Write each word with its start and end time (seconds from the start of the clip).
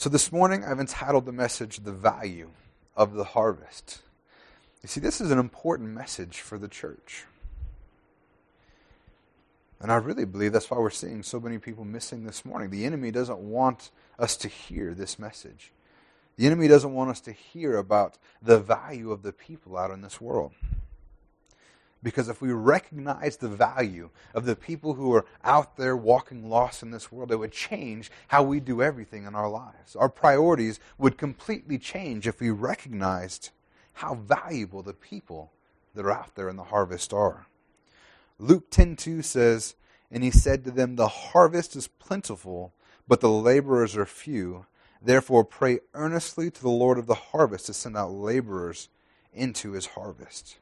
So 0.00 0.08
this 0.08 0.32
morning, 0.32 0.64
I've 0.64 0.80
entitled 0.80 1.26
the 1.26 1.32
message, 1.32 1.80
The 1.80 1.92
Value 1.92 2.52
of 2.96 3.12
the 3.12 3.22
Harvest. 3.22 4.00
You 4.82 4.88
see, 4.88 4.98
this 4.98 5.20
is 5.20 5.30
an 5.30 5.38
important 5.38 5.90
message 5.90 6.40
for 6.40 6.56
the 6.56 6.68
church. 6.68 7.26
And 9.78 9.92
I 9.92 9.96
really 9.96 10.24
believe 10.24 10.54
that's 10.54 10.70
why 10.70 10.78
we're 10.78 10.88
seeing 10.88 11.22
so 11.22 11.38
many 11.38 11.58
people 11.58 11.84
missing 11.84 12.24
this 12.24 12.46
morning. 12.46 12.70
The 12.70 12.86
enemy 12.86 13.10
doesn't 13.10 13.40
want 13.40 13.90
us 14.18 14.38
to 14.38 14.48
hear 14.48 14.94
this 14.94 15.18
message. 15.18 15.70
The 16.38 16.46
enemy 16.46 16.66
doesn't 16.66 16.94
want 16.94 17.10
us 17.10 17.20
to 17.20 17.32
hear 17.32 17.76
about 17.76 18.16
the 18.40 18.58
value 18.58 19.12
of 19.12 19.20
the 19.22 19.34
people 19.34 19.76
out 19.76 19.90
in 19.90 20.00
this 20.00 20.18
world. 20.18 20.52
Because 22.02 22.28
if 22.28 22.40
we 22.40 22.50
recognize 22.52 23.36
the 23.36 23.48
value 23.48 24.08
of 24.34 24.46
the 24.46 24.56
people 24.56 24.94
who 24.94 25.14
are 25.14 25.26
out 25.44 25.76
there 25.76 25.96
walking 25.96 26.48
lost 26.48 26.82
in 26.82 26.90
this 26.90 27.12
world, 27.12 27.30
it 27.30 27.36
would 27.36 27.52
change 27.52 28.10
how 28.28 28.42
we 28.42 28.58
do 28.58 28.82
everything 28.82 29.26
in 29.26 29.34
our 29.34 29.50
lives. 29.50 29.94
Our 29.96 30.08
priorities 30.08 30.80
would 30.96 31.18
completely 31.18 31.76
change 31.78 32.26
if 32.26 32.40
we 32.40 32.50
recognized 32.50 33.50
how 33.94 34.14
valuable 34.14 34.82
the 34.82 34.94
people 34.94 35.52
that 35.94 36.06
are 36.06 36.12
out 36.12 36.36
there 36.36 36.48
in 36.48 36.56
the 36.56 36.64
harvest 36.64 37.12
are. 37.12 37.46
Luke 38.38 38.70
10:2 38.70 39.22
says, 39.22 39.74
"And 40.10 40.24
he 40.24 40.30
said 40.30 40.64
to 40.64 40.70
them, 40.70 40.96
the 40.96 41.08
harvest 41.08 41.76
is 41.76 41.86
plentiful, 41.86 42.72
but 43.06 43.20
the 43.20 43.28
laborers 43.28 43.94
are 43.94 44.06
few. 44.06 44.64
Therefore 45.02 45.44
pray 45.44 45.80
earnestly 45.92 46.50
to 46.50 46.62
the 46.62 46.70
Lord 46.70 46.96
of 46.96 47.06
the 47.06 47.14
harvest 47.14 47.66
to 47.66 47.74
send 47.74 47.96
out 47.96 48.12
laborers 48.12 48.88
into 49.34 49.72
his 49.72 49.86
harvest." 49.86 50.56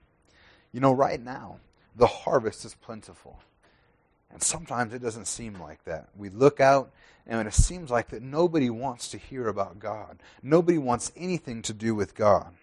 You 0.73 0.81
know, 0.81 0.93
right 0.93 1.21
now, 1.21 1.59
the 1.97 2.07
harvest 2.07 2.65
is 2.65 2.75
plentiful. 2.75 3.41
And 4.31 4.43
sometimes 4.43 4.93
it 4.93 5.03
doesn't 5.03 5.27
seem 5.27 5.59
like 5.61 5.85
that. 5.85 6.09
We 6.17 6.29
look 6.29 6.61
out 6.61 6.91
and 7.27 7.47
it 7.47 7.55
seems 7.55 7.91
like 7.91 8.09
that 8.09 8.23
nobody 8.23 8.71
wants 8.71 9.09
to 9.09 9.19
hear 9.19 9.49
about 9.49 9.79
God. 9.79 10.19
Nobody 10.43 10.79
wants 10.79 11.13
anything 11.17 11.63
to 11.63 11.73
do 11.73 11.95
with 11.95 12.15
God. 12.15 12.55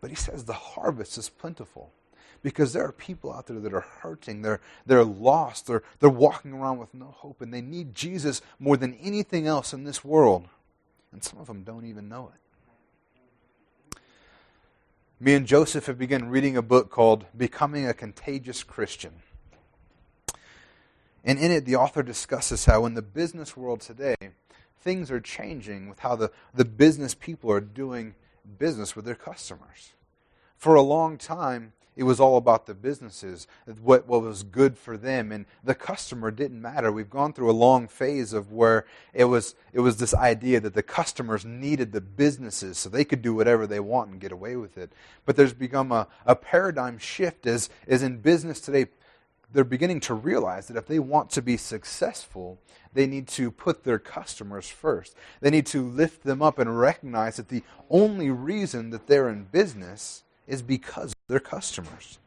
But 0.00 0.10
he 0.10 0.16
says 0.16 0.44
the 0.44 0.52
harvest 0.52 1.16
is 1.18 1.28
plentiful 1.28 1.90
because 2.42 2.72
there 2.72 2.84
are 2.84 2.92
people 2.92 3.32
out 3.32 3.46
there 3.46 3.58
that 3.58 3.74
are 3.74 3.80
hurting. 3.80 4.42
They're, 4.42 4.60
they're 4.84 5.04
lost. 5.04 5.66
They're, 5.66 5.82
they're 6.00 6.10
walking 6.10 6.52
around 6.52 6.78
with 6.78 6.94
no 6.94 7.06
hope, 7.06 7.40
and 7.40 7.52
they 7.52 7.62
need 7.62 7.94
Jesus 7.94 8.42
more 8.60 8.76
than 8.76 8.94
anything 8.94 9.46
else 9.46 9.72
in 9.72 9.84
this 9.84 10.04
world. 10.04 10.46
And 11.12 11.24
some 11.24 11.40
of 11.40 11.46
them 11.46 11.62
don't 11.62 11.86
even 11.86 12.08
know 12.08 12.30
it 12.34 12.45
me 15.18 15.34
and 15.34 15.46
Joseph 15.46 15.86
have 15.86 15.98
begun 15.98 16.28
reading 16.28 16.56
a 16.56 16.62
book 16.62 16.90
called 16.90 17.24
Becoming 17.36 17.86
a 17.86 17.94
Contagious 17.94 18.62
Christian. 18.62 19.12
And 21.24 21.38
in 21.38 21.50
it, 21.50 21.64
the 21.64 21.76
author 21.76 22.02
discusses 22.02 22.66
how 22.66 22.84
in 22.84 22.94
the 22.94 23.02
business 23.02 23.56
world 23.56 23.80
today, 23.80 24.16
things 24.80 25.10
are 25.10 25.20
changing 25.20 25.88
with 25.88 26.00
how 26.00 26.16
the, 26.16 26.30
the 26.54 26.64
business 26.64 27.14
people 27.14 27.50
are 27.50 27.60
doing 27.60 28.14
business 28.58 28.94
with 28.94 29.04
their 29.04 29.14
customers. 29.14 29.94
For 30.56 30.74
a 30.74 30.82
long 30.82 31.18
time, 31.18 31.72
it 31.96 32.02
was 32.02 32.20
all 32.20 32.36
about 32.36 32.66
the 32.66 32.74
businesses, 32.74 33.46
what, 33.80 34.06
what 34.06 34.20
was 34.20 34.42
good 34.42 34.76
for 34.76 34.98
them, 34.98 35.32
and 35.32 35.46
the 35.64 35.74
customer 35.74 36.30
didn't 36.30 36.60
matter. 36.60 36.92
We've 36.92 37.08
gone 37.08 37.32
through 37.32 37.50
a 37.50 37.52
long 37.52 37.88
phase 37.88 38.34
of 38.34 38.52
where 38.52 38.84
it 39.14 39.24
was, 39.24 39.54
it 39.72 39.80
was 39.80 39.96
this 39.96 40.14
idea 40.14 40.60
that 40.60 40.74
the 40.74 40.82
customers 40.82 41.46
needed 41.46 41.92
the 41.92 42.02
businesses 42.02 42.76
so 42.76 42.90
they 42.90 43.04
could 43.04 43.22
do 43.22 43.34
whatever 43.34 43.66
they 43.66 43.80
want 43.80 44.10
and 44.10 44.20
get 44.20 44.30
away 44.30 44.56
with 44.56 44.76
it. 44.76 44.92
But 45.24 45.36
there's 45.36 45.54
become 45.54 45.90
a, 45.90 46.06
a 46.26 46.36
paradigm 46.36 46.98
shift 46.98 47.46
as, 47.46 47.70
as 47.88 48.02
in 48.02 48.18
business 48.18 48.60
today, 48.60 48.88
they're 49.52 49.64
beginning 49.64 50.00
to 50.00 50.14
realize 50.14 50.68
that 50.68 50.76
if 50.76 50.86
they 50.86 50.98
want 50.98 51.30
to 51.30 51.40
be 51.40 51.56
successful, 51.56 52.58
they 52.92 53.06
need 53.06 53.26
to 53.28 53.50
put 53.50 53.84
their 53.84 53.98
customers 53.98 54.68
first. 54.68 55.16
They 55.40 55.50
need 55.50 55.66
to 55.66 55.82
lift 55.82 56.24
them 56.24 56.42
up 56.42 56.58
and 56.58 56.78
recognize 56.78 57.36
that 57.36 57.48
the 57.48 57.62
only 57.88 58.28
reason 58.28 58.90
that 58.90 59.06
they're 59.06 59.30
in 59.30 59.44
business 59.44 60.24
is 60.46 60.62
because 60.62 61.14
their 61.28 61.40
customers. 61.40 62.18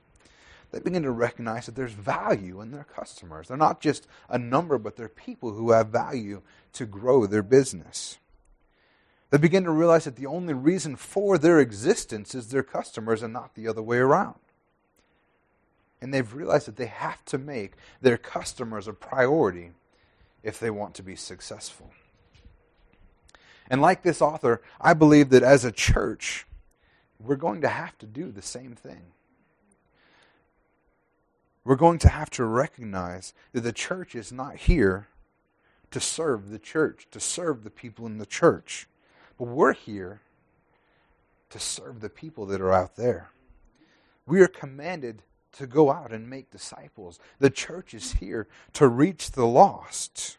They 0.71 0.79
begin 0.79 1.03
to 1.03 1.11
recognize 1.11 1.65
that 1.65 1.75
there's 1.75 1.93
value 1.93 2.61
in 2.61 2.71
their 2.71 2.83
customers. 2.83 3.47
They're 3.47 3.57
not 3.57 3.81
just 3.81 4.07
a 4.29 4.37
number, 4.37 4.77
but 4.77 4.95
they're 4.95 5.09
people 5.09 5.53
who 5.53 5.71
have 5.71 5.87
value 5.87 6.41
to 6.73 6.85
grow 6.85 7.25
their 7.25 7.41
business. 7.41 8.19
They 9.31 9.37
begin 9.37 9.63
to 9.63 9.71
realize 9.71 10.05
that 10.05 10.15
the 10.15 10.25
only 10.25 10.53
reason 10.53 10.95
for 10.95 11.37
their 11.37 11.59
existence 11.59 12.33
is 12.35 12.49
their 12.49 12.63
customers 12.63 13.23
and 13.23 13.33
not 13.33 13.55
the 13.55 13.67
other 13.67 13.81
way 13.81 13.97
around. 13.97 14.39
And 16.01 16.13
they've 16.13 16.33
realized 16.33 16.67
that 16.67 16.77
they 16.77 16.85
have 16.85 17.23
to 17.25 17.37
make 17.37 17.73
their 18.01 18.17
customers 18.17 18.87
a 18.87 18.93
priority 18.93 19.71
if 20.43 20.59
they 20.59 20.69
want 20.69 20.95
to 20.95 21.03
be 21.03 21.15
successful. 21.15 21.91
And 23.69 23.81
like 23.81 24.01
this 24.01 24.21
author, 24.21 24.61
I 24.81 24.93
believe 24.93 25.29
that 25.29 25.43
as 25.43 25.65
a 25.65 25.71
church, 25.71 26.47
we're 27.23 27.35
going 27.35 27.61
to 27.61 27.67
have 27.67 27.97
to 27.99 28.05
do 28.05 28.31
the 28.31 28.41
same 28.41 28.75
thing. 28.75 29.13
We're 31.63 31.75
going 31.75 31.99
to 31.99 32.09
have 32.09 32.29
to 32.31 32.45
recognize 32.45 33.33
that 33.51 33.61
the 33.61 33.73
church 33.73 34.15
is 34.15 34.31
not 34.31 34.55
here 34.55 35.07
to 35.91 35.99
serve 35.99 36.49
the 36.49 36.59
church, 36.59 37.07
to 37.11 37.19
serve 37.19 37.63
the 37.63 37.69
people 37.69 38.05
in 38.05 38.17
the 38.17 38.25
church. 38.25 38.87
But 39.37 39.45
we're 39.45 39.73
here 39.73 40.21
to 41.49 41.59
serve 41.59 41.99
the 41.99 42.09
people 42.09 42.45
that 42.47 42.61
are 42.61 42.73
out 42.73 42.95
there. 42.95 43.29
We 44.25 44.41
are 44.41 44.47
commanded 44.47 45.23
to 45.53 45.67
go 45.67 45.91
out 45.91 46.11
and 46.11 46.29
make 46.29 46.51
disciples. 46.51 47.19
The 47.39 47.49
church 47.49 47.93
is 47.93 48.13
here 48.13 48.47
to 48.73 48.87
reach 48.87 49.31
the 49.31 49.47
lost. 49.47 50.37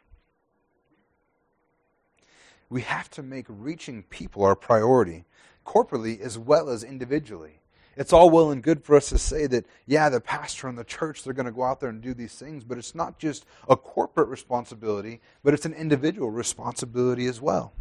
We 2.68 2.82
have 2.82 3.10
to 3.10 3.22
make 3.22 3.46
reaching 3.48 4.04
people 4.04 4.44
our 4.44 4.54
priority 4.54 5.24
corporately 5.70 6.20
as 6.20 6.36
well 6.36 6.68
as 6.68 6.82
individually. 6.82 7.60
It's 7.96 8.12
all 8.12 8.30
well 8.30 8.50
and 8.50 8.62
good 8.62 8.82
for 8.82 8.96
us 8.96 9.08
to 9.10 9.18
say 9.18 9.46
that, 9.46 9.66
yeah, 9.86 10.08
the 10.08 10.20
pastor 10.20 10.68
and 10.68 10.76
the 10.76 10.84
church, 10.84 11.22
they're 11.22 11.34
going 11.34 11.46
to 11.46 11.52
go 11.52 11.62
out 11.62 11.80
there 11.80 11.90
and 11.90 12.00
do 12.00 12.12
these 12.14 12.34
things, 12.34 12.64
but 12.64 12.78
it's 12.78 12.94
not 12.94 13.18
just 13.18 13.44
a 13.68 13.76
corporate 13.76 14.28
responsibility, 14.28 15.20
but 15.44 15.54
it's 15.54 15.66
an 15.66 15.74
individual 15.74 16.30
responsibility 16.30 17.26
as 17.26 17.40
well. 17.40 17.72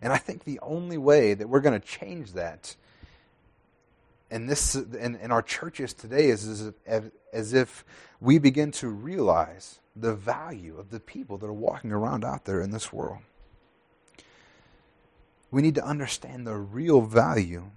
And 0.00 0.12
I 0.12 0.18
think 0.18 0.44
the 0.44 0.60
only 0.60 0.98
way 0.98 1.34
that 1.34 1.48
we're 1.48 1.60
going 1.60 1.78
to 1.78 1.86
change 1.86 2.32
that 2.32 2.74
in, 4.30 4.46
this, 4.46 4.74
in, 4.74 5.16
in 5.16 5.30
our 5.30 5.42
churches 5.42 5.92
today 5.92 6.28
is 6.28 6.48
as 6.48 6.72
if, 6.86 7.10
as 7.32 7.52
if 7.52 7.84
we 8.20 8.38
begin 8.38 8.70
to 8.72 8.88
realize 8.88 9.80
the 9.94 10.14
value 10.14 10.78
of 10.78 10.90
the 10.90 11.00
people 11.00 11.36
that 11.38 11.46
are 11.46 11.52
walking 11.52 11.92
around 11.92 12.24
out 12.24 12.46
there 12.46 12.62
in 12.62 12.70
this 12.70 12.92
world 12.92 13.18
we 15.52 15.62
need 15.62 15.76
to 15.76 15.84
understand 15.84 16.46
the 16.46 16.56
real 16.56 17.02
value 17.02 17.70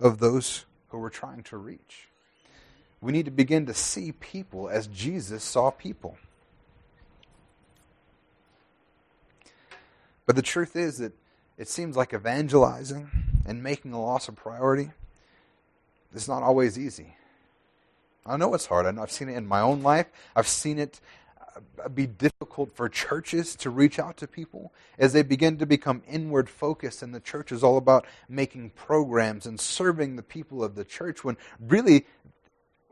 of 0.00 0.18
those 0.18 0.64
who 0.88 0.98
we're 0.98 1.10
trying 1.10 1.42
to 1.42 1.56
reach. 1.56 2.08
We 3.00 3.12
need 3.12 3.24
to 3.26 3.30
begin 3.30 3.66
to 3.66 3.74
see 3.74 4.12
people 4.12 4.70
as 4.70 4.86
Jesus 4.86 5.42
saw 5.42 5.70
people. 5.70 6.16
But 10.24 10.36
the 10.36 10.42
truth 10.42 10.76
is 10.76 10.98
that 10.98 11.12
it 11.58 11.68
seems 11.68 11.96
like 11.96 12.14
evangelizing 12.14 13.10
and 13.44 13.62
making 13.62 13.90
the 13.90 13.98
loss 13.98 14.28
a 14.28 14.32
priority 14.32 14.90
is 16.14 16.28
not 16.28 16.42
always 16.42 16.78
easy. 16.78 17.16
I 18.24 18.36
know 18.36 18.54
it's 18.54 18.66
hard. 18.66 18.86
I 18.86 18.92
know 18.92 19.02
I've 19.02 19.10
seen 19.12 19.28
it 19.28 19.36
in 19.36 19.46
my 19.46 19.60
own 19.60 19.82
life. 19.82 20.06
I've 20.34 20.48
seen 20.48 20.78
it 20.78 21.00
be 21.94 22.06
difficult 22.06 22.74
for 22.74 22.88
churches 22.88 23.54
to 23.56 23.70
reach 23.70 23.98
out 23.98 24.16
to 24.18 24.26
people. 24.26 24.72
As 24.98 25.12
they 25.12 25.22
begin 25.22 25.58
to 25.58 25.66
become 25.66 26.02
inward 26.08 26.48
focused 26.48 27.02
and 27.02 27.14
the 27.14 27.20
church 27.20 27.52
is 27.52 27.62
all 27.62 27.76
about 27.76 28.06
making 28.28 28.70
programs 28.70 29.46
and 29.46 29.60
serving 29.60 30.16
the 30.16 30.22
people 30.22 30.62
of 30.62 30.74
the 30.74 30.84
church 30.84 31.24
when 31.24 31.36
really 31.60 32.06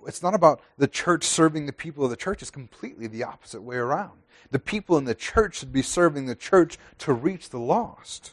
it's 0.07 0.23
not 0.23 0.35
about 0.35 0.61
the 0.77 0.89
church 0.89 1.25
serving 1.25 1.67
the 1.67 1.73
people 1.73 2.05
of 2.05 2.11
the 2.11 2.17
church. 2.17 2.43
It's 2.43 2.51
completely 2.51 3.07
the 3.07 3.25
opposite 3.25 3.63
way 3.63 3.77
around. 3.77 4.23
The 4.51 4.59
people 4.59 4.99
in 4.99 5.05
the 5.05 5.15
church 5.15 5.57
should 5.57 5.73
be 5.73 5.83
serving 5.83 6.27
the 6.27 6.35
church 6.35 6.79
to 6.99 7.13
reach 7.13 7.51
the 7.51 7.59
lost. 7.59 8.33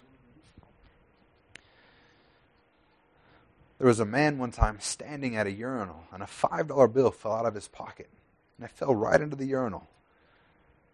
There 3.78 3.88
was 3.88 4.00
a 4.00 4.06
man 4.06 4.38
one 4.38 4.52
time 4.52 4.78
standing 4.80 5.36
at 5.36 5.48
a 5.48 5.52
urinal 5.52 6.04
and 6.14 6.22
a 6.22 6.28
five 6.28 6.68
dollar 6.68 6.88
bill 6.88 7.10
fell 7.10 7.34
out 7.34 7.46
of 7.46 7.56
his 7.56 7.68
pocket 7.68 8.10
and 8.58 8.66
it 8.66 8.72
fell 8.72 8.94
right 8.94 9.20
into 9.20 9.36
the 9.36 9.46
urinal 9.46 9.88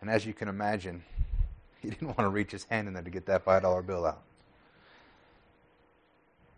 and 0.01 0.09
as 0.09 0.25
you 0.25 0.33
can 0.33 0.47
imagine, 0.47 1.03
he 1.81 1.89
didn't 1.89 2.07
want 2.07 2.19
to 2.19 2.29
reach 2.29 2.51
his 2.51 2.65
hand 2.65 2.87
in 2.87 2.93
there 2.93 3.03
to 3.03 3.09
get 3.09 3.25
that 3.27 3.45
$5 3.45 3.85
bill 3.85 4.05
out. 4.05 4.21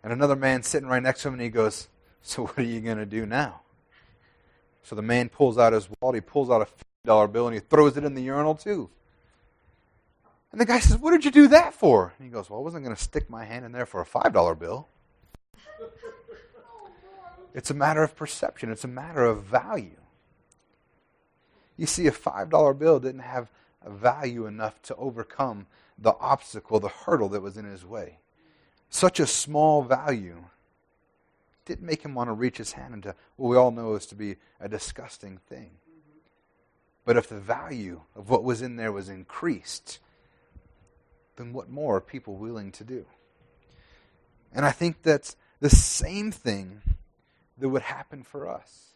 And 0.02 0.12
another 0.12 0.36
man 0.36 0.62
sitting 0.62 0.88
right 0.88 1.02
next 1.02 1.22
to 1.22 1.28
him, 1.28 1.34
and 1.34 1.42
he 1.42 1.48
goes, 1.48 1.88
So 2.22 2.46
what 2.46 2.58
are 2.58 2.62
you 2.62 2.80
going 2.80 2.98
to 2.98 3.06
do 3.06 3.26
now? 3.26 3.60
So 4.82 4.96
the 4.96 5.02
man 5.02 5.28
pulls 5.28 5.58
out 5.58 5.72
his 5.72 5.88
wallet, 6.00 6.16
he 6.16 6.20
pulls 6.22 6.50
out 6.50 6.62
a 6.62 7.06
$50 7.06 7.32
bill, 7.32 7.46
and 7.46 7.54
he 7.54 7.60
throws 7.60 7.96
it 7.96 8.04
in 8.04 8.14
the 8.14 8.22
urinal 8.22 8.54
too. 8.54 8.88
And 10.52 10.60
the 10.60 10.64
guy 10.64 10.80
says, 10.80 10.98
What 10.98 11.12
did 11.12 11.24
you 11.24 11.30
do 11.30 11.48
that 11.48 11.74
for? 11.74 12.14
And 12.18 12.26
he 12.26 12.32
goes, 12.32 12.48
Well, 12.48 12.60
I 12.60 12.62
wasn't 12.62 12.84
going 12.84 12.96
to 12.96 13.02
stick 13.02 13.28
my 13.28 13.44
hand 13.44 13.64
in 13.64 13.72
there 13.72 13.86
for 13.86 14.00
a 14.00 14.06
$5 14.06 14.58
bill. 14.58 14.88
It's 17.52 17.68
a 17.68 17.74
matter 17.74 18.04
of 18.04 18.14
perception, 18.14 18.70
it's 18.70 18.84
a 18.84 18.88
matter 18.88 19.24
of 19.24 19.42
value. 19.42 19.99
You 21.80 21.86
see, 21.86 22.06
a 22.06 22.12
$5 22.12 22.78
bill 22.78 23.00
didn't 23.00 23.22
have 23.22 23.50
value 23.86 24.44
enough 24.44 24.82
to 24.82 24.94
overcome 24.96 25.66
the 25.96 26.14
obstacle, 26.20 26.78
the 26.78 26.90
hurdle 26.90 27.30
that 27.30 27.40
was 27.40 27.56
in 27.56 27.64
his 27.64 27.86
way. 27.86 28.18
Such 28.90 29.18
a 29.18 29.26
small 29.26 29.82
value 29.82 30.44
didn't 31.64 31.86
make 31.86 32.02
him 32.02 32.14
want 32.14 32.28
to 32.28 32.34
reach 32.34 32.58
his 32.58 32.72
hand 32.72 32.92
into 32.92 33.14
what 33.36 33.48
we 33.48 33.56
all 33.56 33.70
know 33.70 33.94
is 33.94 34.04
to 34.08 34.14
be 34.14 34.36
a 34.60 34.68
disgusting 34.68 35.38
thing. 35.48 35.70
But 37.06 37.16
if 37.16 37.30
the 37.30 37.40
value 37.40 38.02
of 38.14 38.28
what 38.28 38.44
was 38.44 38.60
in 38.60 38.76
there 38.76 38.92
was 38.92 39.08
increased, 39.08 40.00
then 41.36 41.54
what 41.54 41.70
more 41.70 41.96
are 41.96 42.02
people 42.02 42.36
willing 42.36 42.72
to 42.72 42.84
do? 42.84 43.06
And 44.52 44.66
I 44.66 44.70
think 44.72 45.00
that's 45.00 45.34
the 45.60 45.70
same 45.70 46.30
thing 46.30 46.82
that 47.56 47.70
would 47.70 47.80
happen 47.80 48.22
for 48.22 48.46
us. 48.46 48.89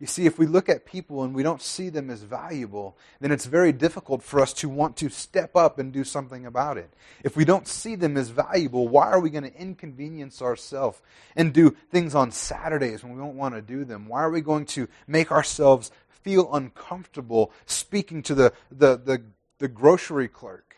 You 0.00 0.06
see, 0.06 0.26
if 0.26 0.38
we 0.38 0.46
look 0.46 0.68
at 0.68 0.86
people 0.86 1.24
and 1.24 1.34
we 1.34 1.42
don't 1.42 1.60
see 1.60 1.88
them 1.88 2.08
as 2.08 2.22
valuable, 2.22 2.96
then 3.20 3.32
it's 3.32 3.46
very 3.46 3.72
difficult 3.72 4.22
for 4.22 4.40
us 4.40 4.52
to 4.54 4.68
want 4.68 4.96
to 4.98 5.08
step 5.08 5.56
up 5.56 5.80
and 5.80 5.92
do 5.92 6.04
something 6.04 6.46
about 6.46 6.78
it. 6.78 6.92
If 7.24 7.36
we 7.36 7.44
don't 7.44 7.66
see 7.66 7.96
them 7.96 8.16
as 8.16 8.28
valuable, 8.28 8.86
why 8.86 9.08
are 9.08 9.18
we 9.18 9.30
going 9.30 9.42
to 9.42 9.60
inconvenience 9.60 10.40
ourselves 10.40 11.00
and 11.34 11.52
do 11.52 11.70
things 11.90 12.14
on 12.14 12.30
Saturdays 12.30 13.02
when 13.02 13.12
we 13.12 13.20
don't 13.20 13.36
want 13.36 13.56
to 13.56 13.62
do 13.62 13.84
them? 13.84 14.06
Why 14.06 14.22
are 14.22 14.30
we 14.30 14.40
going 14.40 14.66
to 14.66 14.86
make 15.08 15.32
ourselves 15.32 15.90
feel 16.08 16.54
uncomfortable 16.54 17.52
speaking 17.66 18.22
to 18.24 18.36
the, 18.36 18.52
the, 18.70 18.98
the, 18.98 19.22
the 19.58 19.68
grocery 19.68 20.28
clerk? 20.28 20.76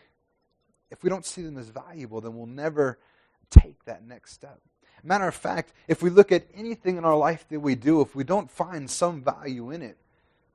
If 0.89 1.03
we 1.03 1.11
don't 1.11 1.25
see 1.25 1.43
them 1.43 1.59
as 1.59 1.69
valuable, 1.69 2.21
then 2.21 2.35
we'll 2.35 2.47
never 2.47 2.97
take 3.51 3.85
that 3.85 4.03
next 4.03 4.33
step. 4.33 4.59
Matter 5.03 5.27
of 5.27 5.35
fact, 5.35 5.73
if 5.87 6.03
we 6.03 6.09
look 6.09 6.31
at 6.31 6.45
anything 6.53 6.97
in 6.97 7.05
our 7.05 7.17
life 7.17 7.45
that 7.49 7.59
we 7.59 7.75
do, 7.75 8.01
if 8.01 8.15
we 8.15 8.23
don't 8.23 8.51
find 8.51 8.89
some 8.89 9.23
value 9.23 9.71
in 9.71 9.81
it, 9.81 9.97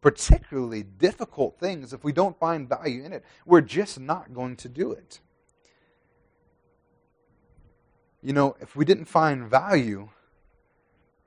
particularly 0.00 0.84
difficult 0.84 1.58
things, 1.58 1.92
if 1.92 2.04
we 2.04 2.12
don't 2.12 2.38
find 2.38 2.68
value 2.68 3.04
in 3.04 3.12
it, 3.12 3.24
we're 3.44 3.60
just 3.60 3.98
not 3.98 4.32
going 4.32 4.54
to 4.56 4.68
do 4.68 4.92
it. 4.92 5.20
You 8.22 8.32
know, 8.32 8.56
if 8.60 8.76
we 8.76 8.84
didn't 8.84 9.06
find 9.06 9.48
value 9.48 10.10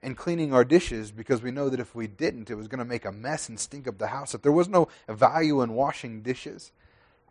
in 0.01 0.15
cleaning 0.15 0.53
our 0.53 0.63
dishes 0.63 1.11
because 1.11 1.41
we 1.41 1.51
know 1.51 1.69
that 1.69 1.79
if 1.79 1.93
we 1.93 2.07
didn't, 2.07 2.49
it 2.49 2.55
was 2.55 2.69
going 2.69 2.79
to 2.79 2.85
make 2.85 3.05
a 3.05 3.11
mess 3.11 3.49
and 3.49 3.59
stink 3.59 3.87
up 3.87 3.97
the 3.97 4.07
house, 4.07 4.33
if 4.33 4.41
there 4.41 4.51
was 4.51 4.69
no 4.69 4.87
value 5.09 5.61
in 5.61 5.73
washing 5.73 6.21
dishes, 6.21 6.71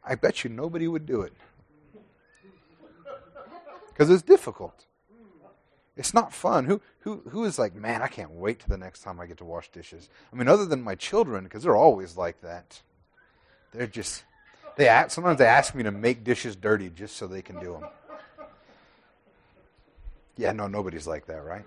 I 0.04 0.14
bet 0.16 0.44
you 0.44 0.50
nobody 0.50 0.86
would 0.86 1.06
do 1.06 1.22
it. 1.22 1.32
Because 3.88 4.10
it's 4.10 4.22
difficult. 4.22 4.84
It's 5.98 6.14
not 6.14 6.32
fun. 6.32 6.64
Who 6.64 6.80
who 7.00 7.22
who 7.28 7.44
is 7.44 7.58
like, 7.58 7.74
man, 7.74 8.00
I 8.00 8.06
can't 8.06 8.30
wait 8.30 8.60
to 8.60 8.68
the 8.68 8.78
next 8.78 9.02
time 9.02 9.20
I 9.20 9.26
get 9.26 9.38
to 9.38 9.44
wash 9.44 9.68
dishes. 9.70 10.08
I 10.32 10.36
mean, 10.36 10.48
other 10.48 10.64
than 10.64 10.80
my 10.80 10.94
children, 10.94 11.44
because 11.44 11.64
they're 11.64 11.76
always 11.76 12.16
like 12.16 12.40
that. 12.40 12.80
They're 13.72 13.88
just 13.88 14.22
they 14.76 14.86
ask, 14.86 15.10
sometimes 15.10 15.38
they 15.38 15.46
ask 15.46 15.74
me 15.74 15.82
to 15.82 15.90
make 15.90 16.22
dishes 16.22 16.54
dirty 16.54 16.88
just 16.88 17.16
so 17.16 17.26
they 17.26 17.42
can 17.42 17.58
do 17.58 17.72
them. 17.72 17.90
Yeah, 20.36 20.52
no, 20.52 20.68
nobody's 20.68 21.06
like 21.08 21.26
that, 21.26 21.44
right? 21.44 21.64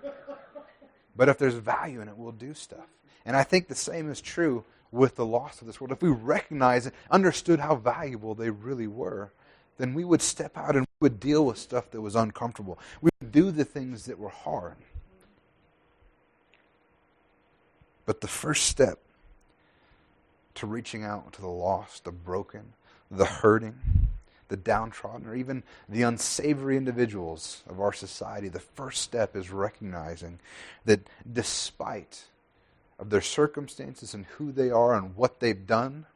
But 1.14 1.28
if 1.28 1.36
there's 1.36 1.54
value 1.54 2.00
in 2.00 2.08
it, 2.08 2.16
we'll 2.16 2.32
do 2.32 2.54
stuff. 2.54 2.86
And 3.26 3.36
I 3.36 3.42
think 3.42 3.68
the 3.68 3.74
same 3.74 4.10
is 4.10 4.22
true 4.22 4.64
with 4.90 5.16
the 5.16 5.26
loss 5.26 5.60
of 5.60 5.66
this 5.66 5.78
world. 5.78 5.92
If 5.92 6.00
we 6.00 6.08
recognize 6.08 6.86
and 6.86 6.94
understood 7.10 7.60
how 7.60 7.76
valuable 7.76 8.34
they 8.34 8.48
really 8.48 8.86
were, 8.86 9.30
then 9.78 9.94
we 9.94 10.04
would 10.04 10.22
step 10.22 10.56
out 10.56 10.76
and 10.76 10.86
we 11.00 11.06
would 11.06 11.20
deal 11.20 11.44
with 11.44 11.58
stuff 11.58 11.90
that 11.90 12.00
was 12.00 12.14
uncomfortable. 12.14 12.78
We 13.00 13.10
would 13.20 13.32
do 13.32 13.50
the 13.50 13.64
things 13.64 14.04
that 14.06 14.18
were 14.18 14.28
hard. 14.28 14.76
But 18.04 18.20
the 18.20 18.28
first 18.28 18.66
step 18.66 18.98
to 20.54 20.66
reaching 20.66 21.04
out 21.04 21.32
to 21.34 21.40
the 21.40 21.48
lost, 21.48 22.04
the 22.04 22.12
broken, 22.12 22.74
the 23.10 23.24
hurting, 23.24 24.08
the 24.48 24.56
downtrodden, 24.56 25.26
or 25.26 25.34
even 25.34 25.62
the 25.88 26.02
unsavory 26.02 26.76
individuals 26.76 27.62
of 27.68 27.80
our 27.80 27.92
society, 27.92 28.48
the 28.48 28.60
first 28.60 29.00
step 29.00 29.34
is 29.34 29.50
recognizing 29.50 30.38
that 30.84 31.08
despite 31.32 32.24
of 32.98 33.10
their 33.10 33.22
circumstances 33.22 34.14
and 34.14 34.26
who 34.36 34.52
they 34.52 34.70
are 34.70 34.94
and 34.94 35.16
what 35.16 35.40
they've 35.40 35.66
done, 35.66 36.06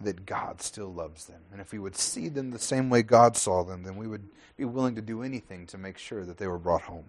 that 0.00 0.26
God 0.26 0.62
still 0.62 0.92
loves 0.92 1.26
them. 1.26 1.40
And 1.52 1.60
if 1.60 1.72
we 1.72 1.78
would 1.78 1.96
see 1.96 2.28
them 2.28 2.50
the 2.50 2.58
same 2.58 2.90
way 2.90 3.02
God 3.02 3.36
saw 3.36 3.62
them, 3.62 3.82
then 3.82 3.96
we 3.96 4.06
would 4.06 4.28
be 4.56 4.64
willing 4.64 4.94
to 4.94 5.02
do 5.02 5.22
anything 5.22 5.66
to 5.66 5.78
make 5.78 5.98
sure 5.98 6.24
that 6.24 6.38
they 6.38 6.46
were 6.46 6.58
brought 6.58 6.82
home. 6.82 7.08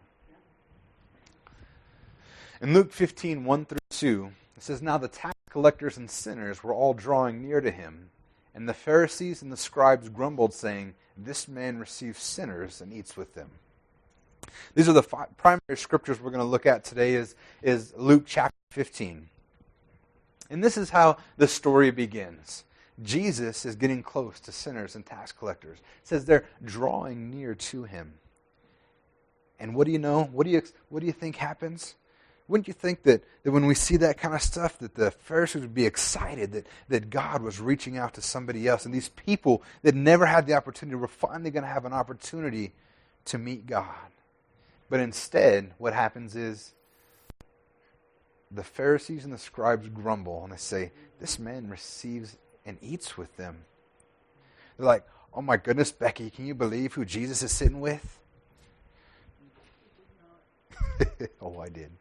In 2.61 2.73
Luke 2.73 2.91
15, 2.91 3.43
1 3.43 3.65
through 3.65 3.77
2, 3.89 4.31
it 4.57 4.63
says, 4.63 4.81
Now 4.81 4.97
the 4.97 5.07
tax 5.07 5.33
collectors 5.49 5.97
and 5.97 6.09
sinners 6.09 6.63
were 6.63 6.73
all 6.73 6.93
drawing 6.93 7.41
near 7.41 7.59
to 7.61 7.71
him, 7.71 8.09
and 8.53 8.69
the 8.69 8.73
Pharisees 8.73 9.41
and 9.41 9.51
the 9.51 9.57
scribes 9.57 10.09
grumbled, 10.09 10.53
saying, 10.53 10.93
This 11.17 11.47
man 11.47 11.79
receives 11.79 12.21
sinners 12.21 12.81
and 12.81 12.93
eats 12.93 13.17
with 13.17 13.33
them. 13.33 13.49
These 14.75 14.89
are 14.89 14.93
the 14.93 15.03
five 15.03 15.35
primary 15.37 15.75
scriptures 15.75 16.19
we're 16.19 16.31
going 16.31 16.43
to 16.43 16.45
look 16.45 16.65
at 16.65 16.83
today 16.83 17.15
is, 17.15 17.35
is 17.61 17.93
Luke 17.95 18.23
chapter 18.25 18.55
15. 18.71 19.29
And 20.49 20.63
this 20.63 20.77
is 20.77 20.89
how 20.89 21.17
the 21.37 21.47
story 21.47 21.91
begins. 21.91 22.65
Jesus 23.01 23.65
is 23.65 23.75
getting 23.75 24.03
close 24.03 24.39
to 24.41 24.51
sinners 24.51 24.95
and 24.95 25.05
tax 25.05 25.31
collectors. 25.31 25.79
It 25.79 26.07
says 26.07 26.25
they're 26.25 26.45
drawing 26.63 27.29
near 27.31 27.55
to 27.55 27.83
him. 27.83 28.13
And 29.59 29.75
what 29.75 29.85
do 29.85 29.93
you 29.93 29.99
know? 29.99 30.23
What 30.23 30.45
do 30.45 30.51
you, 30.51 30.61
what 30.89 31.01
do 31.01 31.05
you 31.05 31.11
think 31.11 31.35
happens? 31.35 31.95
Wouldn't 32.47 32.67
you 32.67 32.73
think 32.73 33.03
that, 33.03 33.23
that 33.43 33.51
when 33.51 33.65
we 33.65 33.75
see 33.75 33.97
that 33.97 34.17
kind 34.17 34.35
of 34.35 34.41
stuff, 34.41 34.77
that 34.79 34.95
the 34.95 35.11
Pharisees 35.11 35.61
would 35.61 35.73
be 35.73 35.85
excited 35.85 36.51
that, 36.51 36.67
that 36.89 37.09
God 37.09 37.41
was 37.41 37.61
reaching 37.61 37.97
out 37.97 38.15
to 38.15 38.21
somebody 38.21 38.67
else? 38.67 38.85
And 38.85 38.93
these 38.93 39.09
people 39.09 39.63
that 39.83 39.95
never 39.95 40.25
had 40.25 40.47
the 40.47 40.55
opportunity 40.55 40.95
were 40.95 41.07
finally 41.07 41.51
going 41.51 41.63
to 41.63 41.69
have 41.69 41.85
an 41.85 41.93
opportunity 41.93 42.73
to 43.25 43.37
meet 43.37 43.67
God. 43.67 43.95
But 44.89 44.99
instead, 44.99 45.73
what 45.77 45.93
happens 45.93 46.35
is 46.35 46.73
the 48.51 48.63
Pharisees 48.63 49.23
and 49.23 49.33
the 49.33 49.37
scribes 49.37 49.87
grumble 49.87 50.43
and 50.43 50.51
they 50.51 50.57
say, 50.57 50.91
This 51.19 51.39
man 51.39 51.69
receives 51.69 52.35
and 52.65 52.77
eats 52.81 53.17
with 53.17 53.35
them. 53.37 53.65
They're 54.77 54.87
like, 54.87 55.05
oh 55.33 55.41
my 55.41 55.57
goodness, 55.57 55.91
Becky, 55.91 56.29
can 56.29 56.45
you 56.45 56.55
believe 56.55 56.93
who 56.93 57.05
Jesus 57.05 57.43
is 57.43 57.51
sitting 57.51 57.79
with? 57.79 58.19
oh, 61.41 61.59
I 61.59 61.69
did. 61.69 61.91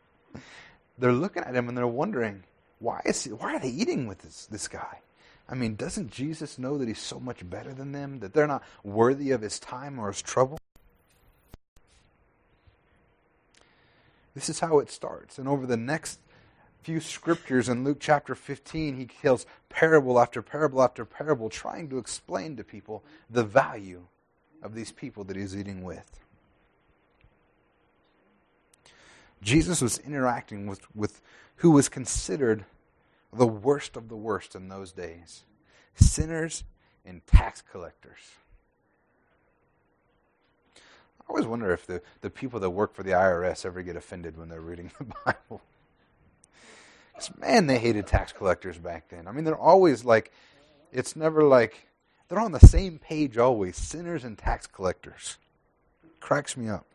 They're 0.99 1.13
looking 1.13 1.43
at 1.43 1.55
him 1.55 1.69
and 1.69 1.77
they're 1.77 1.87
wondering, 1.87 2.45
why, 2.79 3.01
is 3.05 3.25
he, 3.25 3.31
why 3.31 3.55
are 3.55 3.61
they 3.61 3.69
eating 3.69 4.07
with 4.07 4.19
this, 4.19 4.47
this 4.47 4.69
guy? 4.69 5.01
I 5.49 5.55
mean, 5.55 5.75
doesn't 5.75 6.11
Jesus 6.11 6.59
know 6.59 6.79
that 6.79 6.87
he's 6.89 7.01
so 7.01 7.19
much 7.19 7.49
better 7.49 7.75
than 7.75 7.93
them, 7.93 8.21
that 8.21 8.33
they're 8.33 8.47
not 8.47 8.63
worthy 8.85 9.33
of 9.33 9.43
his 9.43 9.59
time 9.59 9.99
or 9.99 10.09
his 10.09 10.23
trouble? 10.23 10.59
This 14.35 14.49
is 14.49 14.61
how 14.61 14.79
it 14.79 14.91
starts. 14.91 15.39
And 15.39 15.49
over 15.49 15.67
the 15.67 15.77
next 15.77 16.21
few 16.83 17.01
scriptures 17.01 17.69
in 17.69 17.85
Luke 17.85 17.99
chapter 18.01 18.35
15, 18.35 18.97
he 18.97 19.07
tells 19.07 19.47
parable 19.69 20.19
after 20.21 20.43
parable 20.43 20.83
after 20.83 21.05
parable, 21.05 21.49
trying 21.49 21.89
to 21.91 21.99
explain 21.99 22.57
to 22.57 22.65
people 22.65 23.03
the 23.29 23.45
value 23.45 24.07
of 24.63 24.75
these 24.75 24.93
people 24.93 25.25
that 25.25 25.37
he's 25.37 25.57
eating 25.57 25.83
with. 25.83 26.21
Jesus 29.43 29.81
was 29.81 29.99
interacting 29.99 30.67
with, 30.67 30.83
with 30.95 31.21
who 31.57 31.71
was 31.71 31.89
considered 31.89 32.65
the 33.33 33.47
worst 33.47 33.97
of 33.97 34.09
the 34.09 34.17
worst 34.17 34.55
in 34.55 34.69
those 34.69 34.93
days 34.93 35.45
sinners 35.97 36.65
and 37.05 37.27
tax 37.27 37.63
collectors. 37.63 38.21
I 40.77 41.25
always 41.29 41.47
wonder 41.47 41.73
if 41.73 41.87
the, 41.87 42.01
the 42.23 42.31
people 42.31 42.59
that 42.61 42.71
work 42.71 42.95
for 42.95 43.03
the 43.03 43.11
IRS 43.11 43.67
ever 43.67 43.83
get 43.83 43.97
offended 43.97 44.39
when 44.39 44.49
they're 44.49 44.61
reading 44.61 44.91
the 44.99 45.05
Bible 45.25 45.61
man, 47.39 47.67
they 47.67 47.79
hated 47.79 48.07
tax 48.07 48.33
collectors 48.33 48.79
back 48.79 49.09
then. 49.09 49.27
I 49.27 49.33
mean, 49.33 49.45
they're 49.45 49.59
always 49.59 50.05
like, 50.05 50.33
it's 50.93 51.17
never 51.17 51.43
like, 51.43 51.89
they're 52.29 52.41
on 52.41 52.53
the 52.53 52.61
same 52.61 52.99
page 52.99 53.37
always 53.37 53.77
sinners 53.77 54.25
and 54.25 54.39
tax 54.39 54.67
collectors. 54.67 55.39
Cracks 56.21 56.57
me 56.57 56.69
up. 56.69 56.87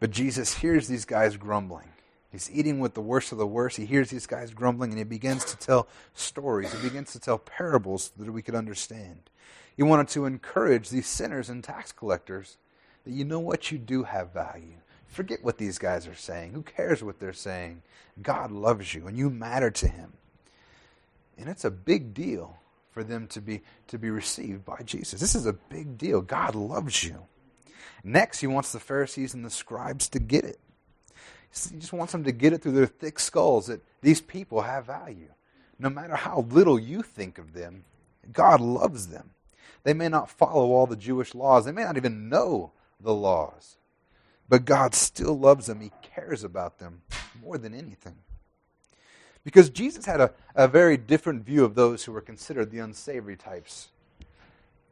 But 0.00 0.10
Jesus 0.10 0.58
hears 0.58 0.88
these 0.88 1.04
guys 1.06 1.36
grumbling. 1.36 1.88
He's 2.30 2.50
eating 2.50 2.80
with 2.80 2.94
the 2.94 3.00
worst 3.00 3.30
of 3.30 3.38
the 3.38 3.46
worst. 3.46 3.76
He 3.76 3.86
hears 3.86 4.10
these 4.10 4.26
guys 4.26 4.52
grumbling 4.52 4.90
and 4.90 4.98
he 4.98 5.04
begins 5.04 5.44
to 5.46 5.56
tell 5.56 5.86
stories. 6.14 6.72
He 6.72 6.82
begins 6.82 7.12
to 7.12 7.20
tell 7.20 7.38
parables 7.38 8.12
that 8.18 8.30
we 8.32 8.42
could 8.42 8.56
understand. 8.56 9.30
He 9.76 9.82
wanted 9.82 10.08
to 10.08 10.26
encourage 10.26 10.90
these 10.90 11.06
sinners 11.06 11.48
and 11.48 11.62
tax 11.62 11.92
collectors 11.92 12.58
that 13.04 13.12
you 13.12 13.24
know 13.24 13.40
what 13.40 13.70
you 13.70 13.78
do 13.78 14.02
have 14.04 14.32
value. 14.32 14.78
Forget 15.06 15.44
what 15.44 15.58
these 15.58 15.78
guys 15.78 16.06
are 16.06 16.14
saying. 16.14 16.52
Who 16.52 16.62
cares 16.62 17.02
what 17.02 17.20
they're 17.20 17.32
saying? 17.32 17.82
God 18.20 18.50
loves 18.50 18.94
you 18.94 19.06
and 19.06 19.16
you 19.16 19.30
matter 19.30 19.70
to 19.70 19.88
him. 19.88 20.12
And 21.38 21.48
it's 21.48 21.64
a 21.64 21.70
big 21.70 22.14
deal 22.14 22.58
for 22.90 23.02
them 23.02 23.26
to 23.28 23.40
be 23.40 23.62
to 23.88 23.98
be 23.98 24.10
received 24.10 24.64
by 24.64 24.80
Jesus. 24.84 25.20
This 25.20 25.34
is 25.34 25.46
a 25.46 25.52
big 25.52 25.98
deal. 25.98 26.20
God 26.20 26.54
loves 26.54 27.04
you. 27.04 27.26
Next, 28.04 28.40
he 28.40 28.46
wants 28.46 28.72
the 28.72 28.80
Pharisees 28.80 29.34
and 29.34 29.44
the 29.44 29.50
scribes 29.50 30.08
to 30.10 30.18
get 30.18 30.44
it. 30.44 30.60
He 31.70 31.78
just 31.78 31.92
wants 31.92 32.12
them 32.12 32.24
to 32.24 32.32
get 32.32 32.52
it 32.52 32.62
through 32.62 32.72
their 32.72 32.86
thick 32.86 33.18
skulls 33.18 33.66
that 33.66 33.80
these 34.02 34.20
people 34.20 34.62
have 34.62 34.86
value. 34.86 35.28
No 35.78 35.88
matter 35.88 36.14
how 36.14 36.46
little 36.50 36.78
you 36.78 37.02
think 37.02 37.38
of 37.38 37.52
them, 37.52 37.84
God 38.32 38.60
loves 38.60 39.08
them. 39.08 39.30
They 39.82 39.94
may 39.94 40.08
not 40.08 40.30
follow 40.30 40.72
all 40.72 40.86
the 40.86 40.96
Jewish 40.96 41.34
laws, 41.34 41.64
they 41.64 41.72
may 41.72 41.84
not 41.84 41.96
even 41.96 42.28
know 42.28 42.72
the 43.00 43.14
laws, 43.14 43.76
but 44.48 44.64
God 44.64 44.94
still 44.94 45.38
loves 45.38 45.66
them. 45.66 45.80
He 45.80 45.92
cares 46.02 46.44
about 46.44 46.78
them 46.78 47.02
more 47.42 47.58
than 47.58 47.74
anything. 47.74 48.16
Because 49.44 49.68
Jesus 49.68 50.06
had 50.06 50.20
a, 50.20 50.32
a 50.54 50.66
very 50.66 50.96
different 50.96 51.44
view 51.44 51.64
of 51.64 51.74
those 51.74 52.04
who 52.04 52.12
were 52.12 52.22
considered 52.22 52.70
the 52.70 52.78
unsavory 52.78 53.36
types. 53.36 53.88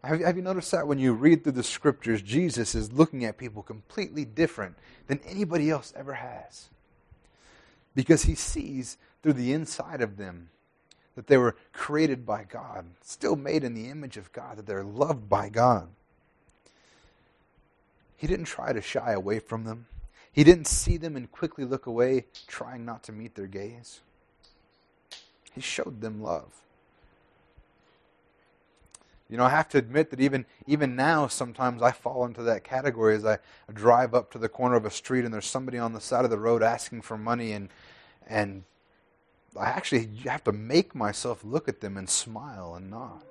Have, 0.05 0.21
have 0.21 0.37
you 0.37 0.43
noticed 0.43 0.71
that 0.73 0.87
when 0.87 0.99
you 0.99 1.15
read 1.15 1.43
through 1.43 1.53
the 1.53 1.63
scriptures, 1.63 2.21
Jesus 2.21 2.75
is 2.75 2.93
looking 2.93 3.25
at 3.25 3.39
people 3.39 3.63
completely 3.63 4.25
different 4.25 4.77
than 5.07 5.21
anybody 5.27 5.71
else 5.71 5.93
ever 5.97 6.15
has? 6.15 6.69
Because 7.95 8.25
he 8.25 8.35
sees 8.35 8.99
through 9.23 9.35
the 9.35 9.53
inside 9.53 10.03
of 10.03 10.17
them 10.17 10.51
that 11.15 11.27
they 11.27 11.37
were 11.37 11.57
created 11.73 12.27
by 12.27 12.45
God, 12.45 12.87
still 13.03 13.37
made 13.37 13.65
in 13.65 13.75
the 13.75 13.89
image 13.89 14.17
of 14.17 14.33
God, 14.33 14.57
that 14.57 14.67
they're 14.67 14.85
loved 14.85 15.29
by 15.29 15.49
God. 15.49 15.89
He 18.23 18.29
didn't 18.29 18.45
try 18.45 18.73
to 18.73 18.81
shy 18.81 19.11
away 19.11 19.41
from 19.41 19.65
them. 19.65 19.87
He 20.33 20.45
didn't 20.45 20.69
see 20.69 20.97
them 20.97 21.17
and 21.17 21.31
quickly 21.33 21.65
look 21.65 21.87
away, 21.87 22.27
trying 22.47 22.85
not 22.85 23.03
to 23.03 23.13
meet 23.13 23.35
their 23.35 23.49
gaze. 23.49 24.01
He 25.53 25.61
showed 25.61 26.01
them 26.01 26.23
love. 26.23 26.53
You 29.29 29.39
know, 29.39 29.45
I 29.45 29.49
have 29.49 29.69
to 29.71 29.79
admit 29.79 30.11
that 30.11 30.21
even 30.21 30.47
even 30.69 30.95
now, 30.95 31.27
sometimes 31.27 31.83
I 31.83 31.91
fall 31.91 32.25
into 32.25 32.45
that 32.45 32.63
category 32.63 33.17
as 33.17 33.25
I 33.25 33.39
drive 33.75 34.15
up 34.15 34.31
to 34.31 34.39
the 34.39 34.49
corner 34.49 34.77
of 34.77 34.85
a 34.85 34.91
street 34.93 35.25
and 35.25 35.35
there's 35.35 35.45
somebody 35.45 35.79
on 35.79 35.93
the 35.93 36.01
side 36.01 36.25
of 36.25 36.31
the 36.31 36.39
road 36.39 36.63
asking 36.63 37.03
for 37.03 37.19
money, 37.19 37.51
and 37.51 37.71
and 38.29 38.63
I 39.59 39.65
actually 39.65 40.09
have 40.27 40.45
to 40.45 40.53
make 40.53 40.95
myself 40.95 41.43
look 41.43 41.69
at 41.69 41.81
them 41.81 41.97
and 41.97 42.09
smile 42.09 42.77
and 42.77 42.89
nod 42.89 43.25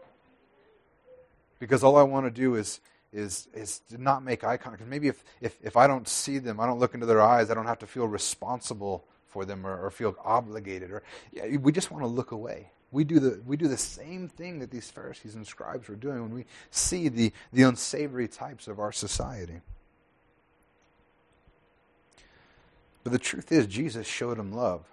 because 1.60 1.82
all 1.82 1.96
I 1.96 2.04
want 2.04 2.26
to 2.26 2.32
do 2.32 2.56
is 2.56 2.82
is 3.14 3.48
is 3.54 3.80
to 3.90 4.02
not 4.02 4.24
make 4.24 4.44
eye 4.44 4.58
contact. 4.58 4.90
Maybe 4.90 5.08
if, 5.08 5.24
if 5.42 5.58
if 5.62 5.78
I 5.78 5.88
don't 5.88 6.08
see 6.08 6.38
them, 6.38 6.60
I 6.60 6.66
don't 6.66 6.80
look 6.80 6.94
into 6.94 7.06
their 7.06 7.22
eyes, 7.22 7.52
I 7.52 7.54
don't 7.54 7.66
have 7.66 7.80
to 7.80 7.88
feel 7.88 8.08
responsible 8.08 9.06
for 9.26 9.46
them 9.46 9.66
or, 9.66 9.86
or 9.86 9.92
feel 9.92 10.16
obligated. 10.24 10.92
Or 10.92 11.04
yeah, 11.32 11.58
we 11.58 11.72
just 11.72 11.92
want 11.92 12.04
to 12.04 12.08
look 12.08 12.32
away. 12.32 12.72
We 12.92 13.04
do 13.04 13.20
the 13.20 13.42
we 13.46 13.58
do 13.58 13.68
the 13.68 13.78
same 13.78 14.28
thing 14.28 14.60
that 14.60 14.72
these 14.72 14.90
Pharisees 14.90 15.36
and 15.36 15.46
scribes 15.48 15.88
were 15.88 15.96
doing 15.96 16.22
when 16.22 16.34
we 16.34 16.46
see 16.70 17.08
the, 17.08 17.32
the 17.54 17.64
unsavory 17.64 18.28
types 18.28 18.68
of 18.68 18.80
our 18.80 18.92
society. 18.92 19.62
But 23.04 23.14
the 23.14 23.20
truth 23.20 23.52
is, 23.52 23.66
Jesus 23.68 24.06
showed 24.06 24.38
them 24.38 24.52
love. 24.52 24.86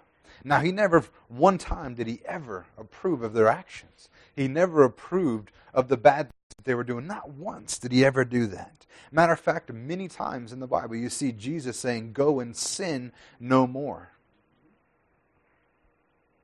Now, 0.43 0.61
he 0.61 0.71
never, 0.71 1.03
one 1.27 1.57
time 1.57 1.95
did 1.95 2.07
he 2.07 2.21
ever 2.25 2.65
approve 2.77 3.21
of 3.21 3.33
their 3.33 3.47
actions. 3.47 4.09
He 4.35 4.47
never 4.47 4.83
approved 4.83 5.51
of 5.73 5.89
the 5.89 5.97
bad 5.97 6.29
that 6.55 6.65
they 6.65 6.75
were 6.75 6.83
doing. 6.83 7.07
Not 7.07 7.29
once 7.29 7.77
did 7.77 7.91
he 7.91 8.05
ever 8.05 8.25
do 8.25 8.47
that. 8.47 8.85
Matter 9.11 9.33
of 9.33 9.39
fact, 9.39 9.71
many 9.71 10.07
times 10.07 10.53
in 10.53 10.59
the 10.59 10.67
Bible, 10.67 10.95
you 10.95 11.09
see 11.09 11.31
Jesus 11.31 11.79
saying, 11.79 12.13
Go 12.13 12.39
and 12.39 12.55
sin 12.55 13.11
no 13.39 13.65
more. 13.65 14.11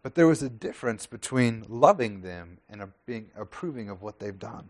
But 0.01 0.15
there 0.15 0.27
was 0.27 0.43
a 0.43 0.49
difference 0.49 1.07
between 1.07 1.65
loving 1.67 2.21
them 2.21 2.59
and 2.69 2.91
being 3.05 3.31
approving 3.35 3.89
of 3.89 4.01
what 4.01 4.19
they've 4.19 4.37
done. 4.37 4.69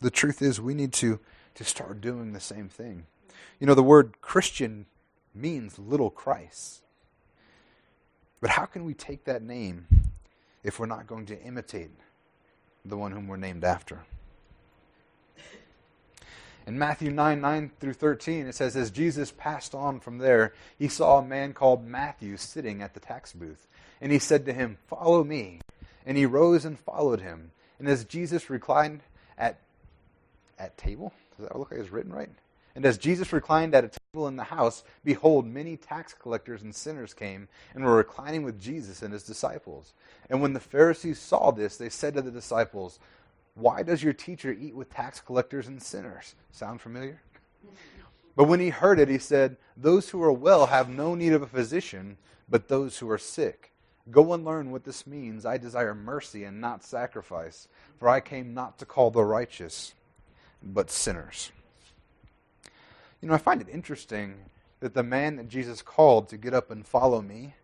The 0.00 0.10
truth 0.10 0.42
is, 0.42 0.60
we 0.60 0.74
need 0.74 0.92
to, 0.94 1.20
to 1.54 1.64
start 1.64 2.00
doing 2.00 2.32
the 2.32 2.40
same 2.40 2.68
thing. 2.68 3.06
You 3.60 3.66
know, 3.66 3.74
the 3.74 3.82
word 3.82 4.20
Christian 4.20 4.86
means 5.34 5.78
little 5.78 6.10
Christ. 6.10 6.82
But 8.40 8.50
how 8.50 8.66
can 8.66 8.84
we 8.84 8.94
take 8.94 9.24
that 9.24 9.42
name 9.42 9.86
if 10.62 10.78
we're 10.78 10.86
not 10.86 11.06
going 11.06 11.26
to 11.26 11.40
imitate 11.42 11.90
the 12.84 12.96
one 12.96 13.12
whom 13.12 13.28
we're 13.28 13.36
named 13.36 13.64
after? 13.64 14.00
In 16.68 16.78
Matthew 16.78 17.10
9 17.10 17.40
9 17.40 17.70
through 17.80 17.94
13, 17.94 18.46
it 18.46 18.54
says, 18.54 18.76
As 18.76 18.90
Jesus 18.90 19.32
passed 19.32 19.74
on 19.74 20.00
from 20.00 20.18
there, 20.18 20.52
he 20.78 20.86
saw 20.86 21.18
a 21.18 21.24
man 21.24 21.54
called 21.54 21.86
Matthew 21.86 22.36
sitting 22.36 22.82
at 22.82 22.92
the 22.92 23.00
tax 23.00 23.32
booth. 23.32 23.66
And 24.02 24.12
he 24.12 24.18
said 24.18 24.44
to 24.44 24.52
him, 24.52 24.76
Follow 24.86 25.24
me. 25.24 25.60
And 26.04 26.18
he 26.18 26.26
rose 26.26 26.66
and 26.66 26.78
followed 26.78 27.22
him. 27.22 27.52
And 27.78 27.88
as 27.88 28.04
Jesus 28.04 28.50
reclined 28.50 29.00
at, 29.38 29.58
at 30.58 30.76
table, 30.76 31.14
does 31.36 31.48
that 31.48 31.58
look 31.58 31.70
like 31.70 31.80
it's 31.80 31.90
written 31.90 32.12
right? 32.12 32.30
And 32.78 32.86
as 32.86 32.96
Jesus 32.96 33.32
reclined 33.32 33.74
at 33.74 33.82
a 33.82 33.88
table 33.88 34.28
in 34.28 34.36
the 34.36 34.44
house, 34.44 34.84
behold, 35.02 35.44
many 35.44 35.76
tax 35.76 36.14
collectors 36.14 36.62
and 36.62 36.72
sinners 36.72 37.12
came 37.12 37.48
and 37.74 37.82
were 37.82 37.96
reclining 37.96 38.44
with 38.44 38.60
Jesus 38.60 39.02
and 39.02 39.12
his 39.12 39.24
disciples. 39.24 39.94
And 40.30 40.40
when 40.40 40.52
the 40.52 40.60
Pharisees 40.60 41.18
saw 41.18 41.50
this, 41.50 41.76
they 41.76 41.88
said 41.88 42.14
to 42.14 42.22
the 42.22 42.30
disciples, 42.30 43.00
Why 43.56 43.82
does 43.82 44.04
your 44.04 44.12
teacher 44.12 44.52
eat 44.52 44.76
with 44.76 44.94
tax 44.94 45.20
collectors 45.20 45.66
and 45.66 45.82
sinners? 45.82 46.36
Sound 46.52 46.80
familiar? 46.80 47.20
But 48.36 48.44
when 48.44 48.60
he 48.60 48.68
heard 48.68 49.00
it, 49.00 49.08
he 49.08 49.18
said, 49.18 49.56
Those 49.76 50.10
who 50.10 50.22
are 50.22 50.32
well 50.32 50.66
have 50.66 50.88
no 50.88 51.16
need 51.16 51.32
of 51.32 51.42
a 51.42 51.48
physician, 51.48 52.16
but 52.48 52.68
those 52.68 52.98
who 52.98 53.10
are 53.10 53.18
sick. 53.18 53.72
Go 54.08 54.34
and 54.34 54.44
learn 54.44 54.70
what 54.70 54.84
this 54.84 55.04
means. 55.04 55.44
I 55.44 55.58
desire 55.58 55.96
mercy 55.96 56.44
and 56.44 56.60
not 56.60 56.84
sacrifice, 56.84 57.66
for 57.98 58.08
I 58.08 58.20
came 58.20 58.54
not 58.54 58.78
to 58.78 58.86
call 58.86 59.10
the 59.10 59.24
righteous, 59.24 59.94
but 60.62 60.92
sinners. 60.92 61.50
You 63.20 63.28
know, 63.28 63.34
I 63.34 63.38
find 63.38 63.60
it 63.60 63.68
interesting 63.68 64.36
that 64.80 64.94
the 64.94 65.02
man 65.02 65.36
that 65.36 65.48
Jesus 65.48 65.82
called 65.82 66.28
to 66.28 66.36
get 66.36 66.54
up 66.54 66.70
and 66.70 66.86
follow 66.86 67.20
me 67.20 67.54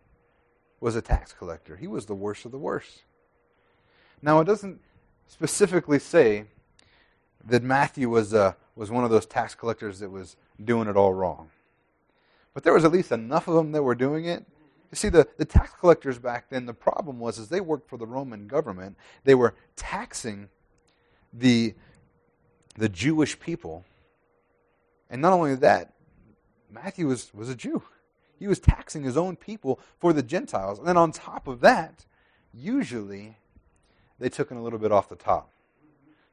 was 0.81 0.95
a 0.95 1.01
tax 1.01 1.31
collector. 1.33 1.77
He 1.77 1.87
was 1.87 2.05
the 2.05 2.15
worst 2.15 2.45
of 2.45 2.51
the 2.51 2.57
worst. 2.57 3.03
Now, 4.21 4.39
it 4.41 4.45
doesn't 4.45 4.81
specifically 5.27 5.99
say 5.99 6.45
that 7.45 7.63
Matthew 7.63 8.09
was, 8.09 8.33
uh, 8.33 8.53
was 8.75 8.91
one 8.91 9.03
of 9.03 9.11
those 9.11 9.25
tax 9.25 9.55
collectors 9.55 9.99
that 9.99 10.09
was 10.09 10.35
doing 10.63 10.87
it 10.87 10.97
all 10.97 11.13
wrong. 11.13 11.49
But 12.53 12.63
there 12.63 12.73
was 12.73 12.85
at 12.85 12.91
least 12.91 13.11
enough 13.11 13.47
of 13.47 13.55
them 13.55 13.71
that 13.71 13.83
were 13.83 13.95
doing 13.95 14.25
it. 14.25 14.45
You 14.91 14.95
see, 14.95 15.09
the, 15.09 15.27
the 15.37 15.45
tax 15.45 15.71
collectors 15.79 16.19
back 16.19 16.49
then, 16.49 16.65
the 16.65 16.73
problem 16.73 17.19
was 17.19 17.37
is 17.37 17.49
they 17.49 17.61
worked 17.61 17.89
for 17.89 17.97
the 17.97 18.07
Roman 18.07 18.47
government. 18.47 18.97
They 19.23 19.35
were 19.35 19.55
taxing 19.75 20.49
the, 21.33 21.75
the 22.75 22.89
Jewish 22.89 23.39
people 23.39 23.85
and 25.15 25.21
not 25.21 25.31
only 25.31 25.55
that, 25.55 25.93
Matthew 26.69 27.07
was, 27.07 27.33
was 27.33 27.47
a 27.47 27.55
Jew. 27.55 27.81
He 28.37 28.47
was 28.47 28.59
taxing 28.59 29.03
his 29.03 29.15
own 29.15 29.37
people 29.37 29.79
for 29.97 30.11
the 30.11 30.21
Gentiles. 30.21 30.77
And 30.77 30.85
then 30.85 30.97
on 30.97 31.13
top 31.13 31.47
of 31.47 31.61
that, 31.61 32.03
usually 32.53 33.37
they 34.19 34.27
took 34.27 34.51
in 34.51 34.57
a 34.57 34.61
little 34.61 34.77
bit 34.77 34.91
off 34.91 35.07
the 35.07 35.15
top. 35.15 35.51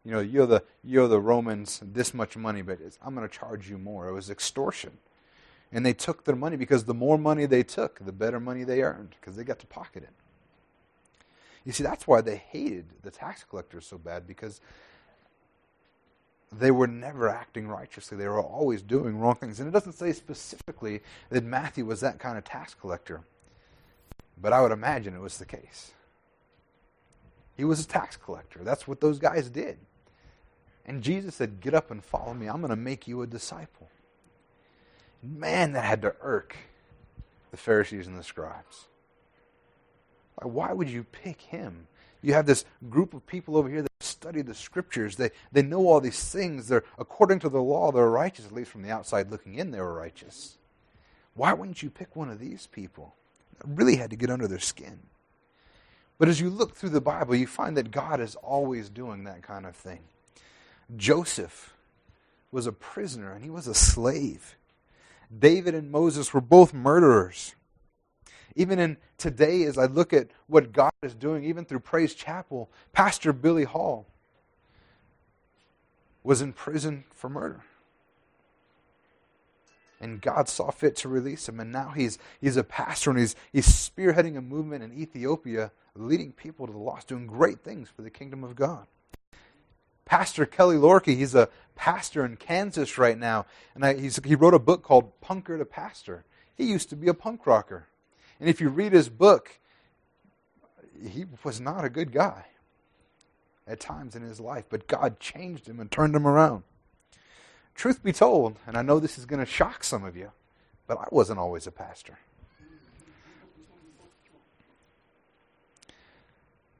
You 0.04 0.10
know, 0.10 0.18
you 0.18 0.42
owe 0.42 0.46
the, 0.46 0.64
you 0.82 1.00
owe 1.00 1.06
the 1.06 1.20
Romans 1.20 1.80
this 1.80 2.12
much 2.12 2.36
money, 2.36 2.60
but 2.60 2.80
I'm 3.06 3.14
going 3.14 3.28
to 3.28 3.32
charge 3.32 3.70
you 3.70 3.78
more. 3.78 4.08
It 4.08 4.14
was 4.14 4.30
extortion. 4.30 4.98
And 5.70 5.86
they 5.86 5.92
took 5.92 6.24
their 6.24 6.34
money 6.34 6.56
because 6.56 6.82
the 6.82 6.92
more 6.92 7.16
money 7.16 7.46
they 7.46 7.62
took, 7.62 8.04
the 8.04 8.10
better 8.10 8.40
money 8.40 8.64
they 8.64 8.82
earned 8.82 9.14
because 9.20 9.36
they 9.36 9.44
got 9.44 9.60
to 9.60 9.66
pocket 9.68 10.02
it. 10.02 10.10
You 11.64 11.70
see, 11.70 11.84
that's 11.84 12.08
why 12.08 12.20
they 12.20 12.34
hated 12.34 12.86
the 13.04 13.12
tax 13.12 13.44
collectors 13.44 13.86
so 13.86 13.96
bad 13.96 14.26
because 14.26 14.60
they 16.52 16.70
were 16.70 16.86
never 16.86 17.28
acting 17.28 17.66
righteously. 17.66 18.16
They 18.16 18.28
were 18.28 18.40
always 18.40 18.82
doing 18.82 19.18
wrong 19.18 19.36
things. 19.36 19.58
And 19.58 19.68
it 19.68 19.72
doesn't 19.72 19.94
say 19.94 20.12
specifically 20.12 21.00
that 21.30 21.44
Matthew 21.44 21.84
was 21.84 22.00
that 22.00 22.18
kind 22.18 22.36
of 22.36 22.44
tax 22.44 22.74
collector, 22.74 23.22
but 24.40 24.52
I 24.52 24.60
would 24.60 24.72
imagine 24.72 25.14
it 25.14 25.20
was 25.20 25.38
the 25.38 25.46
case. 25.46 25.92
He 27.56 27.64
was 27.64 27.80
a 27.80 27.88
tax 27.88 28.16
collector. 28.16 28.60
That's 28.62 28.86
what 28.86 29.00
those 29.00 29.18
guys 29.18 29.48
did. 29.48 29.78
And 30.84 31.02
Jesus 31.02 31.34
said, 31.34 31.60
Get 31.60 31.74
up 31.74 31.90
and 31.90 32.04
follow 32.04 32.34
me. 32.34 32.48
I'm 32.48 32.60
going 32.60 32.70
to 32.70 32.76
make 32.76 33.06
you 33.06 33.22
a 33.22 33.26
disciple. 33.26 33.88
Man, 35.22 35.72
that 35.72 35.84
had 35.84 36.02
to 36.02 36.16
irk 36.20 36.56
the 37.50 37.56
Pharisees 37.56 38.06
and 38.06 38.18
the 38.18 38.24
scribes. 38.24 38.86
Why 40.42 40.72
would 40.72 40.90
you 40.90 41.04
pick 41.04 41.40
him? 41.42 41.86
You 42.22 42.34
have 42.34 42.46
this 42.46 42.64
group 42.88 43.14
of 43.14 43.26
people 43.26 43.56
over 43.56 43.68
here 43.68 43.82
that 43.82 43.90
study 44.00 44.42
the 44.42 44.54
scriptures. 44.54 45.16
They, 45.16 45.30
they 45.50 45.62
know 45.62 45.88
all 45.88 46.00
these 46.00 46.32
things. 46.32 46.68
They're, 46.68 46.84
according 46.98 47.40
to 47.40 47.48
the 47.48 47.60
law, 47.60 47.90
they're 47.90 48.08
righteous, 48.08 48.46
at 48.46 48.52
least 48.52 48.70
from 48.70 48.82
the 48.82 48.90
outside 48.90 49.30
looking 49.30 49.56
in, 49.56 49.72
they 49.72 49.80
were 49.80 49.92
righteous. 49.92 50.56
Why 51.34 51.52
wouldn't 51.52 51.82
you 51.82 51.90
pick 51.90 52.14
one 52.14 52.30
of 52.30 52.38
these 52.38 52.68
people? 52.68 53.14
It 53.58 53.66
really 53.66 53.96
had 53.96 54.10
to 54.10 54.16
get 54.16 54.30
under 54.30 54.46
their 54.46 54.58
skin. 54.58 55.00
But 56.18 56.28
as 56.28 56.40
you 56.40 56.50
look 56.50 56.76
through 56.76 56.90
the 56.90 57.00
Bible, 57.00 57.34
you 57.34 57.46
find 57.46 57.76
that 57.76 57.90
God 57.90 58.20
is 58.20 58.36
always 58.36 58.88
doing 58.88 59.24
that 59.24 59.42
kind 59.42 59.66
of 59.66 59.74
thing. 59.74 60.00
Joseph 60.96 61.74
was 62.52 62.66
a 62.66 62.72
prisoner 62.72 63.32
and 63.32 63.42
he 63.42 63.50
was 63.50 63.66
a 63.66 63.74
slave. 63.74 64.56
David 65.36 65.74
and 65.74 65.90
Moses 65.90 66.32
were 66.32 66.40
both 66.40 66.74
murderers. 66.74 67.54
Even 68.54 68.78
in 68.78 68.96
today, 69.18 69.64
as 69.64 69.78
I 69.78 69.86
look 69.86 70.12
at 70.12 70.28
what 70.46 70.72
God 70.72 70.92
is 71.02 71.14
doing, 71.14 71.44
even 71.44 71.64
through 71.64 71.80
Praise 71.80 72.14
Chapel, 72.14 72.70
Pastor 72.92 73.32
Billy 73.32 73.64
Hall 73.64 74.06
was 76.22 76.42
in 76.42 76.52
prison 76.52 77.04
for 77.12 77.28
murder. 77.28 77.62
And 80.00 80.20
God 80.20 80.48
saw 80.48 80.70
fit 80.70 80.96
to 80.96 81.08
release 81.08 81.48
him. 81.48 81.60
And 81.60 81.70
now 81.70 81.92
he's, 81.94 82.18
he's 82.40 82.56
a 82.56 82.64
pastor 82.64 83.10
and 83.10 83.18
he's, 83.18 83.36
he's 83.52 83.68
spearheading 83.68 84.36
a 84.36 84.42
movement 84.42 84.82
in 84.82 84.92
Ethiopia, 84.92 85.70
leading 85.94 86.32
people 86.32 86.66
to 86.66 86.72
the 86.72 86.78
lost, 86.78 87.08
doing 87.08 87.26
great 87.26 87.60
things 87.60 87.88
for 87.88 88.02
the 88.02 88.10
kingdom 88.10 88.42
of 88.42 88.56
God. 88.56 88.86
Pastor 90.04 90.44
Kelly 90.44 90.76
Lorke, 90.76 91.06
he's 91.06 91.36
a 91.36 91.48
pastor 91.76 92.24
in 92.24 92.36
Kansas 92.36 92.98
right 92.98 93.16
now. 93.16 93.46
And 93.74 93.84
I, 93.84 93.94
he 93.94 94.34
wrote 94.34 94.54
a 94.54 94.58
book 94.58 94.82
called 94.82 95.20
Punker 95.20 95.56
to 95.56 95.64
Pastor. 95.64 96.24
He 96.56 96.64
used 96.64 96.90
to 96.90 96.96
be 96.96 97.08
a 97.08 97.14
punk 97.14 97.46
rocker. 97.46 97.86
And 98.42 98.50
if 98.50 98.60
you 98.60 98.70
read 98.70 98.92
his 98.92 99.08
book, 99.08 99.60
he 101.00 101.26
was 101.44 101.60
not 101.60 101.84
a 101.84 101.88
good 101.88 102.10
guy 102.10 102.46
at 103.68 103.78
times 103.78 104.16
in 104.16 104.22
his 104.22 104.40
life, 104.40 104.64
but 104.68 104.88
God 104.88 105.20
changed 105.20 105.68
him 105.68 105.78
and 105.78 105.88
turned 105.88 106.16
him 106.16 106.26
around. 106.26 106.64
Truth 107.76 108.02
be 108.02 108.10
told, 108.10 108.58
and 108.66 108.76
I 108.76 108.82
know 108.82 108.98
this 108.98 109.16
is 109.16 109.26
going 109.26 109.38
to 109.38 109.46
shock 109.46 109.84
some 109.84 110.02
of 110.02 110.16
you, 110.16 110.32
but 110.88 110.98
I 110.98 111.06
wasn't 111.12 111.38
always 111.38 111.68
a 111.68 111.70
pastor. 111.70 112.18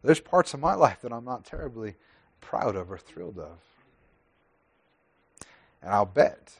There's 0.02 0.19
parts 0.19 0.54
of 0.54 0.59
my 0.59 0.75
life 0.75 1.00
that 1.02 1.12
I'm 1.12 1.25
not 1.25 1.45
terribly 1.45 1.95
proud 2.40 2.75
of 2.75 2.90
or 2.90 2.99
thrilled 2.99 3.38
of. 3.38 3.61
And 5.81 5.92
I'll 5.92 6.07
bet 6.07 6.54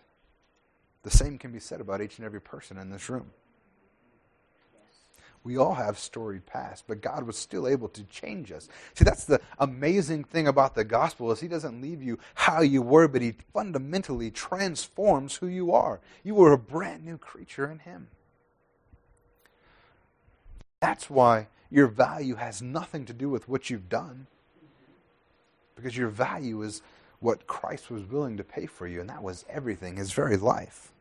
the 1.03 1.11
same 1.11 1.39
can 1.39 1.51
be 1.51 1.59
said 1.59 1.81
about 1.81 2.01
each 2.01 2.19
and 2.19 2.25
every 2.25 2.41
person 2.41 2.79
in 2.79 2.91
this 2.91 3.11
room. 3.11 3.33
We 5.45 5.57
all 5.57 5.75
have 5.75 5.99
storied 5.99 6.47
past, 6.47 6.85
but 6.87 7.01
God 7.01 7.25
was 7.25 7.37
still 7.37 7.67
able 7.67 7.89
to 7.89 8.05
change 8.05 8.53
us. 8.53 8.69
See, 8.95 9.05
that's 9.05 9.25
the 9.25 9.41
amazing 9.59 10.25
thing 10.25 10.47
about 10.47 10.75
the 10.75 10.85
gospel 10.85 11.33
is 11.33 11.41
he 11.41 11.49
doesn't 11.49 11.83
leave 11.83 12.03
you 12.03 12.19
how 12.35 12.61
you 12.61 12.81
were, 12.81 13.09
but 13.09 13.23
he 13.23 13.35
fundamentally 13.53 14.31
transforms 14.31 15.37
who 15.37 15.49
you 15.49 15.73
are. 15.73 16.01
You 16.23 16.41
are 16.43 16.53
a 16.53 16.59
brand 16.59 17.05
new 17.05 17.19
creature 17.19 17.69
in 17.69 17.81
him. 17.81 18.09
That's 20.81 21.11
why 21.11 21.49
your 21.71 21.89
value 21.89 22.37
has 22.37 22.63
nothing 22.63 23.05
to 23.07 23.13
do 23.13 23.29
with 23.29 23.49
what 23.49 23.69
you've 23.69 23.89
done. 23.89 24.27
Because 25.75 25.97
your 25.97 26.09
value 26.09 26.63
is 26.63 26.83
what 27.19 27.47
Christ 27.47 27.91
was 27.91 28.05
willing 28.05 28.37
to 28.37 28.45
pay 28.45 28.67
for 28.67 28.87
you, 28.87 29.01
and 29.01 29.09
that 29.09 29.23
was 29.23 29.45
everything, 29.49 29.97
his 29.97 30.13
very 30.13 30.37
life. 30.37 30.93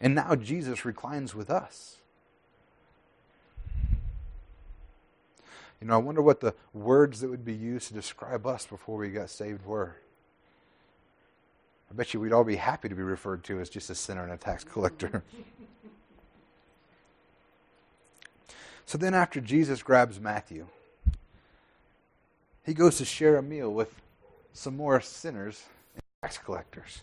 And 0.00 0.14
now 0.14 0.34
Jesus 0.34 0.84
reclines 0.84 1.34
with 1.34 1.50
us. 1.50 1.99
You 5.80 5.86
know, 5.86 5.94
I 5.94 5.98
wonder 5.98 6.20
what 6.20 6.40
the 6.40 6.54
words 6.74 7.20
that 7.20 7.30
would 7.30 7.44
be 7.44 7.54
used 7.54 7.88
to 7.88 7.94
describe 7.94 8.46
us 8.46 8.66
before 8.66 8.98
we 8.98 9.08
got 9.08 9.30
saved 9.30 9.64
were. 9.64 9.96
I 11.90 11.94
bet 11.94 12.12
you 12.12 12.20
we'd 12.20 12.32
all 12.32 12.44
be 12.44 12.56
happy 12.56 12.88
to 12.88 12.94
be 12.94 13.02
referred 13.02 13.42
to 13.44 13.60
as 13.60 13.70
just 13.70 13.90
a 13.90 13.94
sinner 13.94 14.22
and 14.22 14.32
a 14.32 14.36
tax 14.36 14.62
collector. 14.62 15.24
so 18.86 18.98
then, 18.98 19.14
after 19.14 19.40
Jesus 19.40 19.82
grabs 19.82 20.20
Matthew, 20.20 20.66
he 22.64 22.74
goes 22.74 22.98
to 22.98 23.04
share 23.04 23.38
a 23.38 23.42
meal 23.42 23.72
with 23.72 23.92
some 24.52 24.76
more 24.76 25.00
sinners 25.00 25.64
and 25.94 26.02
tax 26.22 26.38
collectors. 26.38 27.00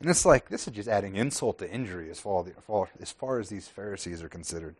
And 0.00 0.08
it's 0.08 0.24
like, 0.24 0.48
this 0.48 0.66
is 0.66 0.74
just 0.74 0.88
adding 0.88 1.16
insult 1.16 1.58
to 1.58 1.70
injury 1.70 2.10
as 2.10 2.20
far, 2.20 2.44
as 3.00 3.12
far 3.12 3.38
as 3.38 3.48
these 3.48 3.68
Pharisees 3.68 4.22
are 4.22 4.28
considered. 4.28 4.76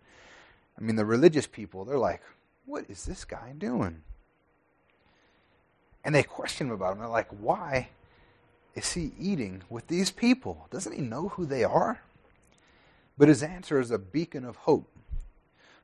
I 0.79 0.83
mean, 0.83 0.97
the 0.97 1.05
religious 1.05 1.47
people, 1.47 1.85
they're 1.85 1.99
like, 1.99 2.23
what 2.69 2.85
is 2.91 3.07
this 3.07 3.25
guy 3.25 3.55
doing? 3.57 4.03
And 6.05 6.15
they 6.15 6.23
question 6.23 6.69
him 6.69 6.75
about 6.75 6.93
him. 6.93 6.99
They're 6.99 7.09
like, 7.09 7.31
why 7.41 7.89
is 8.75 8.93
he 8.93 9.13
eating 9.19 9.63
with 9.71 9.87
these 9.87 10.11
people? 10.11 10.69
Doesn't 10.71 10.95
he 10.95 11.01
know 11.01 11.31
who 11.31 11.47
they 11.47 11.65
are? 11.65 12.03
But 13.17 13.29
his 13.29 13.43
answer 13.43 13.81
is 13.81 13.91
a 13.91 13.99
beacon 13.99 14.45
of 14.45 14.57
hope 14.57 14.89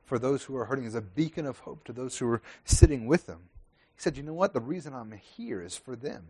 for 0.05 0.19
those 0.19 0.43
who 0.43 0.55
are 0.55 0.65
hurting, 0.65 0.85
is 0.85 0.93
a 0.93 1.01
beacon 1.01 1.47
of 1.47 1.59
hope 1.59 1.83
to 1.85 1.91
those 1.91 2.17
who 2.19 2.29
are 2.29 2.41
sitting 2.63 3.07
with 3.07 3.25
them. 3.25 3.39
He 3.95 4.01
said, 4.01 4.15
You 4.15 4.23
know 4.23 4.35
what? 4.35 4.53
The 4.53 4.59
reason 4.59 4.93
I'm 4.93 5.11
here 5.11 5.63
is 5.63 5.75
for 5.75 5.95
them. 5.95 6.27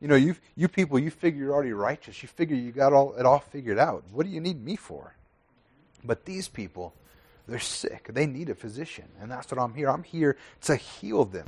You 0.00 0.06
know, 0.06 0.14
you, 0.14 0.36
you 0.56 0.68
people, 0.68 0.98
you 0.98 1.10
figure 1.10 1.44
you're 1.44 1.52
already 1.52 1.72
righteous. 1.72 2.22
You 2.22 2.28
figure 2.28 2.56
you 2.56 2.70
got 2.70 2.92
all, 2.92 3.14
it 3.14 3.26
all 3.26 3.40
figured 3.40 3.78
out. 3.78 4.04
What 4.12 4.24
do 4.24 4.32
you 4.32 4.40
need 4.40 4.64
me 4.64 4.76
for? 4.76 5.14
But 6.04 6.24
these 6.24 6.48
people, 6.48 6.94
they're 7.46 7.58
sick. 7.58 8.08
They 8.12 8.26
need 8.26 8.48
a 8.48 8.54
physician. 8.54 9.08
And 9.20 9.30
that's 9.30 9.50
what 9.50 9.60
I'm 9.60 9.74
here. 9.74 9.90
I'm 9.90 10.04
here 10.04 10.36
to 10.62 10.76
heal 10.76 11.24
them, 11.24 11.46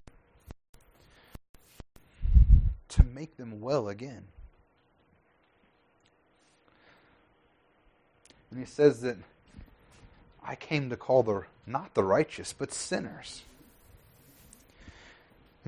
to 2.88 3.02
make 3.02 3.36
them 3.36 3.60
well 3.60 3.88
again. 3.88 4.24
And 8.50 8.58
he 8.60 8.66
says 8.66 9.00
that 9.00 9.16
I 10.44 10.54
came 10.54 10.90
to 10.90 10.96
call 10.96 11.22
the 11.22 11.44
not 11.66 11.94
the 11.94 12.04
righteous, 12.04 12.52
but 12.52 12.72
sinners. 12.72 13.42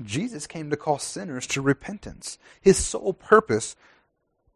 Jesus 0.03 0.45
came 0.45 0.69
to 0.69 0.77
call 0.77 0.99
sinners 0.99 1.47
to 1.47 1.61
repentance. 1.61 2.37
His 2.61 2.77
sole 2.77 3.13
purpose 3.13 3.75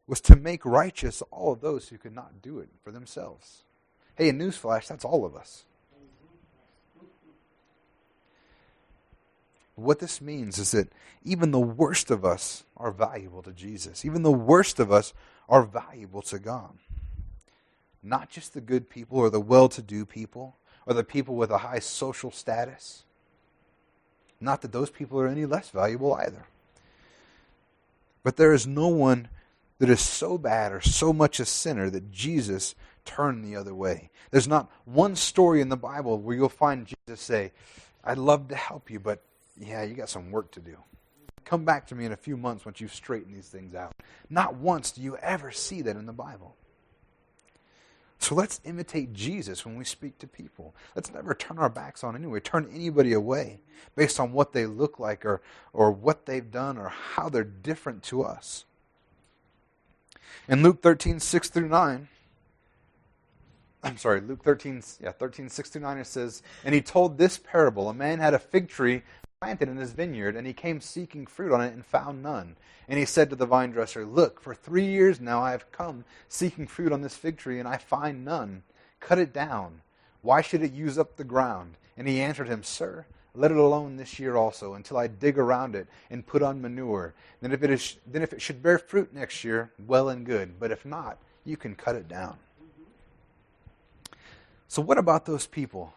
was 0.06 0.22
to 0.22 0.36
make 0.36 0.66
righteous 0.66 1.24
all 1.32 1.54
of 1.54 1.62
those 1.62 1.90
who 1.90 1.98
could 1.98 2.14
not 2.14 2.42
do 2.42 2.60
it 2.60 2.70
for 2.84 2.92
themselves. 2.92 3.64
Hey, 4.16 4.30
a 4.30 4.34
newsflash, 4.34 4.88
that's 4.88 5.06
all 5.06 5.26
of 5.26 5.36
us. 5.36 5.64
What 9.76 10.00
this 10.00 10.22
means 10.22 10.60
is 10.60 10.72
that 10.72 10.92
even 11.24 11.52
the 11.52 11.60
worst 11.60 12.12
of 12.12 12.24
us 12.24 12.64
are 12.78 12.92
valuable 12.92 13.42
to 13.44 13.52
Jesus. 13.52 14.06
Even 14.06 14.22
the 14.22 14.32
worst 14.32 14.80
of 14.80 14.92
us 14.92 15.14
are 15.50 15.64
valuable 15.64 16.22
to 16.24 16.40
God. 16.40 16.78
Not 18.04 18.30
just 18.30 18.54
the 18.54 18.62
good 18.62 18.90
people 18.90 19.18
or 19.18 19.30
the 19.30 19.40
well 19.40 19.70
to 19.70 19.82
do 19.82 20.06
people 20.06 20.56
or 20.86 20.94
the 20.94 21.04
people 21.04 21.36
with 21.36 21.52
a 21.52 21.60
high 21.60 21.80
social 21.80 22.32
status. 22.32 23.04
Not 24.40 24.62
that 24.62 24.72
those 24.72 24.90
people 24.90 25.20
are 25.20 25.28
any 25.28 25.46
less 25.46 25.70
valuable 25.70 26.14
either. 26.16 26.46
But 28.24 28.38
there 28.38 28.54
is 28.54 28.68
no 28.68 28.88
one 28.88 29.30
that 29.80 29.90
is 29.90 30.02
so 30.02 30.38
bad 30.38 30.72
or 30.72 30.82
so 30.82 31.12
much 31.14 31.40
a 31.40 31.46
sinner 31.46 31.90
that 31.90 32.12
Jesus 32.12 32.76
turned 33.06 33.44
the 33.46 33.56
other 33.56 33.74
way. 33.74 34.10
There's 34.32 34.48
not 34.48 34.70
one 34.86 35.16
story 35.16 35.62
in 35.62 35.70
the 35.70 35.78
Bible 35.78 36.18
where 36.18 36.36
you'll 36.36 36.50
find 36.50 36.88
Jesus 36.88 37.22
say, 37.22 37.52
I'd 38.04 38.18
love 38.18 38.48
to 38.50 38.56
help 38.56 38.90
you, 38.90 39.00
but 39.00 39.22
yeah, 39.60 39.84
you 39.84 39.94
got 39.94 40.10
some 40.10 40.32
work 40.32 40.52
to 40.52 40.60
do. 40.60 40.78
Come 41.46 41.66
back 41.66 41.88
to 41.88 41.96
me 41.96 42.06
in 42.06 42.12
a 42.12 42.18
few 42.18 42.38
months 42.38 42.66
once 42.66 42.80
you've 42.80 42.94
straightened 42.94 43.36
these 43.36 43.50
things 43.50 43.76
out. 43.76 43.94
Not 44.30 44.56
once 44.56 44.92
do 44.92 45.02
you 45.02 45.18
ever 45.18 45.52
see 45.52 45.82
that 45.82 45.96
in 45.96 46.06
the 46.06 46.14
Bible. 46.14 46.56
So 48.20 48.36
let's 48.36 48.62
imitate 48.64 49.14
Jesus 49.14 49.66
when 49.66 49.76
we 49.76 49.84
speak 49.84 50.20
to 50.20 50.28
people. 50.28 50.76
Let's 50.96 51.12
never 51.12 51.34
turn 51.34 51.58
our 51.58 51.70
backs 51.70 52.04
on 52.04 52.16
anyone, 52.16 52.40
turn 52.42 52.70
anybody 52.72 53.14
away 53.14 53.60
based 53.96 54.20
on 54.20 54.32
what 54.32 54.54
they 54.54 54.68
look 54.68 55.00
like 55.00 55.26
or, 55.26 55.42
or 55.74 55.92
what 55.92 56.28
they've 56.28 56.52
done 56.52 56.78
or 56.78 56.90
how 56.90 57.30
they're 57.30 57.44
different 57.44 58.04
to 58.04 58.22
us. 58.22 58.66
In 60.48 60.62
Luke 60.62 60.84
13, 60.84 61.20
6 61.20 61.50
through 61.50 61.70
9, 61.70 62.08
I'm 63.84 63.98
sorry, 63.98 64.22
Luke 64.22 64.44
13, 64.44 64.84
yeah, 65.02 65.12
13, 65.12 65.50
6 65.50 65.70
through 65.70 65.82
9, 65.82 65.98
it 65.98 66.08
says, 66.08 66.44
And 66.64 66.76
he 66.76 66.82
told 66.82 67.18
this 67.18 67.40
parable 67.40 67.90
A 67.90 67.94
man 67.94 68.20
had 68.20 68.34
a 68.34 68.40
fig 68.40 68.70
tree 68.70 69.02
planted 69.40 69.70
in 69.70 69.78
his 69.78 69.94
vineyard, 69.94 70.36
and 70.36 70.46
he 70.46 70.54
came 70.54 70.80
seeking 70.80 71.26
fruit 71.26 71.52
on 71.52 71.62
it 71.62 71.74
and 71.74 71.84
found 71.84 72.22
none. 72.22 72.56
And 72.88 73.00
he 73.00 73.06
said 73.06 73.32
to 73.32 73.36
the 73.36 73.48
vine 73.48 73.72
dresser, 73.72 74.06
Look, 74.06 74.40
for 74.40 74.54
three 74.54 74.86
years 74.86 75.20
now 75.20 75.42
I 75.42 75.52
have 75.52 75.72
come 75.72 76.06
seeking 76.30 76.68
fruit 76.68 76.92
on 76.92 77.02
this 77.02 77.16
fig 77.16 77.38
tree, 77.38 77.58
and 77.58 77.68
I 77.68 77.78
find 77.78 78.24
none. 78.24 78.62
Cut 79.00 79.18
it 79.18 79.34
down. 79.34 79.82
Why 80.22 80.42
should 80.42 80.62
it 80.62 80.74
use 80.74 81.00
up 81.00 81.18
the 81.18 81.24
ground? 81.24 81.74
And 81.98 82.08
he 82.08 82.22
answered 82.22 82.48
him, 82.48 82.62
Sir, 82.62 83.08
let 83.34 83.50
it 83.50 83.58
alone 83.58 83.96
this 83.96 84.20
year 84.20 84.36
also, 84.36 84.76
until 84.76 84.98
I 84.98 85.08
dig 85.08 85.40
around 85.40 85.76
it 85.76 85.88
and 86.12 86.28
put 86.28 86.44
on 86.44 86.62
manure. 86.62 87.16
Then 87.42 87.52
if 87.52 87.64
it, 87.64 87.72
is, 87.72 87.98
then 88.06 88.22
if 88.22 88.32
it 88.32 88.42
should 88.44 88.62
bear 88.62 88.78
fruit 88.78 89.12
next 89.12 89.44
year, 89.44 89.72
well 89.88 90.10
and 90.10 90.24
good. 90.24 90.60
But 90.60 90.70
if 90.70 90.86
not, 90.86 91.18
you 91.46 91.58
can 91.58 91.74
cut 91.74 91.96
it 91.96 92.08
down. 92.08 92.38
So, 94.72 94.82
what 94.82 94.98
about 94.98 95.26
those 95.26 95.48
people 95.48 95.94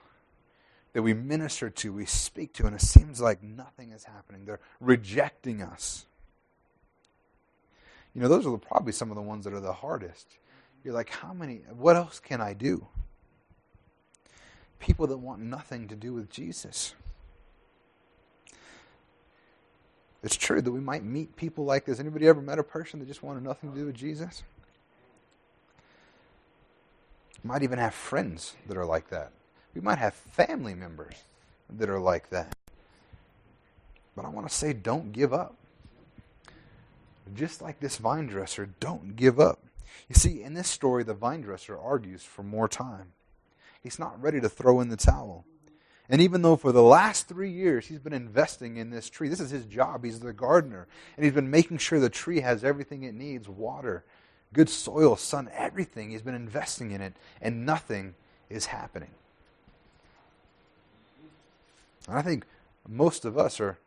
that 0.95 1.03
we 1.03 1.15
minister 1.15 1.71
to, 1.71 1.93
we 1.93 2.07
speak 2.07 2.53
to, 2.55 2.67
and 2.67 2.75
it 2.75 2.81
seems 2.81 3.21
like 3.21 3.41
nothing 3.41 3.93
is 3.93 4.03
happening. 4.03 4.47
They're 4.47 4.59
rejecting 4.81 5.63
us. 5.63 6.07
You 8.17 8.21
know, 8.21 8.27
those 8.27 8.45
are 8.49 8.59
probably 8.59 8.91
some 8.91 9.13
of 9.13 9.15
the 9.15 9.23
ones 9.23 9.45
that 9.45 9.55
are 9.55 9.61
the 9.61 9.73
hardest. 9.73 10.27
You're 10.83 10.93
like, 10.93 11.09
how 11.11 11.33
many, 11.33 11.61
what 11.71 11.95
else 11.95 12.19
can 12.19 12.41
I 12.41 12.53
do? 12.53 12.85
People 14.81 15.07
that 15.07 15.19
want 15.19 15.41
nothing 15.41 15.87
to 15.87 15.95
do 15.95 16.13
with 16.13 16.29
Jesus. 16.29 16.97
It's 20.25 20.35
true 20.35 20.61
that 20.61 20.73
we 20.73 20.81
might 20.81 21.05
meet 21.05 21.37
people 21.37 21.65
like 21.65 21.85
this. 21.85 22.01
Anybody 22.01 22.27
ever 22.27 22.43
met 22.43 22.59
a 22.59 22.65
person 22.65 22.99
that 22.99 23.07
just 23.07 23.23
wanted 23.23 23.45
nothing 23.45 23.71
to 23.73 23.79
do 23.79 23.87
with 23.87 23.95
Jesus? 23.95 24.43
Might 27.45 27.63
even 27.63 27.79
have 27.79 27.95
friends 27.95 28.57
that 28.67 28.77
are 28.77 28.87
like 28.87 29.11
that. 29.11 29.31
We 29.75 29.83
might 29.83 29.99
have 29.99 30.15
family 30.15 30.75
members 30.75 31.15
that 31.69 31.91
are 31.91 32.01
like 32.01 32.31
that. 32.31 32.57
But 34.17 34.25
I 34.25 34.31
want 34.31 34.49
to 34.49 34.55
say 34.55 34.73
don't 34.73 35.13
give 35.13 35.33
up. 35.33 35.57
just 37.35 37.63
like 37.63 37.81
this 37.81 37.99
vine 37.99 38.27
dresser, 38.27 38.71
don't 38.81 39.15
give 39.17 39.39
up. 39.39 39.61
You 40.09 40.15
see, 40.15 40.43
in 40.43 40.55
this 40.55 40.69
story, 40.69 41.05
the 41.05 41.15
vine 41.15 41.43
dresser 41.43 41.79
argues 41.79 42.23
for 42.23 42.43
more 42.43 42.69
time. 42.69 43.13
He's 43.83 43.99
not 43.99 44.21
ready 44.21 44.41
to 44.41 44.49
throw 44.49 44.81
in 44.81 44.89
the 44.89 44.97
towel. 44.97 45.45
And 46.09 46.21
even 46.21 46.43
though 46.43 46.57
for 46.57 46.73
the 46.73 46.83
last 46.83 47.29
three 47.29 47.51
years 47.51 47.87
he's 47.87 47.99
been 47.99 48.13
investing 48.13 48.77
in 48.77 48.91
this 48.91 49.09
tree, 49.09 49.29
this 49.29 49.41
is 49.41 49.51
his 49.51 49.65
job, 49.65 50.05
he's 50.05 50.21
the 50.21 50.33
gardener, 50.33 50.87
and 51.17 51.25
he's 51.25 51.35
been 51.35 51.51
making 51.51 51.79
sure 51.79 51.99
the 51.99 52.11
tree 52.11 52.41
has 52.41 52.63
everything 52.63 53.03
it 53.03 53.15
needs 53.15 53.49
water, 53.49 54.05
good 54.55 54.71
soil, 54.71 55.17
sun, 55.17 55.51
everything. 55.53 56.11
He's 56.11 56.23
been 56.23 56.35
investing 56.35 56.93
in 56.93 57.03
it, 57.03 57.13
and 57.43 57.67
nothing 57.67 58.15
is 58.49 58.67
happening. 58.67 59.11
And 62.09 62.17
I 62.17 62.23
think 62.23 62.47
most 62.89 63.27
of 63.27 63.37
us 63.37 63.61
are 63.61 63.79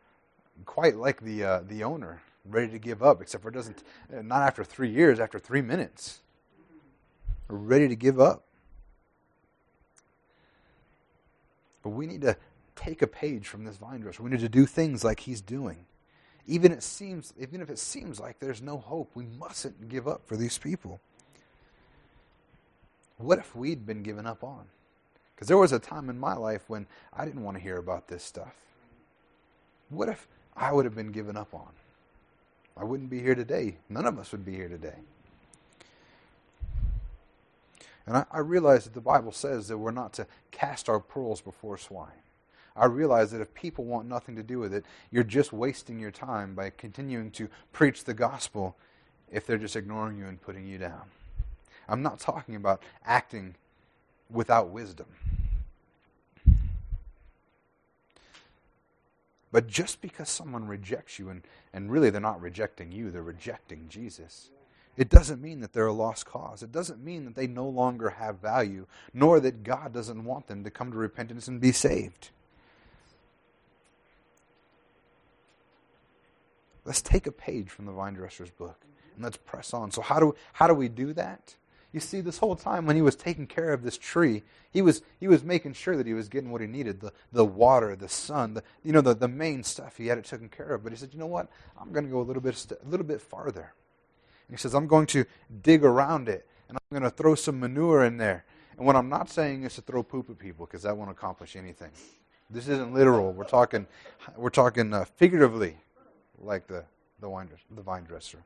quite 0.64 0.96
like 0.96 1.22
the, 1.22 1.42
uh, 1.42 1.60
the 1.66 1.82
owner, 1.82 2.20
ready 2.44 2.68
to 2.68 2.78
give 2.78 3.02
up, 3.02 3.20
except 3.20 3.42
for 3.42 3.48
it 3.48 3.54
doesn't, 3.54 3.82
not 4.10 4.42
after 4.42 4.62
three 4.62 4.90
years, 4.90 5.18
after 5.18 5.38
three 5.38 5.62
minutes. 5.62 6.20
We're 7.48 7.56
ready 7.56 7.88
to 7.88 7.96
give 7.96 8.20
up. 8.20 8.44
But 11.82 11.90
we 11.90 12.06
need 12.06 12.20
to 12.22 12.36
take 12.76 13.02
a 13.02 13.06
page 13.06 13.48
from 13.48 13.64
this 13.64 13.76
vine 13.76 14.00
dresser. 14.00 14.22
We 14.22 14.30
need 14.30 14.40
to 14.40 14.48
do 14.48 14.66
things 14.66 15.04
like 15.04 15.20
he's 15.20 15.40
doing. 15.40 15.86
Even 16.48 16.72
it 16.72 16.82
seems 16.82 17.34
even 17.38 17.60
if 17.60 17.68
it 17.68 17.78
seems 17.78 18.18
like 18.18 18.40
there's 18.40 18.62
no 18.62 18.78
hope, 18.78 19.10
we 19.14 19.26
mustn't 19.38 19.88
give 19.88 20.08
up 20.08 20.22
for 20.26 20.34
these 20.34 20.56
people. 20.56 20.98
What 23.18 23.38
if 23.38 23.54
we'd 23.54 23.84
been 23.84 24.02
given 24.02 24.26
up 24.26 24.42
on? 24.42 24.64
Because 25.34 25.46
there 25.46 25.58
was 25.58 25.72
a 25.72 25.78
time 25.78 26.08
in 26.08 26.18
my 26.18 26.34
life 26.34 26.62
when 26.68 26.86
I 27.12 27.26
didn't 27.26 27.44
want 27.44 27.58
to 27.58 27.62
hear 27.62 27.76
about 27.76 28.08
this 28.08 28.24
stuff. 28.24 28.54
What 29.90 30.08
if 30.08 30.26
I 30.56 30.72
would 30.72 30.86
have 30.86 30.94
been 30.94 31.12
given 31.12 31.36
up 31.36 31.52
on? 31.54 31.68
I 32.76 32.84
wouldn't 32.84 33.10
be 33.10 33.20
here 33.20 33.34
today. 33.34 33.76
None 33.90 34.06
of 34.06 34.18
us 34.18 34.32
would 34.32 34.44
be 34.44 34.54
here 34.54 34.68
today. 34.68 34.96
And 38.06 38.16
I, 38.16 38.24
I 38.30 38.38
realize 38.38 38.84
that 38.84 38.94
the 38.94 39.00
Bible 39.02 39.32
says 39.32 39.68
that 39.68 39.76
we're 39.76 39.90
not 39.90 40.14
to 40.14 40.26
cast 40.50 40.88
our 40.88 40.98
pearls 40.98 41.42
before 41.42 41.76
swine. 41.76 42.08
I 42.78 42.86
realize 42.86 43.32
that 43.32 43.40
if 43.40 43.52
people 43.54 43.84
want 43.84 44.08
nothing 44.08 44.36
to 44.36 44.42
do 44.42 44.58
with 44.58 44.72
it, 44.72 44.84
you're 45.10 45.24
just 45.24 45.52
wasting 45.52 45.98
your 45.98 46.10
time 46.12 46.54
by 46.54 46.70
continuing 46.70 47.30
to 47.32 47.48
preach 47.72 48.04
the 48.04 48.14
gospel 48.14 48.76
if 49.30 49.46
they're 49.46 49.58
just 49.58 49.76
ignoring 49.76 50.16
you 50.16 50.26
and 50.26 50.40
putting 50.40 50.66
you 50.66 50.78
down. 50.78 51.02
I'm 51.88 52.02
not 52.02 52.20
talking 52.20 52.54
about 52.54 52.82
acting 53.04 53.56
without 54.30 54.70
wisdom. 54.70 55.06
But 59.50 59.66
just 59.66 60.00
because 60.02 60.28
someone 60.28 60.68
rejects 60.68 61.18
you, 61.18 61.30
and, 61.30 61.42
and 61.72 61.90
really 61.90 62.10
they're 62.10 62.20
not 62.20 62.40
rejecting 62.40 62.92
you, 62.92 63.10
they're 63.10 63.22
rejecting 63.22 63.86
Jesus, 63.88 64.50
it 64.96 65.08
doesn't 65.08 65.40
mean 65.40 65.60
that 65.60 65.72
they're 65.72 65.86
a 65.86 65.92
lost 65.92 66.26
cause. 66.26 66.62
It 66.62 66.70
doesn't 66.70 67.02
mean 67.02 67.24
that 67.24 67.34
they 67.34 67.46
no 67.46 67.66
longer 67.66 68.10
have 68.10 68.40
value, 68.40 68.86
nor 69.14 69.40
that 69.40 69.62
God 69.62 69.92
doesn't 69.92 70.24
want 70.24 70.48
them 70.48 70.64
to 70.64 70.70
come 70.70 70.90
to 70.92 70.98
repentance 70.98 71.48
and 71.48 71.60
be 71.60 71.72
saved. 71.72 72.30
Let's 76.88 77.02
take 77.02 77.26
a 77.26 77.32
page 77.32 77.68
from 77.68 77.84
the 77.84 77.92
vine 77.92 78.14
dresser's 78.14 78.48
book 78.50 78.86
and 79.14 79.22
let's 79.22 79.36
press 79.36 79.74
on. 79.74 79.90
So 79.90 80.00
how 80.00 80.18
do 80.18 80.34
how 80.54 80.66
do 80.66 80.72
we 80.72 80.88
do 80.88 81.12
that? 81.12 81.54
You 81.92 82.00
see, 82.00 82.22
this 82.22 82.38
whole 82.38 82.56
time 82.56 82.86
when 82.86 82.96
he 82.96 83.02
was 83.02 83.14
taking 83.14 83.46
care 83.46 83.74
of 83.74 83.82
this 83.82 83.98
tree, 83.98 84.42
he 84.70 84.80
was 84.80 85.02
he 85.20 85.28
was 85.28 85.44
making 85.44 85.74
sure 85.74 85.98
that 85.98 86.06
he 86.06 86.14
was 86.14 86.30
getting 86.30 86.50
what 86.50 86.62
he 86.62 86.66
needed 86.66 87.00
the 87.02 87.12
the 87.30 87.44
water, 87.44 87.94
the 87.94 88.08
sun, 88.08 88.54
the 88.54 88.62
you 88.82 88.94
know 88.94 89.02
the, 89.02 89.14
the 89.14 89.28
main 89.28 89.62
stuff. 89.64 89.98
He 89.98 90.06
had 90.06 90.16
it 90.16 90.24
taken 90.24 90.48
care 90.48 90.70
of. 90.70 90.82
But 90.82 90.92
he 90.92 90.96
said, 90.96 91.10
you 91.12 91.18
know 91.18 91.26
what? 91.26 91.48
I'm 91.78 91.92
going 91.92 92.06
to 92.06 92.10
go 92.10 92.22
a 92.22 92.22
little 92.22 92.40
bit 92.40 92.72
a 92.82 92.88
little 92.88 93.04
bit 93.04 93.20
farther. 93.20 93.74
And 94.48 94.56
he 94.56 94.58
says, 94.58 94.74
I'm 94.74 94.86
going 94.86 95.08
to 95.08 95.26
dig 95.60 95.84
around 95.84 96.30
it 96.30 96.46
and 96.70 96.78
I'm 96.78 96.98
going 96.98 97.10
to 97.10 97.14
throw 97.14 97.34
some 97.34 97.60
manure 97.60 98.02
in 98.02 98.16
there. 98.16 98.46
And 98.78 98.86
what 98.86 98.96
I'm 98.96 99.10
not 99.10 99.28
saying 99.28 99.64
is 99.64 99.74
to 99.74 99.82
throw 99.82 100.02
poop 100.02 100.30
at 100.30 100.38
people 100.38 100.64
because 100.64 100.84
that 100.84 100.96
won't 100.96 101.10
accomplish 101.10 101.54
anything. 101.54 101.90
This 102.48 102.66
isn't 102.66 102.94
literal. 102.94 103.34
We're 103.34 103.44
talking 103.44 103.86
we're 104.38 104.48
talking 104.48 104.94
uh, 104.94 105.04
figuratively, 105.04 105.76
like 106.40 106.66
the 106.66 106.84
the 107.20 107.28
wine 107.28 107.48
the 107.70 107.82
vine 107.82 108.04
dresser. 108.04 108.38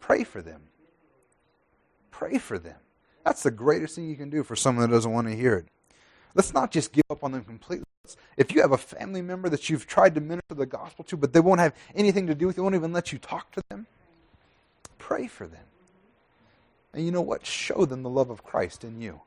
Pray 0.00 0.24
for 0.24 0.42
them 0.42 0.60
Pray 2.14 2.38
for 2.38 2.60
them. 2.60 2.76
That's 3.24 3.42
the 3.42 3.50
greatest 3.50 3.96
thing 3.96 4.08
you 4.08 4.14
can 4.14 4.30
do 4.30 4.44
for 4.44 4.54
someone 4.54 4.88
that 4.88 4.94
doesn't 4.94 5.10
want 5.10 5.26
to 5.26 5.34
hear 5.34 5.56
it. 5.56 5.66
Let's 6.36 6.54
not 6.54 6.70
just 6.70 6.92
give 6.92 7.02
up 7.10 7.24
on 7.24 7.32
them 7.32 7.42
completely. 7.42 7.86
If 8.36 8.54
you 8.54 8.60
have 8.60 8.70
a 8.70 8.78
family 8.78 9.20
member 9.20 9.48
that 9.48 9.68
you've 9.68 9.88
tried 9.88 10.14
to 10.14 10.20
minister 10.20 10.54
the 10.54 10.64
gospel 10.64 11.04
to, 11.06 11.16
but 11.16 11.32
they 11.32 11.40
won't 11.40 11.58
have 11.58 11.74
anything 11.92 12.28
to 12.28 12.34
do 12.36 12.46
with 12.46 12.56
you, 12.56 12.62
won't 12.62 12.76
even 12.76 12.92
let 12.92 13.12
you 13.12 13.18
talk 13.18 13.50
to 13.52 13.64
them, 13.68 13.86
pray 14.98 15.26
for 15.26 15.48
them. 15.48 15.64
And 16.92 17.04
you 17.04 17.10
know 17.10 17.20
what? 17.20 17.44
Show 17.44 17.84
them 17.84 18.04
the 18.04 18.10
love 18.10 18.30
of 18.30 18.44
Christ 18.44 18.84
in 18.84 19.00
you. 19.00 19.22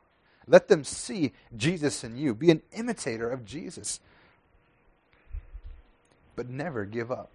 Let 0.47 0.69
them 0.69 0.85
see 0.85 1.33
Jesus 1.57 2.05
in 2.05 2.15
you. 2.15 2.33
Be 2.33 2.51
an 2.51 2.61
imitator 2.71 3.29
of 3.29 3.43
Jesus. 3.43 3.99
But 6.37 6.49
never 6.49 6.85
give 6.85 7.11
up. 7.11 7.31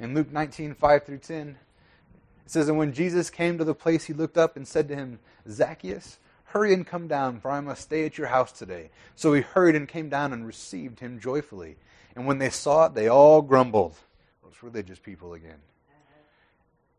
In 0.00 0.14
Luke 0.14 0.30
19, 0.32 0.74
5 0.74 1.04
through 1.04 1.18
10, 1.18 1.48
it 1.48 2.50
says, 2.50 2.68
And 2.68 2.78
when 2.78 2.92
Jesus 2.92 3.30
came 3.30 3.58
to 3.58 3.64
the 3.64 3.74
place, 3.74 4.04
he 4.04 4.12
looked 4.12 4.38
up 4.38 4.56
and 4.56 4.66
said 4.66 4.88
to 4.88 4.94
him, 4.94 5.18
Zacchaeus, 5.48 6.18
hurry 6.44 6.72
and 6.72 6.86
come 6.86 7.08
down, 7.08 7.40
for 7.40 7.50
I 7.50 7.60
must 7.60 7.82
stay 7.82 8.06
at 8.06 8.16
your 8.16 8.28
house 8.28 8.52
today. 8.52 8.90
So 9.16 9.32
he 9.32 9.42
hurried 9.42 9.74
and 9.74 9.88
came 9.88 10.08
down 10.08 10.32
and 10.32 10.46
received 10.46 11.00
him 11.00 11.20
joyfully. 11.20 11.76
And 12.14 12.26
when 12.26 12.38
they 12.38 12.50
saw 12.50 12.86
it, 12.86 12.94
they 12.94 13.08
all 13.08 13.42
grumbled. 13.42 13.96
Those 14.42 14.62
religious 14.62 14.98
people 14.98 15.34
again. 15.34 15.58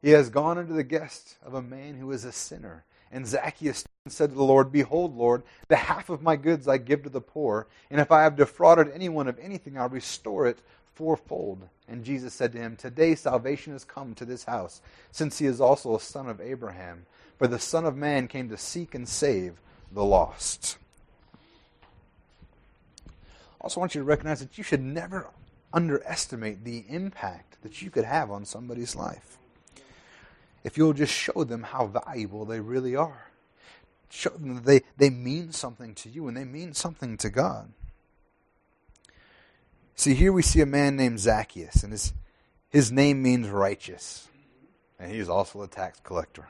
He 0.01 0.11
has 0.11 0.29
gone 0.29 0.57
into 0.57 0.73
the 0.73 0.83
guest 0.83 1.35
of 1.43 1.53
a 1.53 1.61
man 1.61 1.95
who 1.95 2.11
is 2.11 2.23
a 2.23 2.31
sinner. 2.31 2.85
And 3.11 3.25
Zacchaeus 3.25 3.85
said 4.07 4.29
to 4.29 4.35
the 4.35 4.43
Lord, 4.43 4.71
Behold, 4.71 5.17
Lord, 5.17 5.43
the 5.67 5.75
half 5.75 6.09
of 6.09 6.21
my 6.21 6.35
goods 6.35 6.67
I 6.67 6.77
give 6.77 7.03
to 7.03 7.09
the 7.09 7.21
poor, 7.21 7.67
and 7.89 7.99
if 7.99 8.11
I 8.11 8.23
have 8.23 8.35
defrauded 8.35 8.91
anyone 8.93 9.27
of 9.27 9.39
anything, 9.39 9.77
I'll 9.77 9.89
restore 9.89 10.47
it 10.47 10.59
fourfold. 10.93 11.67
And 11.87 12.03
Jesus 12.03 12.33
said 12.33 12.51
to 12.53 12.59
him, 12.59 12.75
Today 12.75 13.15
salvation 13.15 13.73
has 13.73 13.83
come 13.83 14.13
to 14.15 14.25
this 14.25 14.43
house, 14.43 14.81
since 15.11 15.39
he 15.39 15.45
is 15.45 15.59
also 15.59 15.95
a 15.95 15.99
son 15.99 16.27
of 16.27 16.41
Abraham. 16.41 17.05
For 17.37 17.47
the 17.47 17.59
Son 17.59 17.85
of 17.85 17.95
Man 17.95 18.27
came 18.27 18.49
to 18.49 18.57
seek 18.57 18.93
and 18.93 19.07
save 19.07 19.53
the 19.91 20.03
lost. 20.03 20.77
I 23.07 23.63
also, 23.65 23.79
want 23.79 23.95
you 23.95 24.01
to 24.01 24.05
recognize 24.05 24.39
that 24.39 24.57
you 24.57 24.63
should 24.63 24.81
never 24.81 25.29
underestimate 25.73 26.63
the 26.63 26.85
impact 26.87 27.61
that 27.61 27.81
you 27.81 27.89
could 27.89 28.05
have 28.05 28.31
on 28.31 28.45
somebody's 28.45 28.95
life. 28.95 29.37
If 30.63 30.77
you'll 30.77 30.93
just 30.93 31.13
show 31.13 31.43
them 31.43 31.63
how 31.63 31.87
valuable 31.87 32.45
they 32.45 32.59
really 32.59 32.95
are, 32.95 33.31
show 34.09 34.29
them 34.31 34.55
that 34.55 34.65
they, 34.65 34.81
they 34.97 35.09
mean 35.09 35.51
something 35.51 35.93
to 35.95 36.09
you 36.09 36.27
and 36.27 36.35
they 36.35 36.45
mean 36.45 36.73
something 36.73 37.17
to 37.17 37.29
God. 37.29 37.71
See, 39.99 40.13
here 40.13 40.31
we 40.31 40.43
see 40.43 40.61
a 40.61 40.65
man 40.65 40.95
named 40.95 41.19
Zacchaeus, 41.19 41.83
and 41.83 41.91
his, 41.91 42.13
his 42.69 42.89
name 42.89 43.21
means 43.21 43.49
righteous. 43.49 44.29
And 44.97 45.11
he's 45.11 45.27
also 45.27 45.61
a 45.61 45.67
tax 45.67 45.99
collector. 46.05 46.47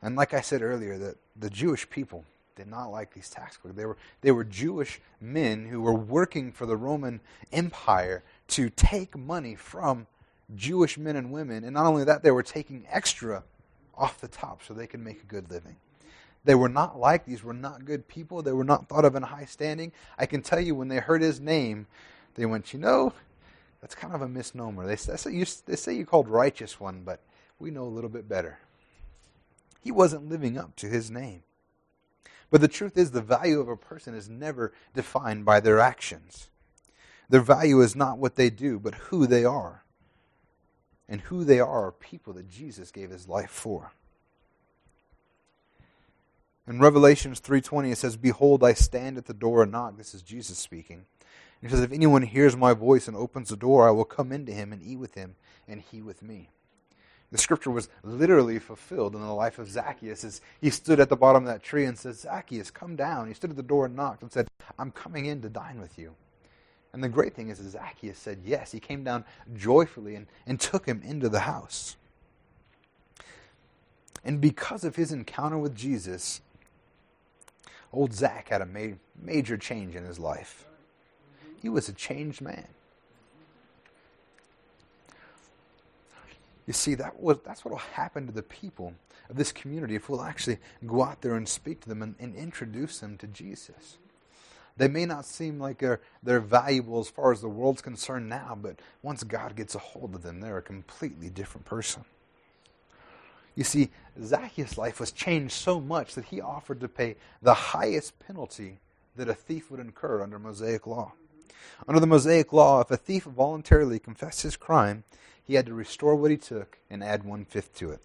And 0.00 0.14
like 0.14 0.34
I 0.34 0.40
said 0.40 0.62
earlier, 0.62 0.96
the, 0.96 1.16
the 1.34 1.50
Jewish 1.50 1.90
people 1.90 2.24
did 2.54 2.68
not 2.68 2.92
like 2.92 3.12
these 3.12 3.28
tax 3.28 3.56
collectors. 3.56 3.76
They 3.76 3.86
were, 3.86 3.96
they 4.20 4.30
were 4.30 4.44
Jewish 4.44 5.00
men 5.20 5.66
who 5.66 5.80
were 5.80 5.96
working 5.96 6.52
for 6.52 6.64
the 6.64 6.76
Roman 6.76 7.18
Empire 7.52 8.22
to 8.50 8.70
take 8.70 9.18
money 9.18 9.56
from 9.56 10.06
Jewish 10.54 10.96
men 10.96 11.16
and 11.16 11.32
women. 11.32 11.64
And 11.64 11.74
not 11.74 11.86
only 11.86 12.04
that, 12.04 12.22
they 12.22 12.30
were 12.30 12.44
taking 12.44 12.86
extra 12.88 13.42
off 13.98 14.20
the 14.20 14.28
top 14.28 14.62
so 14.62 14.74
they 14.74 14.86
could 14.86 15.00
make 15.00 15.22
a 15.24 15.26
good 15.26 15.50
living. 15.50 15.74
They 16.46 16.54
were 16.54 16.68
not 16.68 16.98
like 16.98 17.26
These 17.26 17.42
were 17.42 17.52
not 17.52 17.84
good 17.84 18.06
people. 18.06 18.40
They 18.40 18.52
were 18.52 18.64
not 18.64 18.88
thought 18.88 19.04
of 19.04 19.16
in 19.16 19.24
high 19.24 19.44
standing. 19.44 19.92
I 20.16 20.26
can 20.26 20.42
tell 20.42 20.60
you 20.60 20.74
when 20.74 20.88
they 20.88 20.98
heard 20.98 21.20
his 21.20 21.40
name, 21.40 21.88
they 22.36 22.46
went, 22.46 22.72
you 22.72 22.78
know, 22.78 23.12
that's 23.80 23.96
kind 23.96 24.14
of 24.14 24.22
a 24.22 24.28
misnomer. 24.28 24.86
They, 24.86 24.96
say 24.96 25.32
you, 25.32 25.44
they 25.66 25.76
say 25.76 25.94
you 25.94 26.06
called 26.06 26.28
righteous 26.28 26.78
one, 26.78 27.02
but 27.04 27.20
we 27.58 27.70
know 27.70 27.82
a 27.82 27.90
little 27.90 28.08
bit 28.08 28.28
better. 28.28 28.60
He 29.82 29.90
wasn't 29.90 30.28
living 30.28 30.56
up 30.56 30.76
to 30.76 30.86
his 30.86 31.10
name. 31.10 31.42
But 32.50 32.60
the 32.60 32.68
truth 32.68 32.96
is, 32.96 33.10
the 33.10 33.20
value 33.20 33.60
of 33.60 33.68
a 33.68 33.76
person 33.76 34.14
is 34.14 34.28
never 34.28 34.72
defined 34.94 35.44
by 35.44 35.58
their 35.58 35.80
actions. 35.80 36.48
Their 37.28 37.40
value 37.40 37.80
is 37.80 37.96
not 37.96 38.18
what 38.18 38.36
they 38.36 38.50
do, 38.50 38.78
but 38.78 38.94
who 38.94 39.26
they 39.26 39.44
are. 39.44 39.82
And 41.08 41.22
who 41.22 41.44
they 41.44 41.58
are 41.58 41.86
are 41.86 41.92
people 41.92 42.32
that 42.34 42.48
Jesus 42.48 42.92
gave 42.92 43.10
his 43.10 43.28
life 43.28 43.50
for. 43.50 43.92
In 46.68 46.80
Revelations 46.80 47.40
3:20 47.40 47.92
it 47.92 47.98
says, 47.98 48.16
"Behold, 48.16 48.64
I 48.64 48.74
stand 48.74 49.18
at 49.18 49.26
the 49.26 49.34
door 49.34 49.62
and 49.62 49.72
knock." 49.72 49.96
This 49.96 50.14
is 50.14 50.22
Jesus 50.22 50.58
speaking. 50.58 51.06
He 51.60 51.68
says, 51.68 51.80
"If 51.80 51.92
anyone 51.92 52.22
hears 52.22 52.56
my 52.56 52.72
voice 52.74 53.06
and 53.08 53.16
opens 53.16 53.48
the 53.48 53.56
door, 53.56 53.88
I 53.88 53.92
will 53.92 54.04
come 54.04 54.32
into 54.32 54.52
him 54.52 54.72
and 54.72 54.82
eat 54.82 54.96
with 54.96 55.14
him, 55.14 55.36
and 55.68 55.80
he 55.80 56.02
with 56.02 56.22
me." 56.22 56.50
The 57.32 57.38
scripture 57.38 57.70
was 57.70 57.88
literally 58.02 58.58
fulfilled 58.58 59.14
in 59.14 59.20
the 59.20 59.32
life 59.32 59.58
of 59.58 59.70
Zacchaeus 59.70 60.24
as 60.24 60.40
he 60.60 60.70
stood 60.70 61.00
at 61.00 61.08
the 61.08 61.16
bottom 61.16 61.42
of 61.42 61.48
that 61.48 61.62
tree 61.62 61.84
and 61.84 61.98
said, 61.98 62.14
Zacchaeus, 62.14 62.70
come 62.70 62.94
down. 62.94 63.26
He 63.26 63.34
stood 63.34 63.50
at 63.50 63.56
the 63.56 63.62
door 63.62 63.86
and 63.86 63.96
knocked 63.96 64.22
and 64.22 64.30
said, 64.30 64.48
I'm 64.78 64.92
coming 64.92 65.26
in 65.26 65.42
to 65.42 65.48
dine 65.48 65.80
with 65.80 65.98
you. 65.98 66.14
And 66.92 67.02
the 67.02 67.08
great 67.08 67.34
thing 67.34 67.48
is 67.48 67.58
Zacchaeus 67.58 68.18
said 68.18 68.42
yes. 68.44 68.72
He 68.72 68.80
came 68.80 69.02
down 69.02 69.24
joyfully 69.54 70.14
and, 70.14 70.28
and 70.46 70.60
took 70.60 70.86
him 70.86 71.02
into 71.02 71.28
the 71.28 71.40
house. 71.40 71.96
And 74.24 74.40
because 74.40 74.84
of 74.84 74.96
his 74.96 75.12
encounter 75.12 75.58
with 75.58 75.74
Jesus, 75.74 76.40
old 77.96 78.12
Zach 78.12 78.48
had 78.50 78.60
a 78.60 78.66
ma- 78.66 78.96
major 79.20 79.56
change 79.56 79.96
in 79.96 80.04
his 80.04 80.18
life. 80.18 80.66
He 81.60 81.68
was 81.68 81.88
a 81.88 81.92
changed 81.92 82.40
man. 82.40 82.68
You 86.66 86.72
see, 86.72 86.94
that 86.96 87.20
was, 87.20 87.38
that's 87.44 87.64
what 87.64 87.70
will 87.70 87.78
happen 87.78 88.26
to 88.26 88.32
the 88.32 88.42
people 88.42 88.94
of 89.30 89.36
this 89.36 89.52
community 89.52 89.94
if 89.94 90.08
we'll 90.08 90.22
actually 90.22 90.58
go 90.86 91.02
out 91.04 91.22
there 91.22 91.36
and 91.36 91.48
speak 91.48 91.80
to 91.82 91.88
them 91.88 92.02
and, 92.02 92.16
and 92.18 92.34
introduce 92.34 92.98
them 92.98 93.16
to 93.18 93.26
Jesus. 93.26 93.98
They 94.76 94.88
may 94.88 95.06
not 95.06 95.24
seem 95.24 95.58
like 95.58 95.78
they're, 95.78 96.00
they're 96.22 96.40
valuable 96.40 96.98
as 97.00 97.08
far 97.08 97.32
as 97.32 97.40
the 97.40 97.48
world's 97.48 97.80
concerned 97.80 98.28
now, 98.28 98.58
but 98.60 98.80
once 99.00 99.22
God 99.22 99.56
gets 99.56 99.74
a 99.74 99.78
hold 99.78 100.14
of 100.14 100.22
them, 100.22 100.40
they're 100.40 100.58
a 100.58 100.62
completely 100.62 101.30
different 101.30 101.64
person. 101.64 102.04
You 103.56 103.64
see, 103.64 103.90
Zacchaeus' 104.22 104.78
life 104.78 105.00
was 105.00 105.10
changed 105.10 105.54
so 105.54 105.80
much 105.80 106.14
that 106.14 106.26
he 106.26 106.40
offered 106.40 106.80
to 106.80 106.88
pay 106.88 107.16
the 107.42 107.54
highest 107.54 108.18
penalty 108.20 108.78
that 109.16 109.30
a 109.30 109.34
thief 109.34 109.70
would 109.70 109.80
incur 109.80 110.22
under 110.22 110.38
Mosaic 110.38 110.86
law. 110.86 111.14
Under 111.88 112.00
the 112.00 112.06
Mosaic 112.06 112.52
law, 112.52 112.80
if 112.80 112.90
a 112.90 112.96
thief 112.96 113.24
voluntarily 113.24 113.98
confessed 113.98 114.42
his 114.42 114.56
crime, 114.56 115.04
he 115.42 115.54
had 115.54 115.66
to 115.66 115.74
restore 115.74 116.14
what 116.14 116.30
he 116.30 116.36
took 116.36 116.78
and 116.90 117.02
add 117.02 117.24
one 117.24 117.44
fifth 117.44 117.74
to 117.76 117.90
it. 117.90 118.00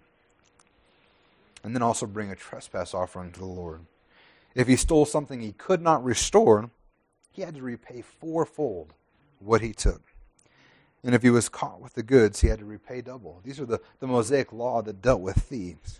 And 1.63 1.75
then 1.75 1.81
also 1.81 2.05
bring 2.05 2.31
a 2.31 2.35
trespass 2.35 2.93
offering 2.93 3.31
to 3.33 3.39
the 3.39 3.45
Lord. 3.45 3.81
If 4.55 4.67
he 4.67 4.75
stole 4.75 5.05
something 5.05 5.41
he 5.41 5.53
could 5.53 5.81
not 5.81 6.03
restore, 6.03 6.69
he 7.31 7.41
had 7.41 7.55
to 7.55 7.61
repay 7.61 8.01
fourfold 8.01 8.93
what 9.39 9.61
he 9.61 9.73
took. 9.73 10.01
And 11.03 11.15
if 11.15 11.23
he 11.23 11.29
was 11.29 11.49
caught 11.49 11.81
with 11.81 11.93
the 11.93 12.03
goods, 12.03 12.41
he 12.41 12.47
had 12.47 12.59
to 12.59 12.65
repay 12.65 13.01
double. 13.01 13.41
These 13.43 13.59
are 13.59 13.65
the, 13.65 13.81
the 13.99 14.07
Mosaic 14.07 14.53
law 14.53 14.81
that 14.83 15.01
dealt 15.01 15.21
with 15.21 15.37
thieves. 15.37 15.99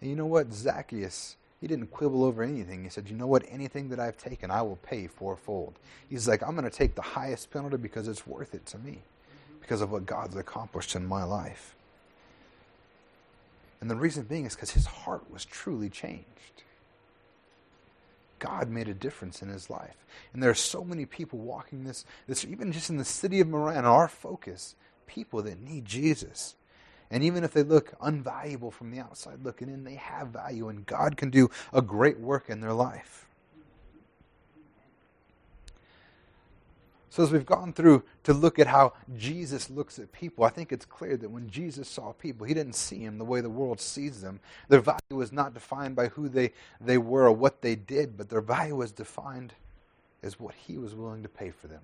And 0.00 0.08
you 0.08 0.16
know 0.16 0.26
what? 0.26 0.52
Zacchaeus, 0.52 1.36
he 1.60 1.66
didn't 1.66 1.88
quibble 1.88 2.24
over 2.24 2.42
anything. 2.42 2.84
He 2.84 2.90
said, 2.90 3.08
You 3.08 3.16
know 3.16 3.26
what? 3.26 3.44
Anything 3.50 3.90
that 3.90 4.00
I've 4.00 4.16
taken, 4.16 4.50
I 4.50 4.62
will 4.62 4.76
pay 4.76 5.06
fourfold. 5.06 5.74
He's 6.08 6.26
like, 6.26 6.42
I'm 6.42 6.52
going 6.52 6.68
to 6.68 6.70
take 6.70 6.94
the 6.94 7.02
highest 7.02 7.50
penalty 7.50 7.76
because 7.76 8.08
it's 8.08 8.26
worth 8.26 8.54
it 8.54 8.64
to 8.66 8.78
me, 8.78 9.00
because 9.60 9.82
of 9.82 9.90
what 9.90 10.06
God's 10.06 10.36
accomplished 10.36 10.94
in 10.94 11.04
my 11.06 11.24
life. 11.24 11.74
And 13.80 13.90
the 13.90 13.96
reason 13.96 14.24
being 14.24 14.46
is 14.46 14.54
because 14.54 14.70
his 14.70 14.86
heart 14.86 15.30
was 15.30 15.44
truly 15.44 15.90
changed. 15.90 16.24
God 18.38 18.68
made 18.68 18.88
a 18.88 18.94
difference 18.94 19.42
in 19.42 19.48
his 19.48 19.70
life. 19.70 20.04
And 20.32 20.42
there 20.42 20.50
are 20.50 20.54
so 20.54 20.84
many 20.84 21.06
people 21.06 21.38
walking 21.38 21.84
this, 21.84 22.04
this 22.26 22.44
even 22.44 22.72
just 22.72 22.90
in 22.90 22.96
the 22.96 23.04
city 23.04 23.40
of 23.40 23.48
Marana, 23.48 23.88
our 23.88 24.08
focus, 24.08 24.74
people 25.06 25.42
that 25.42 25.60
need 25.60 25.84
Jesus. 25.84 26.56
And 27.10 27.22
even 27.22 27.44
if 27.44 27.52
they 27.52 27.62
look 27.62 27.98
unvaluable 28.00 28.72
from 28.72 28.90
the 28.90 28.98
outside 28.98 29.44
looking 29.44 29.68
in, 29.68 29.84
they 29.84 29.94
have 29.94 30.28
value, 30.28 30.68
and 30.68 30.84
God 30.86 31.16
can 31.16 31.30
do 31.30 31.50
a 31.72 31.80
great 31.80 32.18
work 32.18 32.50
in 32.50 32.60
their 32.60 32.72
life. 32.72 33.25
So, 37.16 37.22
as 37.22 37.32
we've 37.32 37.46
gone 37.46 37.72
through 37.72 38.02
to 38.24 38.34
look 38.34 38.58
at 38.58 38.66
how 38.66 38.92
Jesus 39.16 39.70
looks 39.70 39.98
at 39.98 40.12
people, 40.12 40.44
I 40.44 40.50
think 40.50 40.70
it's 40.70 40.84
clear 40.84 41.16
that 41.16 41.30
when 41.30 41.48
Jesus 41.48 41.88
saw 41.88 42.12
people, 42.12 42.46
he 42.46 42.52
didn't 42.52 42.74
see 42.74 43.06
them 43.06 43.16
the 43.16 43.24
way 43.24 43.40
the 43.40 43.48
world 43.48 43.80
sees 43.80 44.20
them. 44.20 44.38
Their 44.68 44.82
value 44.82 44.98
was 45.12 45.32
not 45.32 45.54
defined 45.54 45.96
by 45.96 46.08
who 46.08 46.28
they, 46.28 46.52
they 46.78 46.98
were 46.98 47.22
or 47.22 47.32
what 47.32 47.62
they 47.62 47.74
did, 47.74 48.18
but 48.18 48.28
their 48.28 48.42
value 48.42 48.76
was 48.76 48.92
defined 48.92 49.54
as 50.22 50.38
what 50.38 50.54
he 50.56 50.76
was 50.76 50.94
willing 50.94 51.22
to 51.22 51.28
pay 51.30 51.50
for 51.50 51.68
them. 51.68 51.80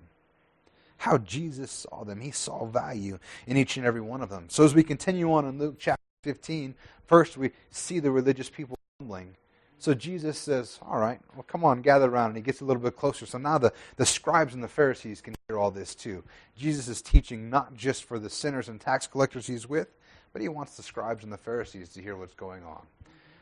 How 0.97 1.17
Jesus 1.17 1.71
saw 1.71 2.03
them. 2.03 2.21
He 2.21 2.29
saw 2.29 2.67
value 2.67 3.17
in 3.47 3.57
each 3.57 3.75
and 3.75 3.87
every 3.87 4.01
one 4.01 4.21
of 4.21 4.29
them. 4.29 4.49
So, 4.49 4.63
as 4.63 4.75
we 4.75 4.83
continue 4.83 5.33
on 5.33 5.45
in 5.45 5.57
Luke 5.57 5.77
chapter 5.79 6.03
15, 6.21 6.75
first 7.07 7.37
we 7.37 7.53
see 7.71 7.97
the 7.99 8.11
religious 8.11 8.51
people 8.51 8.77
grumbling. 8.99 9.35
So 9.83 9.93
Jesus 9.93 10.37
says, 10.37 10.79
All 10.81 10.97
right, 10.97 11.19
well, 11.35 11.43
come 11.45 11.65
on, 11.65 11.81
gather 11.81 12.09
around. 12.09 12.27
And 12.27 12.37
he 12.37 12.41
gets 12.41 12.61
a 12.61 12.63
little 12.63 12.81
bit 12.81 12.95
closer. 12.95 13.25
So 13.25 13.37
now 13.37 13.57
the, 13.57 13.73
the 13.97 14.05
scribes 14.05 14.53
and 14.53 14.63
the 14.63 14.69
Pharisees 14.69 15.19
can 15.19 15.35
hear 15.49 15.59
all 15.59 15.71
this 15.71 15.93
too. 15.93 16.23
Jesus 16.55 16.87
is 16.87 17.01
teaching 17.01 17.49
not 17.49 17.75
just 17.75 18.05
for 18.05 18.17
the 18.17 18.29
sinners 18.29 18.69
and 18.69 18.79
tax 18.79 19.07
collectors 19.07 19.45
he's 19.45 19.67
with, 19.67 19.89
but 20.31 20.41
he 20.41 20.47
wants 20.47 20.77
the 20.77 20.83
scribes 20.83 21.25
and 21.25 21.33
the 21.33 21.37
Pharisees 21.37 21.89
to 21.89 22.01
hear 22.01 22.15
what's 22.15 22.33
going 22.33 22.63
on. 22.63 22.83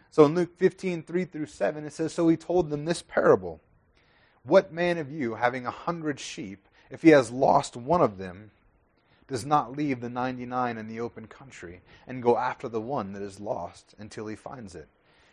So 0.10 0.26
in 0.26 0.34
Luke 0.34 0.58
15, 0.58 1.04
3 1.04 1.26
through 1.26 1.46
7, 1.46 1.86
it 1.86 1.94
says, 1.94 2.12
So 2.12 2.28
he 2.28 2.38
told 2.38 2.72
them 2.72 2.86
this 2.86 3.04
parable 3.04 3.62
What 4.42 4.74
man 4.74 4.98
of 4.98 5.12
you, 5.12 5.36
having 5.36 5.68
a 5.68 5.72
hundred 5.72 6.20
sheep, 6.20 6.68
if 6.90 7.04
he 7.04 7.10
has 7.10 7.30
lost 7.30 7.78
one 7.78 8.02
of 8.02 8.18
them, 8.18 8.50
does 9.28 9.46
not 9.46 9.78
leave 9.78 10.02
the 10.02 10.10
99 10.10 10.80
in 10.80 10.88
the 10.88 11.02
open 11.02 11.28
country 11.28 11.82
and 12.08 12.24
go 12.24 12.36
after 12.36 12.68
the 12.68 12.82
one 12.82 13.14
that 13.14 13.22
is 13.22 13.40
lost 13.40 13.94
until 14.00 14.26
he 14.26 14.36
finds 14.36 14.74
it? 14.74 14.88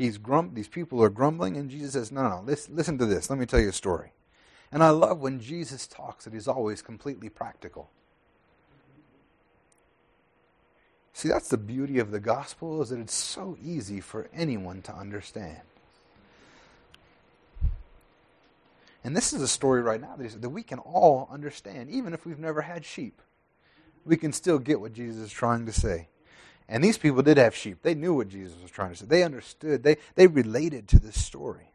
He's 0.00 0.16
grum- 0.16 0.54
these 0.54 0.66
people 0.66 1.02
are 1.02 1.10
grumbling, 1.10 1.58
and 1.58 1.68
Jesus 1.68 1.92
says, 1.92 2.10
No, 2.10 2.22
no, 2.22 2.28
no, 2.30 2.42
listen, 2.42 2.74
listen 2.74 2.96
to 2.96 3.04
this. 3.04 3.28
Let 3.28 3.38
me 3.38 3.44
tell 3.44 3.60
you 3.60 3.68
a 3.68 3.72
story. 3.72 4.12
And 4.72 4.82
I 4.82 4.88
love 4.88 5.20
when 5.20 5.40
Jesus 5.40 5.86
talks 5.86 6.24
that 6.24 6.32
he's 6.32 6.48
always 6.48 6.80
completely 6.80 7.28
practical. 7.28 7.90
See, 11.12 11.28
that's 11.28 11.50
the 11.50 11.58
beauty 11.58 11.98
of 11.98 12.12
the 12.12 12.18
gospel, 12.18 12.80
is 12.80 12.88
that 12.88 12.98
it's 12.98 13.12
so 13.12 13.58
easy 13.62 14.00
for 14.00 14.30
anyone 14.32 14.80
to 14.82 14.94
understand. 14.94 15.60
And 19.04 19.14
this 19.14 19.34
is 19.34 19.42
a 19.42 19.48
story 19.48 19.82
right 19.82 20.00
now 20.00 20.16
that 20.16 20.48
we 20.48 20.62
can 20.62 20.78
all 20.78 21.28
understand, 21.30 21.90
even 21.90 22.14
if 22.14 22.24
we've 22.24 22.38
never 22.38 22.62
had 22.62 22.86
sheep. 22.86 23.20
We 24.06 24.16
can 24.16 24.32
still 24.32 24.58
get 24.58 24.80
what 24.80 24.94
Jesus 24.94 25.24
is 25.24 25.30
trying 25.30 25.66
to 25.66 25.72
say. 25.72 26.08
And 26.70 26.84
these 26.84 26.96
people 26.96 27.20
did 27.22 27.36
have 27.36 27.54
sheep. 27.54 27.82
They 27.82 27.96
knew 27.96 28.14
what 28.14 28.28
Jesus 28.28 28.62
was 28.62 28.70
trying 28.70 28.90
to 28.90 28.96
say. 28.96 29.04
They 29.04 29.24
understood. 29.24 29.82
They, 29.82 29.96
they 30.14 30.28
related 30.28 30.86
to 30.88 31.00
this 31.00 31.20
story. 31.20 31.72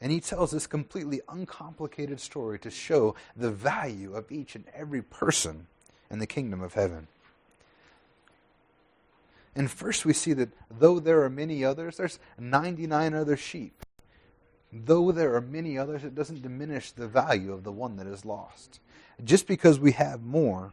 And 0.00 0.10
he 0.10 0.20
tells 0.20 0.50
this 0.50 0.66
completely 0.66 1.20
uncomplicated 1.28 2.18
story 2.18 2.58
to 2.58 2.70
show 2.70 3.14
the 3.36 3.52
value 3.52 4.14
of 4.14 4.32
each 4.32 4.56
and 4.56 4.64
every 4.74 5.00
person 5.00 5.68
in 6.10 6.18
the 6.18 6.26
kingdom 6.26 6.60
of 6.60 6.74
heaven. 6.74 7.06
And 9.54 9.70
first 9.70 10.04
we 10.04 10.12
see 10.12 10.32
that 10.32 10.50
though 10.68 10.98
there 10.98 11.22
are 11.22 11.30
many 11.30 11.64
others, 11.64 11.96
there's 11.96 12.18
99 12.36 13.14
other 13.14 13.36
sheep. 13.36 13.80
Though 14.72 15.12
there 15.12 15.36
are 15.36 15.40
many 15.40 15.78
others, 15.78 16.02
it 16.02 16.16
doesn't 16.16 16.42
diminish 16.42 16.90
the 16.90 17.06
value 17.06 17.52
of 17.52 17.62
the 17.62 17.70
one 17.70 17.96
that 17.98 18.08
is 18.08 18.24
lost. 18.24 18.80
Just 19.22 19.46
because 19.46 19.78
we 19.78 19.92
have 19.92 20.20
more 20.20 20.72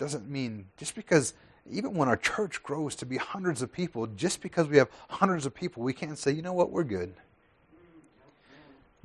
doesn't 0.00 0.30
mean 0.30 0.64
just 0.78 0.94
because 0.94 1.34
even 1.70 1.92
when 1.92 2.08
our 2.08 2.16
church 2.16 2.62
grows 2.62 2.96
to 2.96 3.06
be 3.06 3.18
hundreds 3.18 3.60
of 3.60 3.70
people, 3.70 4.06
just 4.06 4.40
because 4.40 4.66
we 4.66 4.78
have 4.78 4.88
hundreds 5.10 5.44
of 5.44 5.54
people, 5.54 5.82
we 5.82 5.92
can't 5.92 6.16
say, 6.16 6.32
you 6.32 6.40
know 6.40 6.54
what, 6.54 6.70
we're 6.70 6.84
good. 6.84 7.12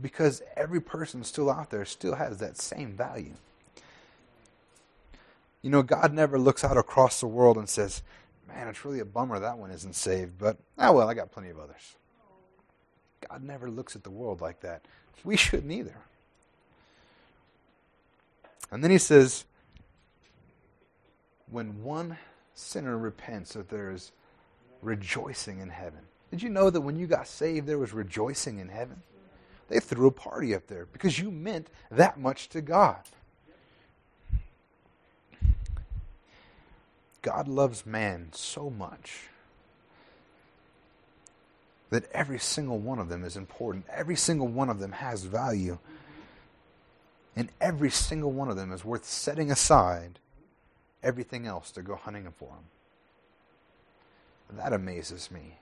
Because 0.02 0.42
every 0.56 0.80
person 0.80 1.24
still 1.26 1.52
out 1.52 1.70
there 1.70 1.84
still 1.84 2.16
has 2.16 2.38
that 2.38 2.58
same 2.58 2.94
value. 2.94 3.34
You 5.62 5.70
know, 5.70 5.84
God 5.84 6.14
never 6.14 6.40
looks 6.40 6.64
out 6.64 6.78
across 6.78 7.20
the 7.20 7.28
world 7.28 7.58
and 7.58 7.68
says, 7.68 8.02
man, 8.48 8.70
it's 8.70 8.86
really 8.86 9.00
a 9.00 9.06
bummer 9.06 9.38
that 9.40 9.58
one 9.58 9.72
isn't 9.72 9.96
saved, 9.96 10.38
but, 10.40 10.58
ah, 10.78 10.94
well, 10.94 11.10
I 11.10 11.14
got 11.14 11.32
plenty 11.32 11.50
of 11.50 11.60
others. 11.60 11.96
God 13.30 13.44
never 13.44 13.70
looks 13.70 13.98
at 13.98 14.04
the 14.04 14.10
world 14.10 14.40
like 14.40 14.62
that. 14.62 14.82
We 15.26 15.36
shouldn't 15.36 15.72
either. 15.72 15.98
And 18.72 18.82
then 18.82 18.92
he 18.92 18.98
says, 18.98 19.44
when 21.50 21.84
one 21.84 22.18
sinner 22.54 22.98
repents, 22.98 23.54
that 23.54 23.70
there 23.70 23.92
is 23.92 24.12
rejoicing 24.82 25.60
in 25.60 25.70
heaven. 25.70 26.00
Did 26.32 26.42
you 26.42 26.50
know 26.50 26.70
that 26.70 26.82
when 26.82 26.96
you 26.96 27.08
got 27.08 27.28
saved, 27.28 27.68
there 27.68 27.78
was 27.78 27.94
rejoicing 27.94 28.60
in 28.60 28.70
heaven? 28.70 29.02
They 29.68 29.80
threw 29.80 30.08
a 30.08 30.12
party 30.12 30.54
up 30.54 30.68
there 30.68 30.86
because 30.92 31.20
you 31.20 31.32
meant 31.32 31.70
that 31.92 32.20
much 32.20 32.50
to 32.50 32.62
God. 32.62 33.02
God 37.22 37.48
loves 37.48 37.86
man 37.86 38.30
so 38.34 38.70
much 38.70 39.30
that 41.90 42.12
every 42.12 42.38
single 42.38 42.78
one 42.78 43.00
of 43.00 43.10
them 43.10 43.24
is 43.24 43.36
important. 43.36 43.86
Every 43.92 44.16
single 44.16 44.48
one 44.48 44.70
of 44.70 44.80
them 44.80 44.92
has 44.92 45.24
value. 45.24 45.80
And 47.36 47.50
every 47.60 47.90
single 47.90 48.32
one 48.32 48.50
of 48.50 48.56
them 48.56 48.72
is 48.72 48.86
worth 48.86 49.06
setting 49.06 49.50
aside 49.50 50.20
everything 51.06 51.46
else 51.46 51.72
to 51.72 51.82
go 51.82 51.96
hunting 51.96 52.28
for 52.38 52.50
them. 52.50 52.66
That 54.58 54.74
amazes 54.74 55.32
me. 55.32 55.58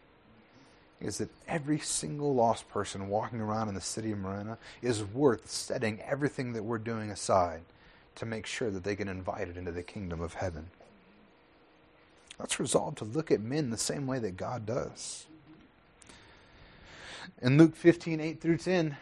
Is 1.01 1.17
that 1.17 1.29
every 1.47 1.79
single 1.79 2.33
lost 2.33 2.69
person 2.69 3.09
walking 3.09 3.41
around 3.41 3.67
in 3.69 3.75
the 3.75 3.81
city 3.81 4.11
of 4.11 4.19
Marana 4.19 4.57
is 4.81 5.03
worth 5.03 5.49
setting 5.49 5.99
everything 6.01 6.53
that 6.53 6.63
we're 6.63 6.77
doing 6.77 7.09
aside 7.09 7.61
to 8.15 8.25
make 8.25 8.45
sure 8.45 8.69
that 8.71 8.83
they 8.83 8.95
get 8.95 9.07
invited 9.07 9.57
into 9.57 9.71
the 9.71 9.83
kingdom 9.83 10.21
of 10.21 10.35
heaven. 10.35 10.69
Let's 12.39 12.59
resolve 12.59 12.95
to 12.95 13.05
look 13.05 13.31
at 13.31 13.41
men 13.41 13.69
the 13.69 13.77
same 13.77 14.07
way 14.07 14.19
that 14.19 14.37
God 14.37 14.65
does. 14.65 15.25
In 17.41 17.57
Luke 17.57 17.75
15, 17.75 18.19
8 18.19 18.41
through 18.41 18.57
10, 18.57 18.97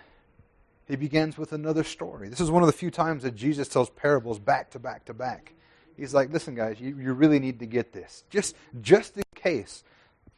he 0.87 0.95
begins 0.95 1.37
with 1.37 1.53
another 1.53 1.83
story. 1.83 2.29
This 2.29 2.39
is 2.41 2.51
one 2.51 2.63
of 2.63 2.67
the 2.67 2.73
few 2.73 2.91
times 2.91 3.23
that 3.23 3.35
Jesus 3.35 3.67
tells 3.67 3.89
parables 3.89 4.39
back 4.39 4.71
to 4.71 4.79
back 4.79 5.05
to 5.05 5.13
back. 5.13 5.53
He's 5.97 6.13
like, 6.13 6.31
listen, 6.31 6.55
guys, 6.55 6.79
you, 6.79 6.97
you 6.97 7.13
really 7.13 7.39
need 7.39 7.59
to 7.59 7.65
get 7.65 7.93
this. 7.93 8.23
Just, 8.29 8.55
just 8.81 9.17
in 9.17 9.23
case 9.35 9.83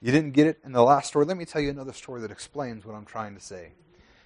you 0.02 0.12
didn't 0.12 0.32
get 0.32 0.48
it 0.48 0.60
in 0.66 0.72
the 0.72 0.84
last 0.84 1.08
story, 1.08 1.26
let 1.26 1.38
me 1.38 1.46
tell 1.46 1.62
you 1.62 1.70
another 1.70 1.94
story 1.94 2.22
that 2.22 2.32
explains 2.32 2.86
what 2.86 2.96
I'm 2.96 3.06
trying 3.06 3.36
to 3.36 3.42
say. 3.42 3.72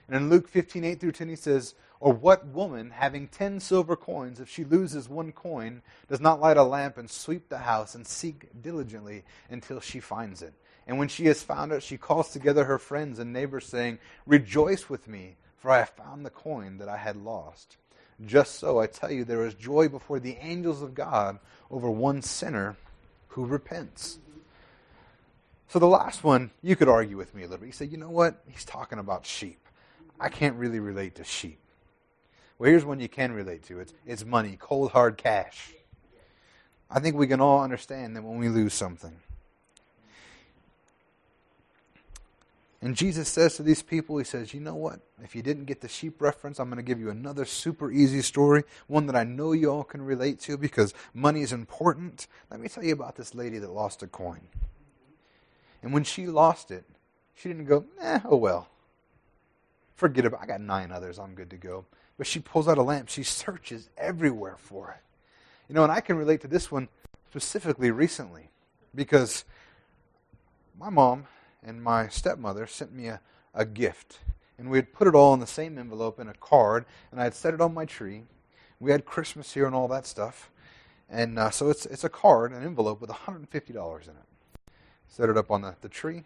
And 0.07 0.15
in 0.15 0.29
Luke 0.29 0.47
15, 0.47 0.83
8 0.83 0.99
through 0.99 1.11
10, 1.11 1.29
he 1.29 1.35
says, 1.35 1.75
Or 1.99 2.13
what 2.13 2.47
woman, 2.47 2.91
having 2.91 3.27
ten 3.27 3.59
silver 3.59 3.95
coins, 3.95 4.39
if 4.39 4.49
she 4.49 4.63
loses 4.63 5.09
one 5.09 5.31
coin, 5.31 5.81
does 6.07 6.21
not 6.21 6.39
light 6.39 6.57
a 6.57 6.63
lamp 6.63 6.97
and 6.97 7.09
sweep 7.09 7.49
the 7.49 7.59
house 7.59 7.93
and 7.93 8.07
seek 8.07 8.47
diligently 8.61 9.23
until 9.49 9.81
she 9.81 9.99
finds 9.99 10.41
it? 10.41 10.53
And 10.87 10.97
when 10.97 11.09
she 11.09 11.25
has 11.25 11.43
found 11.43 11.73
it, 11.73 11.83
she 11.83 11.97
calls 11.97 12.31
together 12.31 12.63
her 12.63 12.79
friends 12.79 13.19
and 13.19 13.33
neighbors, 13.33 13.65
saying, 13.65 13.99
Rejoice 14.25 14.89
with 14.89 15.07
me, 15.07 15.35
for 15.57 15.71
I 15.71 15.79
have 15.79 15.89
found 15.89 16.25
the 16.25 16.29
coin 16.29 16.77
that 16.77 16.87
I 16.87 16.97
had 16.97 17.17
lost. 17.17 17.75
Just 18.25 18.56
so, 18.56 18.80
I 18.80 18.88
tell 18.88 19.12
you, 19.12 19.23
there 19.23 19.45
is 19.45 19.53
joy 19.53 19.89
before 19.89 20.19
the 20.19 20.38
angels 20.38 20.82
of 20.82 20.95
God 20.95 21.39
over 21.69 21.89
one 21.89 22.21
sinner 22.21 22.75
who 23.30 23.45
repents. 23.45 24.19
So 25.67 25.80
the 25.80 25.88
last 25.88 26.23
one, 26.23 26.51
you 26.63 26.75
could 26.75 26.88
argue 26.88 27.17
with 27.17 27.36
me 27.36 27.43
a 27.43 27.45
little 27.45 27.60
bit. 27.60 27.67
You 27.67 27.73
say, 27.73 27.86
you 27.86 27.97
know 27.97 28.10
what? 28.10 28.41
He's 28.47 28.65
talking 28.65 28.99
about 28.99 29.25
sheep. 29.25 29.60
I 30.19 30.30
can't 30.30 30.56
really 30.56 30.80
relate 30.80 31.15
to 31.15 31.23
sheep. 31.23 31.60
Well, 32.58 32.71
here's 32.71 32.86
one 32.86 32.99
you 32.99 33.10
can 33.10 33.34
relate 33.34 33.63
to. 33.63 33.80
It's, 33.80 33.93
it's 34.06 34.25
money, 34.25 34.58
cold 34.60 34.91
hard 34.91 35.17
cash. 35.17 35.73
I 36.89 36.99
think 36.99 37.15
we 37.15 37.27
can 37.27 37.41
all 37.41 37.62
understand 37.62 38.15
that 38.15 38.23
when 38.23 38.39
we 38.39 38.49
lose 38.49 38.73
something. 38.73 39.15
And 42.81 42.95
Jesus 42.95 43.27
says 43.27 43.55
to 43.55 43.63
these 43.63 43.81
people, 43.81 44.17
He 44.17 44.23
says, 44.23 44.53
You 44.53 44.59
know 44.59 44.75
what? 44.75 44.99
If 45.23 45.35
you 45.35 45.41
didn't 45.41 45.65
get 45.65 45.81
the 45.81 45.87
sheep 45.87 46.21
reference, 46.21 46.59
I'm 46.59 46.69
going 46.69 46.77
to 46.77 46.83
give 46.83 46.99
you 46.99 47.09
another 47.09 47.45
super 47.45 47.91
easy 47.91 48.21
story, 48.21 48.63
one 48.87 49.07
that 49.07 49.15
I 49.15 49.23
know 49.23 49.51
you 49.51 49.71
all 49.71 49.83
can 49.83 50.01
relate 50.01 50.39
to 50.41 50.57
because 50.57 50.93
money 51.13 51.41
is 51.41 51.53
important. 51.53 52.27
Let 52.51 52.59
me 52.59 52.69
tell 52.69 52.83
you 52.83 52.93
about 52.93 53.15
this 53.15 53.33
lady 53.33 53.57
that 53.59 53.71
lost 53.71 54.03
a 54.03 54.07
coin. 54.07 54.41
And 55.81 55.91
when 55.93 56.03
she 56.03 56.27
lost 56.27 56.69
it, 56.69 56.85
she 57.33 57.49
didn't 57.49 57.65
go, 57.65 57.85
eh, 57.99 58.19
oh 58.25 58.37
well 58.37 58.67
forget 59.97 60.25
about 60.25 60.41
it. 60.41 60.43
I 60.43 60.45
got 60.45 60.61
nine 60.61 60.91
others, 60.91 61.19
I'm 61.19 61.33
good 61.33 61.49
to 61.49 61.57
go. 61.57 61.85
But 62.17 62.27
she 62.27 62.39
pulls 62.39 62.67
out 62.67 62.77
a 62.77 62.83
lamp, 62.83 63.09
she 63.09 63.23
searches 63.23 63.89
everywhere 63.97 64.55
for 64.57 64.91
it. 64.91 65.03
You 65.67 65.75
know, 65.75 65.83
and 65.83 65.91
I 65.91 65.99
can 65.99 66.15
relate 66.15 66.41
to 66.41 66.47
this 66.47 66.71
one 66.71 66.87
specifically 67.29 67.91
recently 67.91 68.49
because 68.95 69.43
my 70.79 70.89
mom 70.89 71.25
and 71.67 71.84
my 71.84 72.08
stepmother 72.08 72.65
sent 72.65 72.93
me 72.93 73.08
a, 73.08 73.19
a 73.53 73.65
gift. 73.65 74.19
And 74.58 74.71
we 74.71 74.77
had 74.77 74.93
put 74.93 75.08
it 75.08 75.13
all 75.13 75.34
in 75.34 75.39
the 75.39 75.45
same 75.45 75.77
envelope 75.77 76.19
in 76.19 76.27
a 76.27 76.34
card, 76.34 76.86
and 77.12 77.19
I 77.19 77.25
had 77.25 77.36
set 77.36 77.53
it 77.53 77.62
on 77.62 77.73
my 77.73 77.86
tree. 77.86 78.23
We 78.80 78.91
had 78.91 79.06
Christmas 79.06 79.53
here 79.53 79.67
and 79.67 79.75
all 79.75 79.88
that 79.89 80.08
stuff. 80.08 80.49
And 81.10 81.38
uh, 81.38 81.51
so 81.51 81.69
it's, 81.69 81.86
it's 81.86 82.03
a 82.03 82.10
card, 82.10 82.51
an 82.53 82.63
envelope 82.63 83.01
with 83.01 83.10
$150 83.10 84.03
in 84.03 84.10
it. 84.10 84.15
Set 85.08 85.30
it 85.30 85.38
up 85.38 85.51
on 85.51 85.62
the, 85.62 85.75
the 85.82 85.89
tree. 85.89 86.23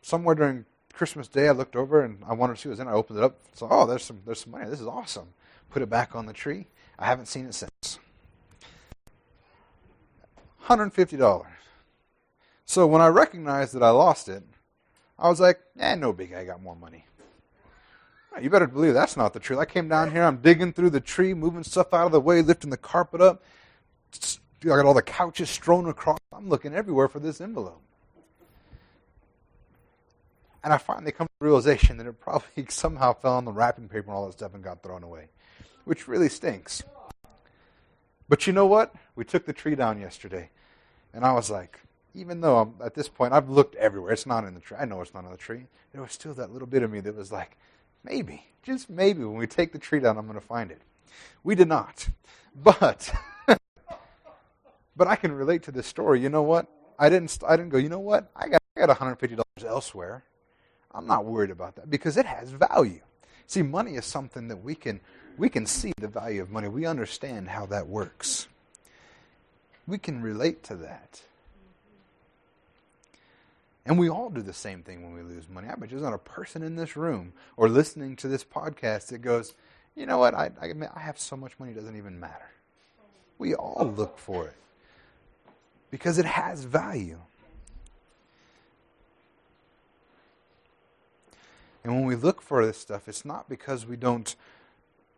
Somewhere 0.00 0.34
during 0.34 0.64
Christmas 0.92 1.28
Day, 1.28 1.48
I 1.48 1.52
looked 1.52 1.76
over 1.76 2.02
and 2.02 2.22
I 2.26 2.32
wanted 2.32 2.56
to 2.56 2.60
see 2.60 2.68
what 2.68 2.72
was 2.72 2.80
in. 2.80 2.88
I 2.88 2.92
opened 2.92 3.18
it 3.18 3.24
up. 3.24 3.36
So, 3.54 3.68
oh, 3.70 3.86
there's 3.86 4.04
some, 4.04 4.20
there's 4.24 4.40
some 4.40 4.52
money. 4.52 4.68
This 4.68 4.80
is 4.80 4.86
awesome. 4.86 5.28
Put 5.70 5.82
it 5.82 5.90
back 5.90 6.16
on 6.16 6.26
the 6.26 6.32
tree. 6.32 6.66
I 6.98 7.06
haven't 7.06 7.26
seen 7.26 7.46
it 7.46 7.54
since. 7.54 7.98
$150. 10.66 11.46
So 12.70 12.86
when 12.86 13.02
I 13.02 13.08
recognized 13.08 13.74
that 13.74 13.82
I 13.82 13.90
lost 13.90 14.28
it, 14.28 14.44
I 15.18 15.28
was 15.28 15.40
like, 15.40 15.58
eh, 15.80 15.96
no 15.96 16.12
big. 16.12 16.32
I 16.32 16.44
got 16.44 16.62
more 16.62 16.76
money. 16.76 17.04
You 18.40 18.48
better 18.48 18.68
believe 18.68 18.94
that's 18.94 19.16
not 19.16 19.32
the 19.32 19.40
truth. 19.40 19.58
I 19.58 19.64
came 19.64 19.88
down 19.88 20.12
here, 20.12 20.22
I'm 20.22 20.36
digging 20.36 20.72
through 20.72 20.90
the 20.90 21.00
tree, 21.00 21.34
moving 21.34 21.64
stuff 21.64 21.92
out 21.92 22.06
of 22.06 22.12
the 22.12 22.20
way, 22.20 22.42
lifting 22.42 22.70
the 22.70 22.76
carpet 22.76 23.20
up. 23.20 23.42
I 24.62 24.66
got 24.66 24.86
all 24.86 24.94
the 24.94 25.02
couches 25.02 25.50
strewn 25.50 25.88
across. 25.88 26.20
I'm 26.32 26.48
looking 26.48 26.72
everywhere 26.72 27.08
for 27.08 27.18
this 27.18 27.40
envelope. 27.40 27.82
And 30.62 30.72
I 30.72 30.78
finally 30.78 31.10
come 31.10 31.26
to 31.26 31.32
the 31.40 31.46
realization 31.46 31.96
that 31.96 32.06
it 32.06 32.20
probably 32.20 32.66
somehow 32.68 33.14
fell 33.14 33.32
on 33.32 33.46
the 33.46 33.52
wrapping 33.52 33.88
paper 33.88 34.06
and 34.06 34.12
all 34.12 34.26
that 34.26 34.34
stuff 34.34 34.54
and 34.54 34.62
got 34.62 34.80
thrown 34.80 35.02
away, 35.02 35.26
which 35.86 36.06
really 36.06 36.28
stinks. 36.28 36.84
But 38.28 38.46
you 38.46 38.52
know 38.52 38.66
what? 38.66 38.94
We 39.16 39.24
took 39.24 39.44
the 39.44 39.52
tree 39.52 39.74
down 39.74 40.00
yesterday, 40.00 40.50
and 41.12 41.24
I 41.24 41.32
was 41.32 41.50
like, 41.50 41.80
even 42.14 42.40
though 42.40 42.58
I'm, 42.58 42.74
at 42.84 42.94
this 42.94 43.08
point 43.08 43.32
I've 43.32 43.48
looked 43.48 43.74
everywhere, 43.76 44.12
it's 44.12 44.26
not 44.26 44.44
in 44.44 44.54
the 44.54 44.60
tree. 44.60 44.76
I 44.80 44.84
know 44.84 45.00
it's 45.00 45.14
not 45.14 45.24
in 45.24 45.30
the 45.30 45.36
tree. 45.36 45.66
There 45.92 46.02
was 46.02 46.12
still 46.12 46.34
that 46.34 46.52
little 46.52 46.68
bit 46.68 46.82
of 46.82 46.90
me 46.90 47.00
that 47.00 47.16
was 47.16 47.32
like, 47.32 47.56
maybe, 48.04 48.44
just 48.62 48.90
maybe, 48.90 49.24
when 49.24 49.36
we 49.36 49.46
take 49.46 49.72
the 49.72 49.78
tree 49.78 50.00
down, 50.00 50.18
I'm 50.18 50.26
going 50.26 50.38
to 50.38 50.46
find 50.46 50.70
it. 50.70 50.80
We 51.42 51.54
did 51.54 51.68
not, 51.68 52.08
but 52.54 53.12
but 54.96 55.08
I 55.08 55.16
can 55.16 55.32
relate 55.32 55.62
to 55.64 55.72
this 55.72 55.86
story. 55.86 56.20
You 56.20 56.28
know 56.28 56.42
what? 56.42 56.66
I 56.98 57.08
didn't. 57.08 57.38
I 57.46 57.56
didn't 57.56 57.70
go. 57.70 57.78
You 57.78 57.88
know 57.88 58.00
what? 58.00 58.30
I 58.36 58.48
got 58.48 58.60
I 58.76 58.80
got 58.80 58.88
150 58.88 59.36
dollars 59.36 59.66
elsewhere. 59.66 60.24
I'm 60.92 61.06
not 61.06 61.24
worried 61.24 61.50
about 61.50 61.76
that 61.76 61.88
because 61.88 62.16
it 62.16 62.26
has 62.26 62.50
value. 62.50 63.00
See, 63.46 63.62
money 63.62 63.94
is 63.94 64.04
something 64.04 64.48
that 64.48 64.62
we 64.62 64.74
can 64.74 65.00
we 65.38 65.48
can 65.48 65.66
see 65.66 65.92
the 65.98 66.08
value 66.08 66.42
of 66.42 66.50
money. 66.50 66.68
We 66.68 66.84
understand 66.84 67.48
how 67.48 67.66
that 67.66 67.86
works. 67.86 68.48
We 69.86 69.98
can 69.98 70.20
relate 70.20 70.62
to 70.64 70.76
that. 70.76 71.22
And 73.86 73.98
we 73.98 74.10
all 74.10 74.28
do 74.28 74.42
the 74.42 74.52
same 74.52 74.82
thing 74.82 75.02
when 75.02 75.14
we 75.14 75.22
lose 75.22 75.48
money. 75.48 75.68
I 75.68 75.74
bet 75.74 75.90
there's 75.90 76.02
not 76.02 76.12
a 76.12 76.18
person 76.18 76.62
in 76.62 76.76
this 76.76 76.96
room 76.96 77.32
or 77.56 77.68
listening 77.68 78.16
to 78.16 78.28
this 78.28 78.44
podcast 78.44 79.08
that 79.08 79.18
goes, 79.18 79.54
you 79.96 80.06
know 80.06 80.18
what, 80.18 80.34
I, 80.34 80.50
I, 80.60 80.72
I 80.94 81.00
have 81.00 81.18
so 81.18 81.36
much 81.36 81.58
money 81.58 81.72
it 81.72 81.76
doesn't 81.76 81.96
even 81.96 82.20
matter. 82.20 82.50
We 83.38 83.54
all 83.54 83.92
look 83.96 84.18
for 84.18 84.46
it 84.46 84.56
because 85.90 86.18
it 86.18 86.26
has 86.26 86.64
value. 86.64 87.18
And 91.82 91.94
when 91.94 92.04
we 92.04 92.14
look 92.14 92.42
for 92.42 92.64
this 92.64 92.76
stuff, 92.76 93.08
it's 93.08 93.24
not 93.24 93.48
because 93.48 93.86
we 93.86 93.96
don't 93.96 94.36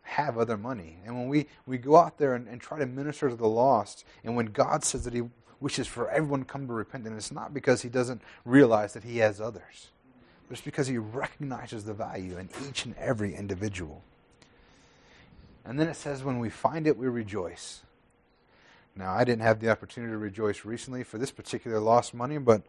have 0.03 0.37
other 0.37 0.57
money. 0.57 0.97
And 1.05 1.17
when 1.17 1.27
we, 1.27 1.47
we 1.65 1.77
go 1.77 1.97
out 1.97 2.17
there 2.17 2.35
and, 2.35 2.47
and 2.47 2.61
try 2.61 2.79
to 2.79 2.85
minister 2.85 3.29
to 3.29 3.35
the 3.35 3.47
lost, 3.47 4.05
and 4.23 4.35
when 4.35 4.47
God 4.47 4.83
says 4.83 5.03
that 5.03 5.13
He 5.13 5.23
wishes 5.63 5.87
for 5.87 6.09
everyone 6.09 6.41
to 6.41 6.45
come 6.45 6.67
to 6.67 6.73
repentance, 6.73 7.15
it's 7.15 7.31
not 7.31 7.53
because 7.53 7.81
He 7.81 7.89
doesn't 7.89 8.21
realize 8.43 8.93
that 8.93 9.03
He 9.03 9.19
has 9.19 9.39
others, 9.39 9.87
but 10.47 10.57
it's 10.57 10.65
because 10.65 10.87
He 10.87 10.97
recognizes 10.97 11.85
the 11.85 11.93
value 11.93 12.37
in 12.37 12.49
each 12.67 12.83
and 12.83 12.95
every 12.97 13.33
individual. 13.33 14.03
And 15.65 15.79
then 15.79 15.87
it 15.87 15.95
says, 15.95 16.21
when 16.21 16.39
we 16.39 16.49
find 16.49 16.85
it, 16.85 16.97
we 16.97 17.07
rejoice. 17.07 17.81
Now, 18.93 19.13
I 19.13 19.23
didn't 19.23 19.43
have 19.43 19.61
the 19.61 19.69
opportunity 19.69 20.11
to 20.11 20.17
rejoice 20.17 20.65
recently 20.65 21.03
for 21.03 21.17
this 21.17 21.31
particular 21.31 21.79
lost 21.79 22.13
money, 22.13 22.37
but 22.37 22.63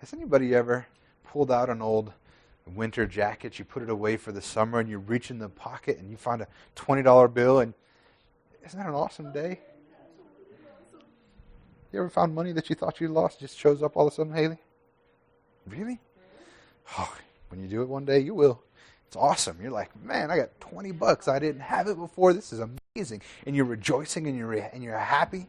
has 0.00 0.12
anybody 0.12 0.52
ever 0.52 0.86
pulled 1.24 1.52
out 1.52 1.70
an 1.70 1.80
old 1.80 2.12
winter 2.66 3.06
jacket, 3.06 3.60
you 3.60 3.64
put 3.64 3.84
it 3.84 3.88
away 3.88 4.16
for 4.16 4.32
the 4.32 4.42
summer, 4.42 4.80
and 4.80 4.88
you 4.88 4.98
reach 4.98 5.30
in 5.30 5.38
the 5.38 5.48
pocket 5.48 5.98
and 5.98 6.10
you 6.10 6.16
find 6.16 6.42
a 6.42 6.48
$20 6.74 7.32
bill, 7.32 7.60
and 7.60 7.72
isn't 8.66 8.78
that 8.78 8.88
an 8.88 8.94
awesome 8.94 9.32
day? 9.32 9.60
You 11.92 11.98
ever 11.98 12.08
found 12.08 12.34
money 12.34 12.52
that 12.52 12.70
you 12.70 12.74
thought 12.74 13.00
you 13.00 13.08
lost 13.08 13.40
just 13.40 13.58
shows 13.58 13.82
up 13.82 13.96
all 13.96 14.06
of 14.06 14.12
a 14.12 14.16
sudden, 14.16 14.32
Haley? 14.32 14.58
Really? 15.66 16.00
Oh, 16.98 17.14
when 17.50 17.60
you 17.60 17.68
do 17.68 17.82
it 17.82 17.88
one 17.88 18.06
day, 18.06 18.18
you 18.18 18.34
will. 18.34 18.62
It's 19.06 19.16
awesome. 19.16 19.58
You're 19.60 19.70
like, 19.70 19.90
man, 20.02 20.30
I 20.30 20.38
got 20.38 20.58
20 20.60 20.92
bucks. 20.92 21.28
I 21.28 21.38
didn't 21.38 21.60
have 21.60 21.86
it 21.86 21.98
before. 21.98 22.32
This 22.32 22.50
is 22.52 22.60
amazing. 22.60 23.20
And 23.46 23.54
you're 23.54 23.66
rejoicing 23.66 24.26
and 24.26 24.38
you're, 24.38 24.54
and 24.54 24.82
you're 24.82 24.98
happy. 24.98 25.48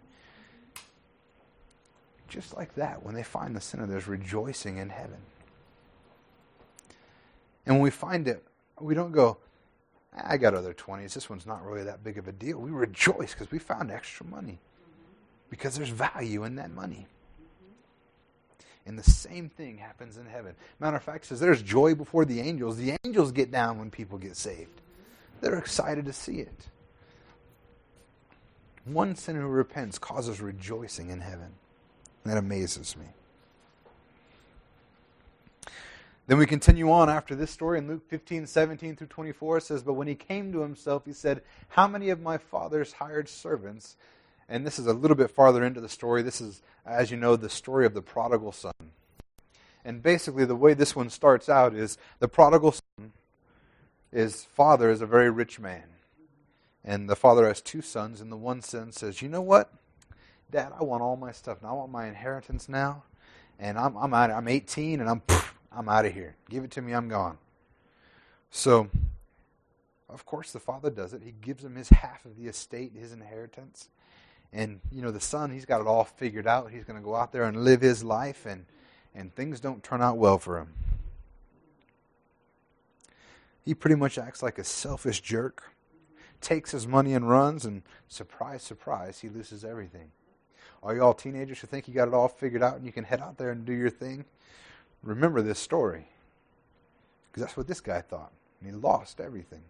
Just 2.27 2.57
like 2.57 2.75
that, 2.75 3.03
when 3.03 3.15
they 3.15 3.23
find 3.23 3.55
the 3.55 3.61
sinner, 3.61 3.85
there's 3.85 4.07
rejoicing 4.07 4.77
in 4.77 4.89
heaven. 4.89 5.19
And 7.65 7.75
when 7.75 7.83
we 7.83 7.89
find 7.89 8.27
it, 8.27 8.43
we 8.81 8.93
don't 8.93 9.13
go, 9.13 9.37
ah, 10.13 10.23
I 10.25 10.37
got 10.37 10.53
other 10.53 10.73
20s. 10.73 11.13
This 11.13 11.29
one's 11.29 11.45
not 11.45 11.63
really 11.63 11.85
that 11.85 12.03
big 12.03 12.17
of 12.17 12.27
a 12.27 12.33
deal. 12.33 12.57
We 12.57 12.71
rejoice 12.71 13.33
because 13.33 13.49
we 13.49 13.59
found 13.59 13.91
extra 13.91 14.25
money 14.25 14.59
because 15.53 15.75
there's 15.75 15.89
value 15.89 16.45
in 16.45 16.55
that 16.55 16.71
money. 16.71 17.05
And 18.87 18.97
the 18.97 19.03
same 19.03 19.49
thing 19.49 19.77
happens 19.77 20.17
in 20.17 20.25
heaven. 20.25 20.55
Matter 20.79 20.97
of 20.97 21.03
fact, 21.03 21.27
says 21.27 21.39
there's 21.39 21.61
joy 21.61 21.93
before 21.93 22.25
the 22.25 22.39
angels. 22.39 22.75
The 22.75 22.97
angels 23.05 23.31
get 23.31 23.51
down 23.51 23.77
when 23.77 23.91
people 23.91 24.17
get 24.17 24.35
saved. 24.35 24.81
they're 25.41 25.59
excited 25.59 26.05
to 26.05 26.13
see 26.13 26.39
it. 26.39 26.69
One 28.85 29.15
sinner 29.15 29.41
who 29.41 29.47
repents 29.47 29.99
causes 29.99 30.41
rejoicing 30.41 31.11
in 31.11 31.21
heaven. 31.21 31.53
That 32.25 32.37
amazes 32.37 32.97
me. 32.97 33.05
Then 36.25 36.39
we 36.39 36.47
continue 36.47 36.89
on 36.91 37.11
after 37.11 37.35
this 37.35 37.51
story 37.51 37.77
in 37.77 37.87
Luke 37.87 38.09
15, 38.09 38.47
17 38.47 38.95
through 38.95 39.05
24. 39.05 39.57
It 39.57 39.61
says, 39.61 39.83
But 39.83 39.93
when 39.93 40.07
he 40.07 40.15
came 40.15 40.51
to 40.51 40.61
himself, 40.61 41.03
he 41.05 41.13
said, 41.13 41.43
How 41.69 41.87
many 41.87 42.09
of 42.09 42.21
my 42.21 42.39
father's 42.39 42.93
hired 42.93 43.29
servants? 43.29 43.97
And 44.49 44.65
this 44.65 44.77
is 44.77 44.87
a 44.87 44.93
little 44.93 45.15
bit 45.15 45.31
farther 45.31 45.63
into 45.63 45.81
the 45.81 45.89
story. 45.89 46.21
This 46.21 46.41
is, 46.41 46.61
as 46.85 47.11
you 47.11 47.17
know, 47.17 47.35
the 47.35 47.49
story 47.49 47.85
of 47.85 47.93
the 47.93 48.01
prodigal 48.01 48.51
son. 48.51 48.73
And 49.85 50.01
basically, 50.01 50.45
the 50.45 50.55
way 50.55 50.73
this 50.73 50.95
one 50.95 51.09
starts 51.09 51.49
out 51.49 51.73
is 51.73 51.97
the 52.19 52.27
prodigal 52.27 52.73
son, 52.73 53.11
his 54.11 54.45
father 54.45 54.89
is 54.89 55.01
a 55.01 55.05
very 55.05 55.29
rich 55.29 55.59
man. 55.59 55.83
And 56.85 57.09
the 57.09 57.15
father 57.15 57.47
has 57.47 57.61
two 57.61 57.81
sons, 57.81 58.21
and 58.21 58.31
the 58.31 58.37
one 58.37 58.61
son 58.61 58.91
says, 58.91 59.21
You 59.21 59.29
know 59.29 59.41
what? 59.41 59.73
Dad, 60.51 60.71
I 60.77 60.83
want 60.83 61.01
all 61.01 61.15
my 61.15 61.31
stuff. 61.31 61.57
I 61.63 61.71
want 61.73 61.91
my 61.91 62.07
inheritance 62.07 62.69
now. 62.69 63.03
And 63.59 63.77
I'm, 63.77 63.95
I'm 63.97 64.13
out. 64.13 64.31
I'm 64.31 64.47
18, 64.47 64.99
and 64.99 65.09
I'm 65.09 65.21
I'm 65.75 65.89
out 65.89 66.05
of 66.05 66.13
here. 66.13 66.35
Give 66.49 66.63
it 66.63 66.71
to 66.71 66.81
me, 66.81 66.93
I'm 66.93 67.09
gone. 67.09 67.37
So, 68.51 68.89
of 70.07 70.25
course, 70.25 70.51
the 70.51 70.59
father 70.59 70.89
does 70.89 71.13
it. 71.13 71.23
He 71.23 71.31
gives 71.31 71.63
him 71.63 71.75
his 71.75 71.89
half 71.89 72.25
of 72.25 72.37
the 72.37 72.47
estate, 72.47 72.93
his 72.95 73.11
inheritance. 73.11 73.89
And, 74.53 74.79
you 74.91 75.01
know, 75.01 75.09
the 75.09 75.19
son, 75.19 75.51
he's 75.51 75.65
got 75.65 75.81
it 75.81 75.87
all 75.87 76.03
figured 76.03 76.45
out. 76.45 76.69
He's 76.69 76.83
going 76.83 76.99
to 76.99 77.03
go 77.03 77.15
out 77.15 77.31
there 77.31 77.45
and 77.45 77.65
live 77.65 77.81
his 77.81 78.03
life, 78.03 78.45
and, 78.45 78.65
and 79.15 79.33
things 79.35 79.59
don't 79.59 79.83
turn 79.83 80.01
out 80.01 80.17
well 80.17 80.37
for 80.37 80.59
him. 80.59 80.67
He 83.65 83.73
pretty 83.73 83.95
much 83.95 84.17
acts 84.17 84.43
like 84.43 84.59
a 84.59 84.63
selfish 84.63 85.21
jerk, 85.21 85.63
takes 86.39 86.71
his 86.71 86.85
money 86.85 87.13
and 87.13 87.27
runs, 87.27 87.65
and 87.65 87.81
surprise, 88.07 88.61
surprise, 88.61 89.19
he 89.19 89.29
loses 89.29 89.65
everything. 89.65 90.11
All 90.83 90.93
y'all 90.93 91.13
teenagers 91.13 91.59
who 91.59 91.67
think 91.67 91.87
you 91.87 91.93
got 91.93 92.09
it 92.09 92.13
all 92.13 92.27
figured 92.27 92.61
out 92.61 92.75
and 92.75 92.85
you 92.85 92.91
can 92.91 93.05
head 93.05 93.21
out 93.21 93.37
there 93.37 93.51
and 93.51 93.65
do 93.65 93.73
your 93.73 93.89
thing, 93.89 94.25
remember 95.01 95.41
this 95.41 95.59
story. 95.59 96.05
Because 97.31 97.43
that's 97.43 97.57
what 97.57 97.67
this 97.67 97.81
guy 97.81 98.01
thought. 98.01 98.33
And 98.59 98.69
he 98.69 98.75
lost 98.75 99.19
everything. 99.19 99.63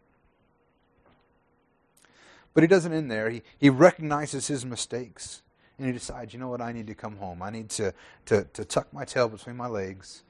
But 2.53 2.63
he 2.63 2.67
doesn't 2.67 2.93
end 2.93 3.09
there. 3.09 3.29
He, 3.29 3.41
he 3.57 3.69
recognizes 3.69 4.47
his 4.47 4.65
mistakes. 4.65 5.41
And 5.77 5.87
he 5.87 5.93
decides, 5.93 6.33
you 6.33 6.39
know 6.39 6.49
what, 6.49 6.61
I 6.61 6.71
need 6.71 6.87
to 6.87 6.95
come 6.95 7.17
home. 7.17 7.41
I 7.41 7.49
need 7.49 7.69
to, 7.71 7.93
to, 8.27 8.43
to 8.53 8.65
tuck 8.65 8.93
my 8.93 9.05
tail 9.05 9.27
between 9.27 9.57
my 9.57 9.67
legs 9.67 10.23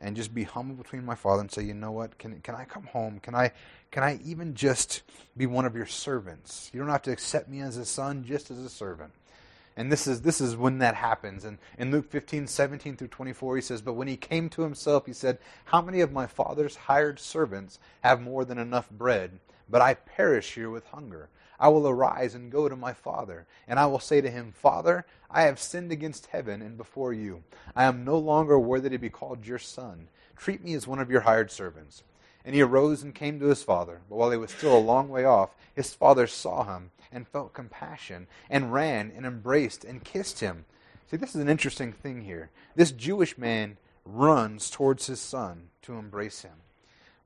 and 0.00 0.16
just 0.16 0.34
be 0.34 0.44
humble 0.44 0.74
between 0.74 1.04
my 1.04 1.14
father 1.14 1.40
and 1.40 1.50
say, 1.50 1.62
you 1.62 1.74
know 1.74 1.92
what, 1.92 2.18
can, 2.18 2.40
can 2.40 2.54
I 2.54 2.64
come 2.64 2.84
home? 2.84 3.20
Can 3.20 3.34
I, 3.34 3.52
can 3.90 4.02
I 4.02 4.20
even 4.24 4.54
just 4.54 5.02
be 5.36 5.46
one 5.46 5.64
of 5.64 5.74
your 5.74 5.86
servants? 5.86 6.70
You 6.72 6.80
don't 6.80 6.88
have 6.88 7.02
to 7.02 7.12
accept 7.12 7.48
me 7.48 7.60
as 7.60 7.76
a 7.76 7.84
son, 7.84 8.24
just 8.24 8.50
as 8.50 8.58
a 8.58 8.68
servant. 8.68 9.12
And 9.76 9.92
this 9.92 10.08
is, 10.08 10.22
this 10.22 10.40
is 10.40 10.56
when 10.56 10.78
that 10.78 10.96
happens. 10.96 11.44
And 11.44 11.58
in 11.78 11.92
Luke 11.92 12.10
15, 12.10 12.48
17 12.48 12.96
through 12.96 13.08
24, 13.08 13.56
he 13.56 13.62
says, 13.62 13.80
But 13.80 13.92
when 13.92 14.08
he 14.08 14.16
came 14.16 14.48
to 14.50 14.62
himself, 14.62 15.06
he 15.06 15.12
said, 15.12 15.38
How 15.66 15.80
many 15.80 16.00
of 16.00 16.12
my 16.12 16.26
father's 16.26 16.74
hired 16.74 17.20
servants 17.20 17.78
have 18.00 18.20
more 18.20 18.44
than 18.44 18.58
enough 18.58 18.90
bread? 18.90 19.38
But 19.70 19.80
I 19.80 19.94
perish 19.94 20.54
here 20.54 20.70
with 20.70 20.86
hunger. 20.86 21.28
I 21.60 21.68
will 21.68 21.88
arise 21.88 22.34
and 22.34 22.52
go 22.52 22.68
to 22.68 22.76
my 22.76 22.92
father, 22.92 23.46
and 23.66 23.78
I 23.78 23.86
will 23.86 23.98
say 23.98 24.20
to 24.20 24.30
him, 24.30 24.52
Father, 24.52 25.04
I 25.30 25.42
have 25.42 25.60
sinned 25.60 25.90
against 25.90 26.26
heaven 26.26 26.62
and 26.62 26.76
before 26.76 27.12
you. 27.12 27.42
I 27.74 27.84
am 27.84 28.04
no 28.04 28.16
longer 28.16 28.58
worthy 28.58 28.90
to 28.90 28.98
be 28.98 29.10
called 29.10 29.46
your 29.46 29.58
son. 29.58 30.08
Treat 30.36 30.62
me 30.62 30.74
as 30.74 30.86
one 30.86 31.00
of 31.00 31.10
your 31.10 31.22
hired 31.22 31.50
servants. 31.50 32.04
And 32.44 32.54
he 32.54 32.62
arose 32.62 33.02
and 33.02 33.14
came 33.14 33.40
to 33.40 33.46
his 33.46 33.62
father. 33.62 34.00
But 34.08 34.16
while 34.16 34.30
he 34.30 34.38
was 34.38 34.52
still 34.52 34.76
a 34.76 34.78
long 34.78 35.08
way 35.08 35.24
off, 35.24 35.50
his 35.74 35.92
father 35.92 36.26
saw 36.26 36.64
him 36.64 36.92
and 37.12 37.26
felt 37.26 37.52
compassion 37.52 38.26
and 38.48 38.72
ran 38.72 39.12
and 39.14 39.26
embraced 39.26 39.84
and 39.84 40.04
kissed 40.04 40.40
him. 40.40 40.64
See, 41.10 41.16
this 41.16 41.34
is 41.34 41.40
an 41.40 41.48
interesting 41.48 41.92
thing 41.92 42.22
here. 42.22 42.50
This 42.76 42.92
Jewish 42.92 43.36
man 43.36 43.76
runs 44.04 44.70
towards 44.70 45.06
his 45.06 45.20
son 45.20 45.68
to 45.82 45.94
embrace 45.94 46.42
him. 46.42 46.52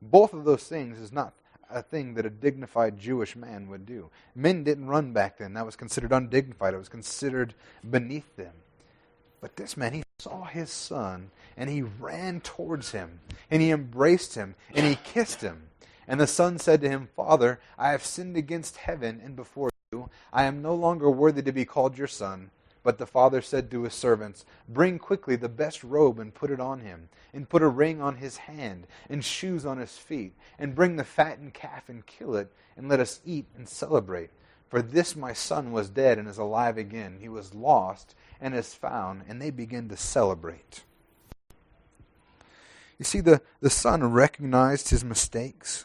Both 0.01 0.33
of 0.33 0.45
those 0.45 0.65
things 0.65 0.99
is 0.99 1.13
not 1.13 1.35
a 1.73 1.83
thing 1.83 2.15
that 2.15 2.27
a 2.27 2.31
dignified 2.31 2.99
Jewish 2.99 3.37
man 3.37 3.69
would 3.69 3.87
do. 3.87 4.11
Men 4.35 4.65
didn't 4.65 4.89
run 4.89 5.13
back 5.13 5.39
then. 5.39 5.55
That 5.55 5.67
was 5.67 5.77
considered 5.77 6.13
undignified. 6.13 6.75
It 6.75 6.79
was 6.79 6.89
considered 6.89 7.55
beneath 7.89 8.37
them. 8.37 8.53
But 9.41 9.57
this 9.57 9.77
man, 9.77 9.93
he 9.93 10.03
saw 10.19 10.45
his 10.45 10.71
son 10.71 11.31
and 11.57 11.69
he 11.69 11.83
ran 11.83 12.41
towards 12.41 12.93
him 12.93 13.21
and 13.51 13.61
he 13.61 13.71
embraced 13.71 14.35
him 14.35 14.55
and 14.75 14.87
he 14.87 14.97
kissed 14.97 15.41
him. 15.41 15.65
And 16.07 16.21
the 16.21 16.27
son 16.27 16.59
said 16.59 16.81
to 16.83 16.89
him, 16.89 17.09
Father, 17.17 17.61
I 17.79 17.91
have 17.91 18.05
sinned 18.05 18.37
against 18.37 18.77
heaven 18.77 19.21
and 19.25 19.35
before 19.35 19.71
you. 19.93 20.11
I 20.33 20.45
am 20.45 20.63
no 20.63 20.75
longer 20.75 21.11
worthy 21.11 21.43
to 21.43 21.53
be 21.53 21.65
called 21.65 21.99
your 21.99 22.07
son. 22.07 22.51
But 22.83 22.99
the 22.99 23.07
father 23.07 23.41
said 23.41 23.71
to 23.71 23.85
his 23.85 23.95
servants, 23.95 24.45
Bring 24.69 24.99
quickly 24.99 25.37
the 25.37 25.49
best 25.49 25.85
robe 25.85 26.19
and 26.19 26.35
put 26.35 26.51
it 26.51 26.61
on 26.61 26.81
him, 26.81 27.09
and 27.33 27.49
put 27.49 27.63
a 27.63 27.69
ring 27.69 28.01
on 28.01 28.17
his 28.17 28.39
hand, 28.39 28.87
and 29.09 29.25
shoes 29.25 29.65
on 29.65 29.79
his 29.79 29.99
feet, 29.99 30.35
and 30.59 30.75
bring 30.75 30.97
the 30.97 31.05
fattened 31.05 31.55
calf 31.55 31.89
and 31.89 32.05
kill 32.07 32.35
it, 32.35 32.53
and 32.77 32.89
let 32.89 32.99
us 33.01 33.21
eat 33.25 33.47
and 33.57 33.69
celebrate. 33.69 34.31
For 34.69 34.83
this 34.83 35.15
my 35.15 35.33
son 35.33 35.71
was 35.71 35.91
dead 35.91 36.19
and 36.19 36.27
is 36.27 36.39
alive 36.39 36.79
again. 36.79 37.19
He 37.21 37.29
was 37.29 37.55
lost 37.55 38.15
and 38.41 38.55
is 38.55 38.75
found, 38.75 39.25
and 39.29 39.41
they 39.41 39.51
begin 39.51 39.89
to 39.91 39.97
celebrate. 39.97 40.83
You 42.99 43.05
see, 43.05 43.21
the, 43.21 43.43
the 43.61 43.69
son 43.69 44.13
recognized 44.13 44.89
his 44.89 45.05
mistakes. 45.05 45.85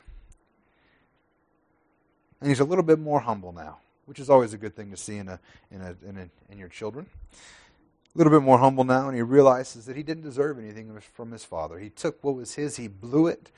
And 2.39 2.49
he's 2.49 2.59
a 2.59 2.63
little 2.63 2.83
bit 2.83 2.99
more 2.99 3.19
humble 3.19 3.51
now, 3.51 3.79
which 4.07 4.19
is 4.19 4.29
always 4.29 4.53
a 4.53 4.57
good 4.57 4.75
thing 4.75 4.89
to 4.89 4.97
see 4.97 5.17
in, 5.17 5.27
a, 5.27 5.39
in, 5.69 5.81
a, 5.81 5.95
in, 6.07 6.17
a, 6.17 6.51
in 6.51 6.57
your 6.57 6.69
children. 6.69 7.05
A 7.33 8.17
little 8.17 8.31
bit 8.31 8.41
more 8.41 8.57
humble 8.57 8.85
now, 8.85 9.07
and 9.07 9.15
he 9.15 9.21
realizes 9.21 9.85
that 9.85 9.97
he 9.97 10.01
didn't 10.01 10.23
deserve 10.23 10.57
anything 10.57 10.97
from 11.13 11.31
his 11.31 11.43
father. 11.43 11.77
He 11.77 11.89
took 11.89 12.23
what 12.23 12.35
was 12.35 12.55
his, 12.55 12.77
he 12.77 12.87
blew 12.87 13.27
it. 13.27 13.51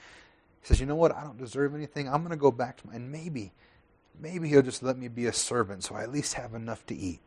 He 0.61 0.67
says, 0.67 0.79
You 0.79 0.87
know 0.87 0.95
what? 0.95 1.15
I 1.15 1.23
don't 1.23 1.37
deserve 1.37 1.75
anything. 1.75 2.09
I'm 2.09 2.21
going 2.21 2.31
to 2.31 2.35
go 2.35 2.51
back 2.51 2.77
to 2.77 2.87
my. 2.87 2.95
And 2.95 3.11
maybe, 3.11 3.53
maybe 4.19 4.49
he'll 4.49 4.63
just 4.63 4.81
let 4.81 4.97
me 4.97 5.07
be 5.07 5.27
a 5.27 5.33
servant 5.33 5.83
so 5.83 5.95
I 5.95 6.01
at 6.01 6.11
least 6.11 6.33
have 6.33 6.55
enough 6.55 6.83
to 6.87 6.95
eat. 6.95 7.21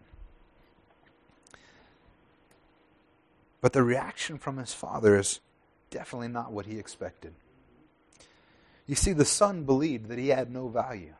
But 3.60 3.72
the 3.72 3.84
reaction 3.84 4.36
from 4.36 4.58
his 4.58 4.74
father 4.74 5.16
is 5.16 5.38
definitely 5.90 6.28
not 6.28 6.52
what 6.52 6.66
he 6.66 6.78
expected. 6.78 7.34
You 8.88 8.96
see, 8.96 9.12
the 9.12 9.24
son 9.24 9.62
believed 9.62 10.08
that 10.08 10.18
he 10.18 10.28
had 10.28 10.50
no 10.50 10.66
value. 10.66 11.14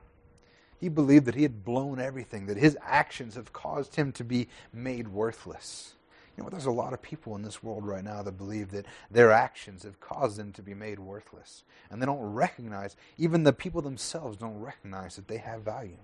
He 0.82 0.88
believed 0.88 1.26
that 1.26 1.36
he 1.36 1.44
had 1.44 1.64
blown 1.64 2.00
everything, 2.00 2.46
that 2.46 2.56
his 2.56 2.76
actions 2.82 3.36
have 3.36 3.52
caused 3.52 3.94
him 3.94 4.10
to 4.14 4.24
be 4.24 4.48
made 4.72 5.06
worthless. 5.06 5.94
You 6.36 6.42
know, 6.42 6.50
there's 6.50 6.66
a 6.66 6.72
lot 6.72 6.92
of 6.92 7.00
people 7.00 7.36
in 7.36 7.42
this 7.42 7.62
world 7.62 7.86
right 7.86 8.02
now 8.02 8.20
that 8.22 8.32
believe 8.32 8.72
that 8.72 8.86
their 9.08 9.30
actions 9.30 9.84
have 9.84 10.00
caused 10.00 10.38
them 10.38 10.50
to 10.54 10.60
be 10.60 10.74
made 10.74 10.98
worthless. 10.98 11.62
And 11.88 12.02
they 12.02 12.06
don't 12.06 12.34
recognize, 12.34 12.96
even 13.16 13.44
the 13.44 13.52
people 13.52 13.80
themselves 13.80 14.36
don't 14.36 14.58
recognize 14.58 15.14
that 15.14 15.28
they 15.28 15.36
have 15.36 15.62
value. 15.62 15.98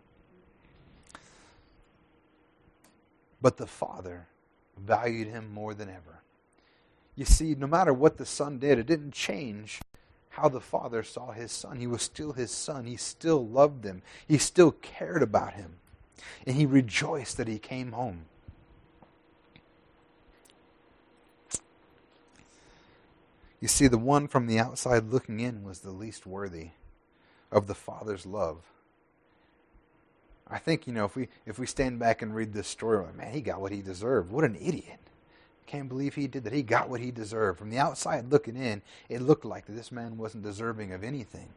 But 3.42 3.56
the 3.56 3.66
Father 3.66 4.28
valued 4.80 5.26
him 5.26 5.52
more 5.52 5.74
than 5.74 5.88
ever. 5.88 6.20
You 7.16 7.24
see, 7.24 7.56
no 7.56 7.66
matter 7.66 7.92
what 7.92 8.16
the 8.16 8.24
Son 8.24 8.60
did, 8.60 8.78
it 8.78 8.86
didn't 8.86 9.12
change 9.12 9.80
how 10.41 10.49
the 10.49 10.61
Father 10.61 11.03
saw 11.03 11.32
his 11.32 11.51
Son. 11.51 11.78
He 11.78 11.86
was 11.86 12.03
still 12.03 12.32
his 12.32 12.51
Son. 12.51 12.86
He 12.86 12.97
still 12.97 13.47
loved 13.47 13.84
him. 13.84 14.03
He 14.26 14.39
still 14.39 14.72
cared 14.72 15.22
about 15.22 15.55
him. 15.55 15.76
And 16.47 16.57
he 16.57 16.66
rejoiced 16.66 17.36
that 17.36 17.49
he 17.49 17.59
came 17.59 17.93
home. 17.93 18.26
You 23.61 23.66
see, 23.66 23.89
the 23.89 23.99
one 23.99 24.28
from 24.28 24.47
the 24.47 24.59
outside 24.59 25.11
looking 25.11 25.41
in 25.41 25.64
was 25.64 25.80
the 25.80 25.91
least 25.91 26.26
worthy 26.26 26.70
of 27.51 27.66
the 27.66 27.74
Father's 27.74 28.24
love. 28.24 28.59
I 30.47 30.59
think, 30.59 30.86
you 30.86 30.93
know, 30.93 31.05
if 31.05 31.16
we 31.16 31.28
if 31.45 31.59
we 31.59 31.66
stand 31.66 31.99
back 31.99 32.22
and 32.22 32.34
read 32.34 32.53
this 32.53 32.68
story, 32.68 33.05
like, 33.05 33.16
man, 33.16 33.32
he 33.32 33.41
got 33.41 33.61
what 33.61 33.72
he 33.72 33.82
deserved. 33.82 34.30
What 34.30 34.45
an 34.45 34.57
idiot. 34.57 35.01
Can't 35.68 35.88
believe 35.90 36.14
he 36.14 36.26
did 36.26 36.44
that. 36.44 36.54
He 36.54 36.62
got 36.62 36.88
what 36.88 37.00
he 37.00 37.10
deserved. 37.10 37.58
From 37.58 37.68
the 37.68 37.78
outside 37.78 38.32
looking 38.32 38.56
in, 38.56 38.80
it 39.10 39.20
looked 39.20 39.44
like 39.44 39.66
this 39.66 39.92
man 39.92 40.16
wasn't 40.16 40.42
deserving 40.42 40.94
of 40.94 41.04
anything. 41.04 41.50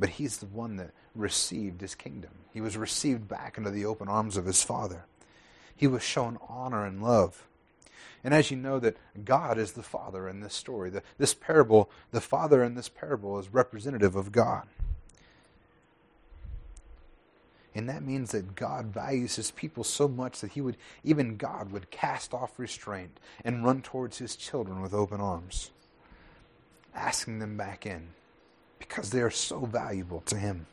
But 0.00 0.08
he's 0.08 0.38
the 0.38 0.46
one 0.46 0.76
that 0.76 0.92
received 1.14 1.82
his 1.82 1.94
kingdom. 1.94 2.30
He 2.54 2.62
was 2.62 2.78
received 2.78 3.28
back 3.28 3.58
into 3.58 3.70
the 3.70 3.84
open 3.84 4.08
arms 4.08 4.38
of 4.38 4.46
his 4.46 4.62
father. 4.62 5.04
He 5.76 5.86
was 5.86 6.02
shown 6.02 6.38
honor 6.48 6.86
and 6.86 7.02
love. 7.02 7.46
And 8.24 8.32
as 8.32 8.50
you 8.50 8.56
know 8.56 8.78
that 8.78 8.96
God 9.22 9.58
is 9.58 9.72
the 9.72 9.82
Father 9.82 10.28
in 10.28 10.40
this 10.40 10.54
story, 10.54 10.88
the, 10.88 11.02
this 11.18 11.34
parable, 11.34 11.90
the 12.10 12.22
Father 12.22 12.64
in 12.64 12.74
this 12.74 12.88
parable 12.88 13.38
is 13.38 13.52
representative 13.52 14.16
of 14.16 14.32
God. 14.32 14.66
And 17.76 17.90
that 17.90 18.02
means 18.02 18.32
that 18.32 18.54
God 18.54 18.86
values 18.86 19.36
his 19.36 19.50
people 19.50 19.84
so 19.84 20.08
much 20.08 20.40
that 20.40 20.52
he 20.52 20.62
would, 20.62 20.78
even 21.04 21.36
God 21.36 21.70
would 21.72 21.90
cast 21.90 22.32
off 22.32 22.58
restraint 22.58 23.20
and 23.44 23.66
run 23.66 23.82
towards 23.82 24.16
his 24.16 24.34
children 24.34 24.80
with 24.80 24.94
open 24.94 25.20
arms. 25.20 25.70
asking 26.94 27.38
them 27.38 27.58
back 27.58 27.84
in 27.84 28.08
because 28.78 29.10
they 29.10 29.20
are 29.20 29.30
so 29.30 29.66
valuable 29.66 30.22
to 30.22 30.38
him. 30.38 30.66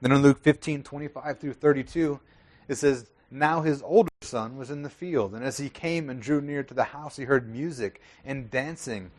Then 0.00 0.10
in 0.10 0.22
Luke 0.22 0.40
15, 0.42 0.82
25 0.82 1.38
through 1.38 1.52
32, 1.52 2.18
it 2.66 2.74
says, 2.74 3.06
Now 3.30 3.62
his 3.62 3.80
older 3.82 4.10
son 4.22 4.56
was 4.56 4.72
in 4.72 4.82
the 4.82 4.90
field, 4.90 5.32
and 5.32 5.44
as 5.44 5.58
he 5.58 5.68
came 5.68 6.10
and 6.10 6.20
drew 6.20 6.40
near 6.40 6.64
to 6.64 6.74
the 6.74 6.84
house, 6.84 7.16
he 7.16 7.24
heard 7.24 7.48
music 7.48 8.00
and 8.24 8.50
dancing. 8.50 9.12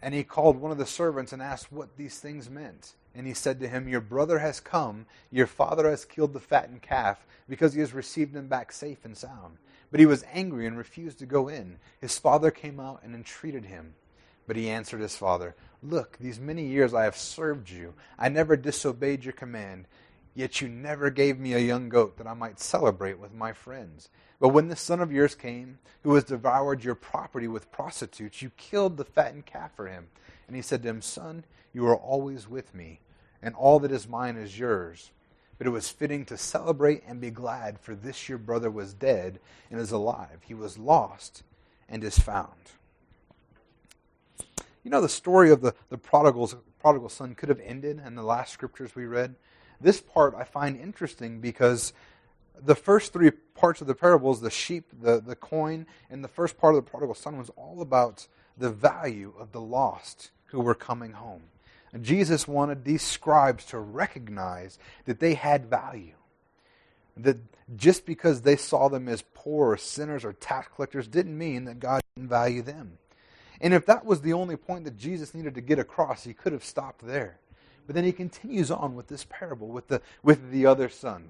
And 0.00 0.14
he 0.14 0.22
called 0.22 0.60
one 0.60 0.70
of 0.70 0.78
the 0.78 0.86
servants 0.86 1.32
and 1.32 1.42
asked 1.42 1.72
what 1.72 1.96
these 1.96 2.20
things 2.20 2.48
meant. 2.48 2.94
And 3.16 3.26
he 3.26 3.34
said 3.34 3.60
to 3.60 3.68
him, 3.68 3.88
Your 3.88 4.00
brother 4.00 4.40
has 4.40 4.60
come, 4.60 5.06
your 5.30 5.46
father 5.46 5.88
has 5.88 6.04
killed 6.04 6.34
the 6.34 6.40
fattened 6.40 6.82
calf, 6.82 7.26
because 7.48 7.72
he 7.72 7.80
has 7.80 7.94
received 7.94 8.36
him 8.36 8.48
back 8.48 8.72
safe 8.72 9.04
and 9.04 9.16
sound. 9.16 9.56
But 9.90 10.00
he 10.00 10.06
was 10.06 10.24
angry 10.32 10.66
and 10.66 10.76
refused 10.76 11.18
to 11.20 11.26
go 11.26 11.48
in. 11.48 11.78
His 12.00 12.18
father 12.18 12.50
came 12.50 12.78
out 12.78 13.00
and 13.02 13.14
entreated 13.14 13.64
him. 13.64 13.94
But 14.46 14.56
he 14.56 14.68
answered 14.68 15.00
his 15.00 15.16
father, 15.16 15.54
Look, 15.82 16.18
these 16.18 16.38
many 16.38 16.66
years 16.66 16.92
I 16.92 17.04
have 17.04 17.16
served 17.16 17.70
you. 17.70 17.94
I 18.18 18.28
never 18.28 18.56
disobeyed 18.56 19.24
your 19.24 19.32
command. 19.32 19.86
Yet 20.34 20.60
you 20.60 20.68
never 20.68 21.08
gave 21.08 21.38
me 21.38 21.54
a 21.54 21.58
young 21.58 21.88
goat 21.88 22.18
that 22.18 22.26
I 22.26 22.34
might 22.34 22.60
celebrate 22.60 23.18
with 23.18 23.32
my 23.32 23.54
friends. 23.54 24.10
But 24.38 24.50
when 24.50 24.68
the 24.68 24.76
son 24.76 25.00
of 25.00 25.10
yours 25.10 25.34
came, 25.34 25.78
who 26.02 26.14
has 26.14 26.24
devoured 26.24 26.84
your 26.84 26.94
property 26.94 27.48
with 27.48 27.72
prostitutes, 27.72 28.42
you 28.42 28.50
killed 28.50 28.96
the 28.98 29.04
fattened 29.04 29.46
calf 29.46 29.74
for 29.74 29.86
him. 29.86 30.08
And 30.46 30.54
he 30.54 30.60
said 30.60 30.82
to 30.82 30.90
him, 30.90 31.00
Son, 31.00 31.44
you 31.72 31.86
are 31.86 31.96
always 31.96 32.48
with 32.48 32.74
me, 32.74 33.00
and 33.46 33.54
all 33.54 33.78
that 33.78 33.92
is 33.92 34.08
mine 34.08 34.36
is 34.36 34.58
yours. 34.58 35.12
But 35.56 35.68
it 35.68 35.70
was 35.70 35.88
fitting 35.88 36.24
to 36.26 36.36
celebrate 36.36 37.04
and 37.06 37.20
be 37.20 37.30
glad, 37.30 37.78
for 37.78 37.94
this 37.94 38.28
your 38.28 38.38
brother 38.38 38.72
was 38.72 38.92
dead 38.92 39.38
and 39.70 39.80
is 39.80 39.92
alive. 39.92 40.40
He 40.42 40.52
was 40.52 40.76
lost 40.76 41.44
and 41.88 42.02
is 42.02 42.18
found. 42.18 42.50
You 44.82 44.90
know, 44.90 45.00
the 45.00 45.08
story 45.08 45.52
of 45.52 45.60
the, 45.60 45.74
the 45.90 45.96
prodigal, 45.96 46.60
prodigal 46.80 47.08
son 47.08 47.36
could 47.36 47.48
have 47.48 47.60
ended 47.60 48.02
in 48.04 48.16
the 48.16 48.24
last 48.24 48.52
scriptures 48.52 48.96
we 48.96 49.06
read. 49.06 49.36
This 49.80 50.00
part 50.00 50.34
I 50.34 50.42
find 50.42 50.76
interesting 50.76 51.40
because 51.40 51.92
the 52.60 52.74
first 52.74 53.12
three 53.12 53.30
parts 53.30 53.80
of 53.80 53.86
the 53.86 53.94
parables 53.94 54.40
the 54.40 54.50
sheep, 54.50 54.90
the, 55.00 55.20
the 55.20 55.36
coin, 55.36 55.86
and 56.10 56.24
the 56.24 56.28
first 56.28 56.58
part 56.58 56.74
of 56.74 56.84
the 56.84 56.90
prodigal 56.90 57.14
son 57.14 57.38
was 57.38 57.50
all 57.50 57.80
about 57.80 58.26
the 58.58 58.70
value 58.70 59.32
of 59.38 59.52
the 59.52 59.60
lost 59.60 60.32
who 60.46 60.60
were 60.60 60.74
coming 60.74 61.12
home. 61.12 61.42
Jesus 62.02 62.48
wanted 62.48 62.84
these 62.84 63.02
scribes 63.02 63.64
to 63.66 63.78
recognize 63.78 64.78
that 65.04 65.20
they 65.20 65.34
had 65.34 65.66
value. 65.66 66.14
That 67.16 67.38
just 67.76 68.06
because 68.06 68.42
they 68.42 68.56
saw 68.56 68.88
them 68.88 69.08
as 69.08 69.24
poor 69.34 69.72
or 69.72 69.76
sinners 69.76 70.24
or 70.24 70.32
tax 70.32 70.68
collectors 70.74 71.08
didn't 71.08 71.36
mean 71.36 71.64
that 71.64 71.80
God 71.80 72.02
didn't 72.14 72.28
value 72.28 72.62
them. 72.62 72.98
And 73.60 73.72
if 73.72 73.86
that 73.86 74.04
was 74.04 74.20
the 74.20 74.34
only 74.34 74.56
point 74.56 74.84
that 74.84 74.98
Jesus 74.98 75.34
needed 75.34 75.54
to 75.54 75.60
get 75.60 75.78
across, 75.78 76.24
he 76.24 76.34
could 76.34 76.52
have 76.52 76.64
stopped 76.64 77.06
there. 77.06 77.38
But 77.86 77.94
then 77.94 78.04
he 78.04 78.12
continues 78.12 78.70
on 78.70 78.94
with 78.94 79.08
this 79.08 79.24
parable 79.28 79.68
with 79.68 79.88
the, 79.88 80.02
with 80.22 80.50
the 80.50 80.66
other 80.66 80.88
son. 80.88 81.28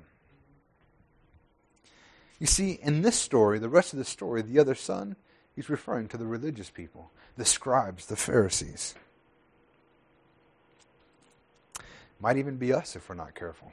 You 2.38 2.46
see, 2.46 2.78
in 2.82 3.02
this 3.02 3.16
story, 3.18 3.58
the 3.58 3.68
rest 3.68 3.92
of 3.92 3.98
the 3.98 4.04
story, 4.04 4.42
the 4.42 4.58
other 4.58 4.74
son, 4.74 5.16
he's 5.54 5.70
referring 5.70 6.08
to 6.08 6.16
the 6.16 6.26
religious 6.26 6.70
people, 6.70 7.10
the 7.36 7.44
scribes, 7.44 8.06
the 8.06 8.16
Pharisees. 8.16 8.94
Might 12.20 12.36
even 12.36 12.56
be 12.56 12.72
us 12.72 12.96
if 12.96 13.08
we're 13.08 13.14
not 13.14 13.34
careful. 13.34 13.72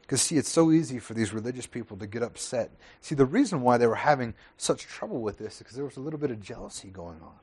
Because, 0.00 0.22
see, 0.22 0.36
it's 0.36 0.50
so 0.50 0.72
easy 0.72 0.98
for 0.98 1.14
these 1.14 1.32
religious 1.32 1.66
people 1.66 1.96
to 1.96 2.06
get 2.06 2.22
upset. 2.22 2.70
See, 3.00 3.14
the 3.14 3.24
reason 3.24 3.62
why 3.62 3.78
they 3.78 3.86
were 3.86 3.94
having 3.94 4.34
such 4.56 4.82
trouble 4.82 5.22
with 5.22 5.38
this 5.38 5.54
is 5.54 5.58
because 5.60 5.74
there 5.74 5.84
was 5.84 5.96
a 5.96 6.00
little 6.00 6.18
bit 6.18 6.30
of 6.30 6.40
jealousy 6.40 6.88
going 6.88 7.20
on. 7.22 7.34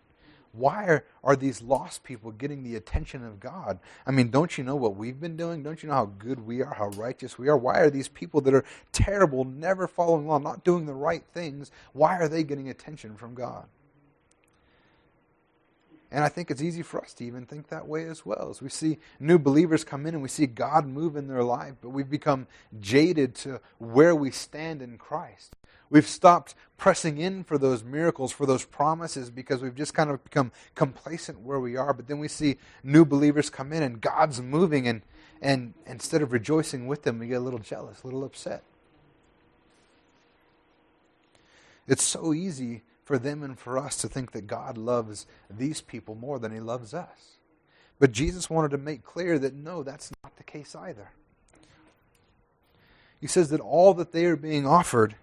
Why 0.51 0.85
are, 0.85 1.05
are 1.23 1.35
these 1.35 1.61
lost 1.61 2.03
people 2.03 2.31
getting 2.31 2.63
the 2.63 2.75
attention 2.75 3.23
of 3.23 3.39
God? 3.39 3.79
I 4.05 4.11
mean, 4.11 4.29
don't 4.29 4.57
you 4.57 4.63
know 4.63 4.75
what 4.75 4.95
we've 4.95 5.19
been 5.19 5.37
doing? 5.37 5.61
Don't 5.61 5.81
you 5.83 5.89
know 5.89 5.95
how 5.95 6.05
good 6.05 6.45
we 6.45 6.61
are, 6.61 6.73
how 6.73 6.87
righteous 6.89 7.37
we 7.37 7.49
are? 7.49 7.57
Why 7.57 7.79
are 7.79 7.89
these 7.89 8.07
people 8.07 8.41
that 8.41 8.53
are 8.53 8.65
terrible, 8.91 9.43
never 9.45 9.87
following 9.87 10.27
law, 10.27 10.39
not 10.39 10.63
doing 10.63 10.85
the 10.85 10.93
right 10.93 11.23
things, 11.33 11.71
why 11.93 12.17
are 12.17 12.27
they 12.27 12.43
getting 12.43 12.69
attention 12.69 13.15
from 13.15 13.35
God? 13.35 13.67
And 16.11 16.23
I 16.23 16.29
think 16.29 16.49
it's 16.49 16.61
easy 16.61 16.81
for 16.81 17.01
us 17.01 17.13
to 17.15 17.25
even 17.25 17.45
think 17.45 17.67
that 17.67 17.87
way 17.87 18.05
as 18.05 18.25
well. 18.25 18.49
As 18.49 18.61
we 18.61 18.69
see 18.69 18.97
new 19.19 19.37
believers 19.37 19.83
come 19.83 20.07
in 20.07 20.15
and 20.15 20.23
we 20.23 20.29
see 20.29 20.47
God 20.47 20.87
move 20.87 21.15
in 21.15 21.27
their 21.27 21.43
life, 21.43 21.75
but 21.81 21.89
we've 21.89 22.09
become 22.09 22.47
jaded 22.79 23.35
to 23.35 23.61
where 23.77 24.15
we 24.15 24.31
stand 24.31 24.81
in 24.81 24.97
Christ. 24.97 25.55
We've 25.91 26.07
stopped 26.07 26.55
pressing 26.77 27.17
in 27.17 27.43
for 27.43 27.57
those 27.57 27.83
miracles, 27.83 28.31
for 28.31 28.45
those 28.45 28.65
promises, 28.65 29.29
because 29.29 29.61
we've 29.61 29.75
just 29.75 29.93
kind 29.93 30.09
of 30.09 30.23
become 30.23 30.51
complacent 30.75 31.41
where 31.41 31.59
we 31.59 31.75
are. 31.77 31.93
But 31.93 32.07
then 32.07 32.19
we 32.19 32.27
see 32.27 32.57
new 32.83 33.05
believers 33.05 33.49
come 33.49 33.73
in 33.73 33.83
and 33.83 34.01
God's 34.01 34.41
moving, 34.41 34.87
and, 34.87 35.01
and 35.41 35.73
instead 35.85 36.21
of 36.21 36.31
rejoicing 36.31 36.87
with 36.87 37.03
them, 37.03 37.19
we 37.19 37.27
get 37.27 37.35
a 37.35 37.39
little 37.39 37.59
jealous, 37.59 38.03
a 38.03 38.07
little 38.07 38.23
upset. 38.23 38.63
It's 41.87 42.03
so 42.03 42.33
easy 42.33 42.83
for 43.09 43.17
them 43.17 43.41
and 43.41 43.57
for 43.57 43.75
us 43.75 43.95
to 43.97 44.07
think 44.07 44.33
that 44.33 44.45
God 44.45 44.77
loves 44.77 45.25
these 45.49 45.81
people 45.81 46.13
more 46.13 46.37
than 46.37 46.51
he 46.51 46.59
loves 46.59 46.93
us. 46.93 47.37
But 47.97 48.11
Jesus 48.11 48.51
wanted 48.51 48.69
to 48.69 48.77
make 48.77 49.03
clear 49.03 49.39
that 49.39 49.55
no, 49.55 49.81
that's 49.81 50.11
not 50.23 50.37
the 50.37 50.43
case 50.43 50.75
either. 50.75 51.09
He 53.19 53.25
says 53.25 53.49
that 53.49 53.61
all 53.61 53.95
that 53.95 54.11
they 54.11 54.25
are 54.25 54.35
being 54.35 54.67
offered 54.67 55.15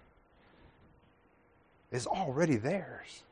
is 1.89 2.05
already 2.05 2.57
theirs. 2.57 3.23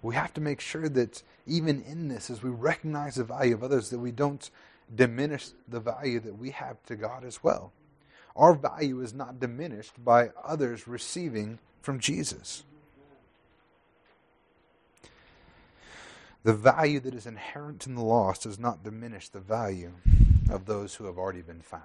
We 0.00 0.14
have 0.14 0.32
to 0.32 0.40
make 0.40 0.62
sure 0.62 0.88
that 0.88 1.22
even 1.46 1.82
in 1.82 2.08
this, 2.08 2.30
as 2.30 2.42
we 2.42 2.48
recognize 2.48 3.16
the 3.16 3.24
value 3.24 3.52
of 3.52 3.62
others, 3.62 3.90
that 3.90 3.98
we 3.98 4.12
don't 4.12 4.50
diminish 4.94 5.48
the 5.68 5.80
value 5.80 6.20
that 6.20 6.38
we 6.38 6.52
have 6.52 6.82
to 6.84 6.96
God 6.96 7.22
as 7.22 7.44
well 7.44 7.70
our 8.36 8.54
value 8.54 9.00
is 9.00 9.14
not 9.14 9.38
diminished 9.38 10.04
by 10.04 10.30
others 10.42 10.88
receiving 10.88 11.58
from 11.82 12.00
Jesus. 12.00 12.64
The 16.42 16.52
value 16.52 17.00
that 17.00 17.14
is 17.14 17.26
inherent 17.26 17.86
in 17.86 17.94
the 17.94 18.02
lost 18.02 18.42
does 18.42 18.58
not 18.58 18.84
diminish 18.84 19.28
the 19.28 19.40
value 19.40 19.92
of 20.50 20.66
those 20.66 20.94
who 20.96 21.04
have 21.06 21.16
already 21.16 21.40
been 21.40 21.62
found. 21.62 21.82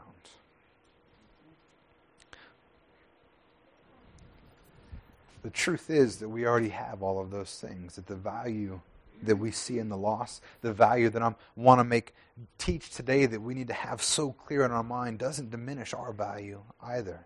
The 5.43 5.49
truth 5.49 5.89
is 5.89 6.17
that 6.17 6.27
we 6.27 6.45
already 6.45 6.69
have 6.69 7.01
all 7.01 7.21
of 7.21 7.31
those 7.31 7.57
things, 7.59 7.95
that 7.95 8.07
the 8.07 8.15
value 8.15 8.81
that 9.23 9.37
we 9.37 9.51
see 9.51 9.79
in 9.79 9.89
the 9.89 9.97
loss, 9.97 10.41
the 10.61 10.73
value 10.73 11.09
that 11.09 11.21
I 11.21 11.35
want 11.55 11.79
to 11.79 11.83
make 11.83 12.13
teach 12.57 12.91
today 12.91 13.25
that 13.25 13.41
we 13.41 13.53
need 13.53 13.67
to 13.67 13.73
have 13.73 14.01
so 14.01 14.31
clear 14.31 14.63
in 14.63 14.71
our 14.71 14.83
mind 14.83 15.19
doesn't 15.19 15.51
diminish 15.51 15.93
our 15.93 16.13
value 16.13 16.61
either. 16.81 17.25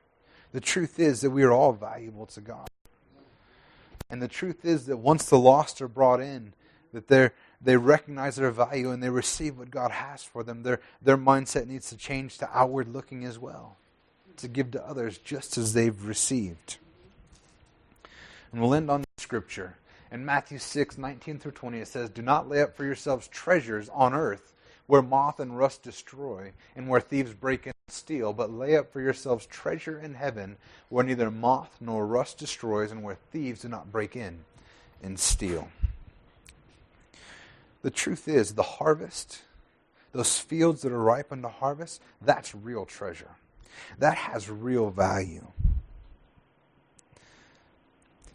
The 0.52 0.62
truth 0.62 1.00
is 1.00 1.22
that 1.22 1.30
we 1.30 1.44
are 1.44 1.52
all 1.52 1.74
valuable 1.74 2.26
to 2.28 2.42
God. 2.42 2.68
And 4.10 4.22
the 4.22 4.28
truth 4.28 4.66
is 4.66 4.86
that 4.88 4.98
once 4.98 5.26
the 5.26 5.40
lost 5.40 5.82
are 5.82 5.88
brought 5.88 6.20
in, 6.20 6.54
that 6.94 7.08
they 7.08 7.30
they 7.64 7.78
recognize 7.78 8.36
their 8.36 8.52
value 8.52 8.92
and 8.92 9.02
they 9.02 9.10
receive 9.10 9.58
what 9.58 9.72
God 9.72 9.92
has 9.92 10.24
for 10.24 10.44
them, 10.44 10.64
their, 10.64 10.82
their 11.02 11.18
mindset 11.18 11.68
needs 11.68 11.90
to 11.90 11.98
change 11.98 12.38
to 12.40 12.50
outward 12.54 12.90
looking 12.90 13.24
as 13.24 13.40
well, 13.40 13.78
to 14.38 14.48
give 14.48 14.72
to 14.72 14.86
others 14.86 15.18
just 15.18 15.58
as 15.58 15.74
they've 15.74 16.06
received. 16.06 16.78
And 18.52 18.62
we'll 18.62 18.74
end 18.74 18.92
on 18.92 19.06
scripture. 19.18 19.78
In 20.14 20.24
Matthew 20.24 20.60
6, 20.60 21.00
19 21.00 21.40
through 21.40 21.54
20, 21.54 21.80
it 21.80 21.88
says, 21.88 22.12
Do 22.12 22.22
not 22.22 22.48
lay 22.48 22.62
up 22.62 22.78
for 22.78 22.86
yourselves 22.86 23.28
treasures 23.30 23.90
on 23.90 24.14
earth 24.14 24.54
where 24.86 25.02
moth 25.02 25.40
and 25.40 25.58
rust 25.58 25.82
destroy 25.82 26.52
and 26.76 26.88
where 26.88 27.02
thieves 27.02 27.34
break 27.34 27.66
in 27.66 27.74
and 27.88 27.94
steal, 27.94 28.32
but 28.32 28.52
lay 28.52 28.78
up 28.78 28.94
for 28.94 29.02
yourselves 29.02 29.48
treasure 29.48 30.00
in 30.00 30.14
heaven 30.14 30.58
where 30.90 31.04
neither 31.04 31.32
moth 31.32 31.78
nor 31.82 32.06
rust 32.06 32.38
destroys 32.38 32.92
and 32.92 33.02
where 33.02 33.18
thieves 33.32 33.62
do 33.62 33.70
not 33.70 33.92
break 33.92 34.16
in 34.16 34.46
and 35.02 35.20
steal. 35.20 35.70
The 37.82 37.90
truth 37.90 38.28
is, 38.28 38.54
the 38.54 38.62
harvest, 38.62 39.42
those 40.12 40.38
fields 40.38 40.84
that 40.84 40.92
are 40.92 41.02
ripe 41.02 41.32
unto 41.32 41.48
harvest, 41.48 42.04
that's 42.22 42.54
real 42.54 42.86
treasure. 42.86 43.32
That 43.98 44.16
has 44.16 44.48
real 44.48 44.92
value 44.92 45.48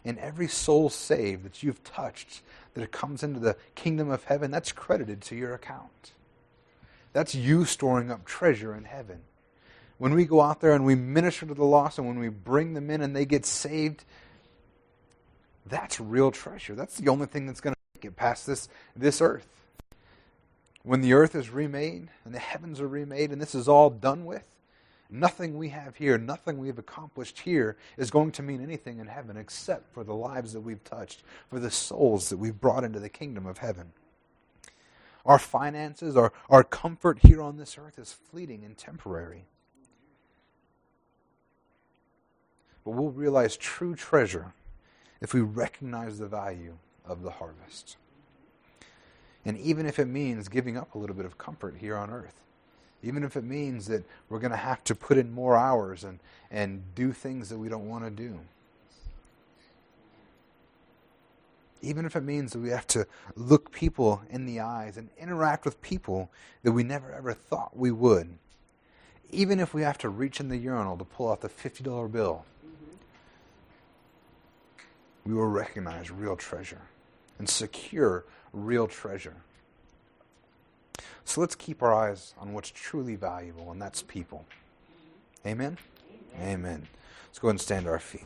and 0.09 0.17
every 0.17 0.47
soul 0.47 0.89
saved 0.89 1.43
that 1.43 1.61
you've 1.61 1.83
touched 1.83 2.41
that 2.73 2.91
comes 2.91 3.21
into 3.21 3.39
the 3.39 3.55
kingdom 3.75 4.09
of 4.09 4.23
heaven, 4.23 4.49
that's 4.49 4.71
credited 4.71 5.21
to 5.21 5.35
your 5.35 5.53
account. 5.53 6.13
That's 7.13 7.35
you 7.35 7.63
storing 7.65 8.09
up 8.09 8.25
treasure 8.25 8.75
in 8.75 8.85
heaven. 8.85 9.21
When 9.99 10.15
we 10.15 10.25
go 10.25 10.41
out 10.41 10.61
there 10.61 10.73
and 10.73 10.83
we 10.83 10.95
minister 10.95 11.45
to 11.45 11.53
the 11.53 11.63
lost 11.63 11.99
and 11.99 12.07
when 12.07 12.17
we 12.17 12.29
bring 12.29 12.73
them 12.73 12.89
in 12.89 13.01
and 13.01 13.15
they 13.15 13.25
get 13.25 13.45
saved, 13.45 14.03
that's 15.67 15.99
real 15.99 16.31
treasure. 16.31 16.73
That's 16.73 16.97
the 16.97 17.09
only 17.09 17.27
thing 17.27 17.45
that's 17.45 17.61
going 17.61 17.75
to 18.01 18.07
it 18.07 18.15
past 18.15 18.47
this, 18.47 18.67
this 18.95 19.21
earth. 19.21 19.47
When 20.81 21.01
the 21.01 21.13
earth 21.13 21.35
is 21.35 21.51
remade 21.51 22.09
and 22.25 22.33
the 22.33 22.39
heavens 22.39 22.81
are 22.81 22.87
remade 22.87 23.31
and 23.31 23.39
this 23.39 23.53
is 23.53 23.67
all 23.67 23.91
done 23.91 24.25
with, 24.25 24.43
Nothing 25.09 25.57
we 25.57 25.69
have 25.69 25.95
here, 25.95 26.19
nothing 26.19 26.59
we've 26.59 26.77
accomplished 26.77 27.39
here 27.39 27.77
is 27.97 28.11
going 28.11 28.31
to 28.33 28.43
mean 28.43 28.61
anything 28.61 28.99
in 28.99 29.07
heaven 29.07 29.37
except 29.37 29.91
for 29.91 30.03
the 30.03 30.13
lives 30.13 30.53
that 30.53 30.61
we've 30.61 30.83
touched, 30.83 31.23
for 31.49 31.59
the 31.59 31.71
souls 31.71 32.29
that 32.29 32.37
we've 32.37 32.59
brought 32.59 32.83
into 32.83 32.99
the 32.99 33.09
kingdom 33.09 33.47
of 33.47 33.57
heaven. 33.57 33.91
Our 35.25 35.39
finances, 35.39 36.15
our, 36.15 36.31
our 36.49 36.63
comfort 36.63 37.19
here 37.23 37.41
on 37.41 37.57
this 37.57 37.77
earth 37.77 37.97
is 37.97 38.13
fleeting 38.13 38.63
and 38.63 38.77
temporary. 38.77 39.45
But 42.85 42.91
we'll 42.91 43.11
realize 43.11 43.57
true 43.57 43.95
treasure 43.95 44.53
if 45.21 45.33
we 45.33 45.41
recognize 45.41 46.19
the 46.19 46.27
value 46.27 46.77
of 47.03 47.23
the 47.23 47.31
harvest. 47.31 47.97
And 49.43 49.57
even 49.57 49.85
if 49.85 49.97
it 49.99 50.05
means 50.05 50.47
giving 50.49 50.77
up 50.77 50.93
a 50.93 50.97
little 50.97 51.15
bit 51.15 51.25
of 51.25 51.37
comfort 51.37 51.77
here 51.79 51.97
on 51.97 52.11
earth, 52.11 52.43
even 53.03 53.23
if 53.23 53.37
it 53.37 53.43
means 53.43 53.87
that 53.87 54.03
we're 54.29 54.39
going 54.39 54.51
to 54.51 54.57
have 54.57 54.83
to 54.85 54.95
put 54.95 55.17
in 55.17 55.31
more 55.31 55.55
hours 55.55 56.03
and, 56.03 56.19
and 56.51 56.83
do 56.95 57.11
things 57.11 57.49
that 57.49 57.57
we 57.57 57.69
don't 57.69 57.87
want 57.87 58.03
to 58.03 58.09
do. 58.09 58.39
Even 61.81 62.05
if 62.05 62.15
it 62.15 62.23
means 62.23 62.51
that 62.51 62.59
we 62.59 62.69
have 62.69 62.87
to 62.87 63.07
look 63.35 63.71
people 63.71 64.21
in 64.29 64.45
the 64.45 64.59
eyes 64.59 64.97
and 64.97 65.09
interact 65.17 65.63
with 65.63 65.81
people 65.81 66.29
that 66.63 66.73
we 66.73 66.83
never 66.83 67.13
ever 67.13 67.33
thought 67.33 67.77
we 67.77 67.89
would. 67.89 68.37
Even 69.31 69.59
if 69.59 69.73
we 69.73 69.83
have 69.83 69.97
to 69.99 70.09
reach 70.09 70.41
in 70.41 70.49
the 70.49 70.57
urinal 70.57 70.97
to 70.97 71.05
pull 71.05 71.31
out 71.31 71.39
the 71.39 71.47
$50 71.47 72.11
bill, 72.11 72.43
we 75.25 75.33
will 75.33 75.45
recognize 75.45 76.11
real 76.11 76.35
treasure 76.35 76.81
and 77.37 77.47
secure 77.47 78.25
real 78.51 78.87
treasure. 78.87 79.35
So 81.29 81.41
let's 81.41 81.53
keep 81.53 81.83
our 81.83 81.93
eyes 81.93 82.33
on 82.39 82.53
what's 82.53 82.71
truly 82.71 83.15
valuable, 83.15 83.71
and 83.71 83.79
that's 83.79 84.01
people. 84.01 84.45
Amen? 85.45 85.77
Amen. 86.35 86.49
Amen. 86.49 86.87
Let's 87.27 87.37
go 87.37 87.49
ahead 87.49 87.53
and 87.53 87.61
stand 87.61 87.85
to 87.85 87.91
our 87.91 87.99
feet. 87.99 88.25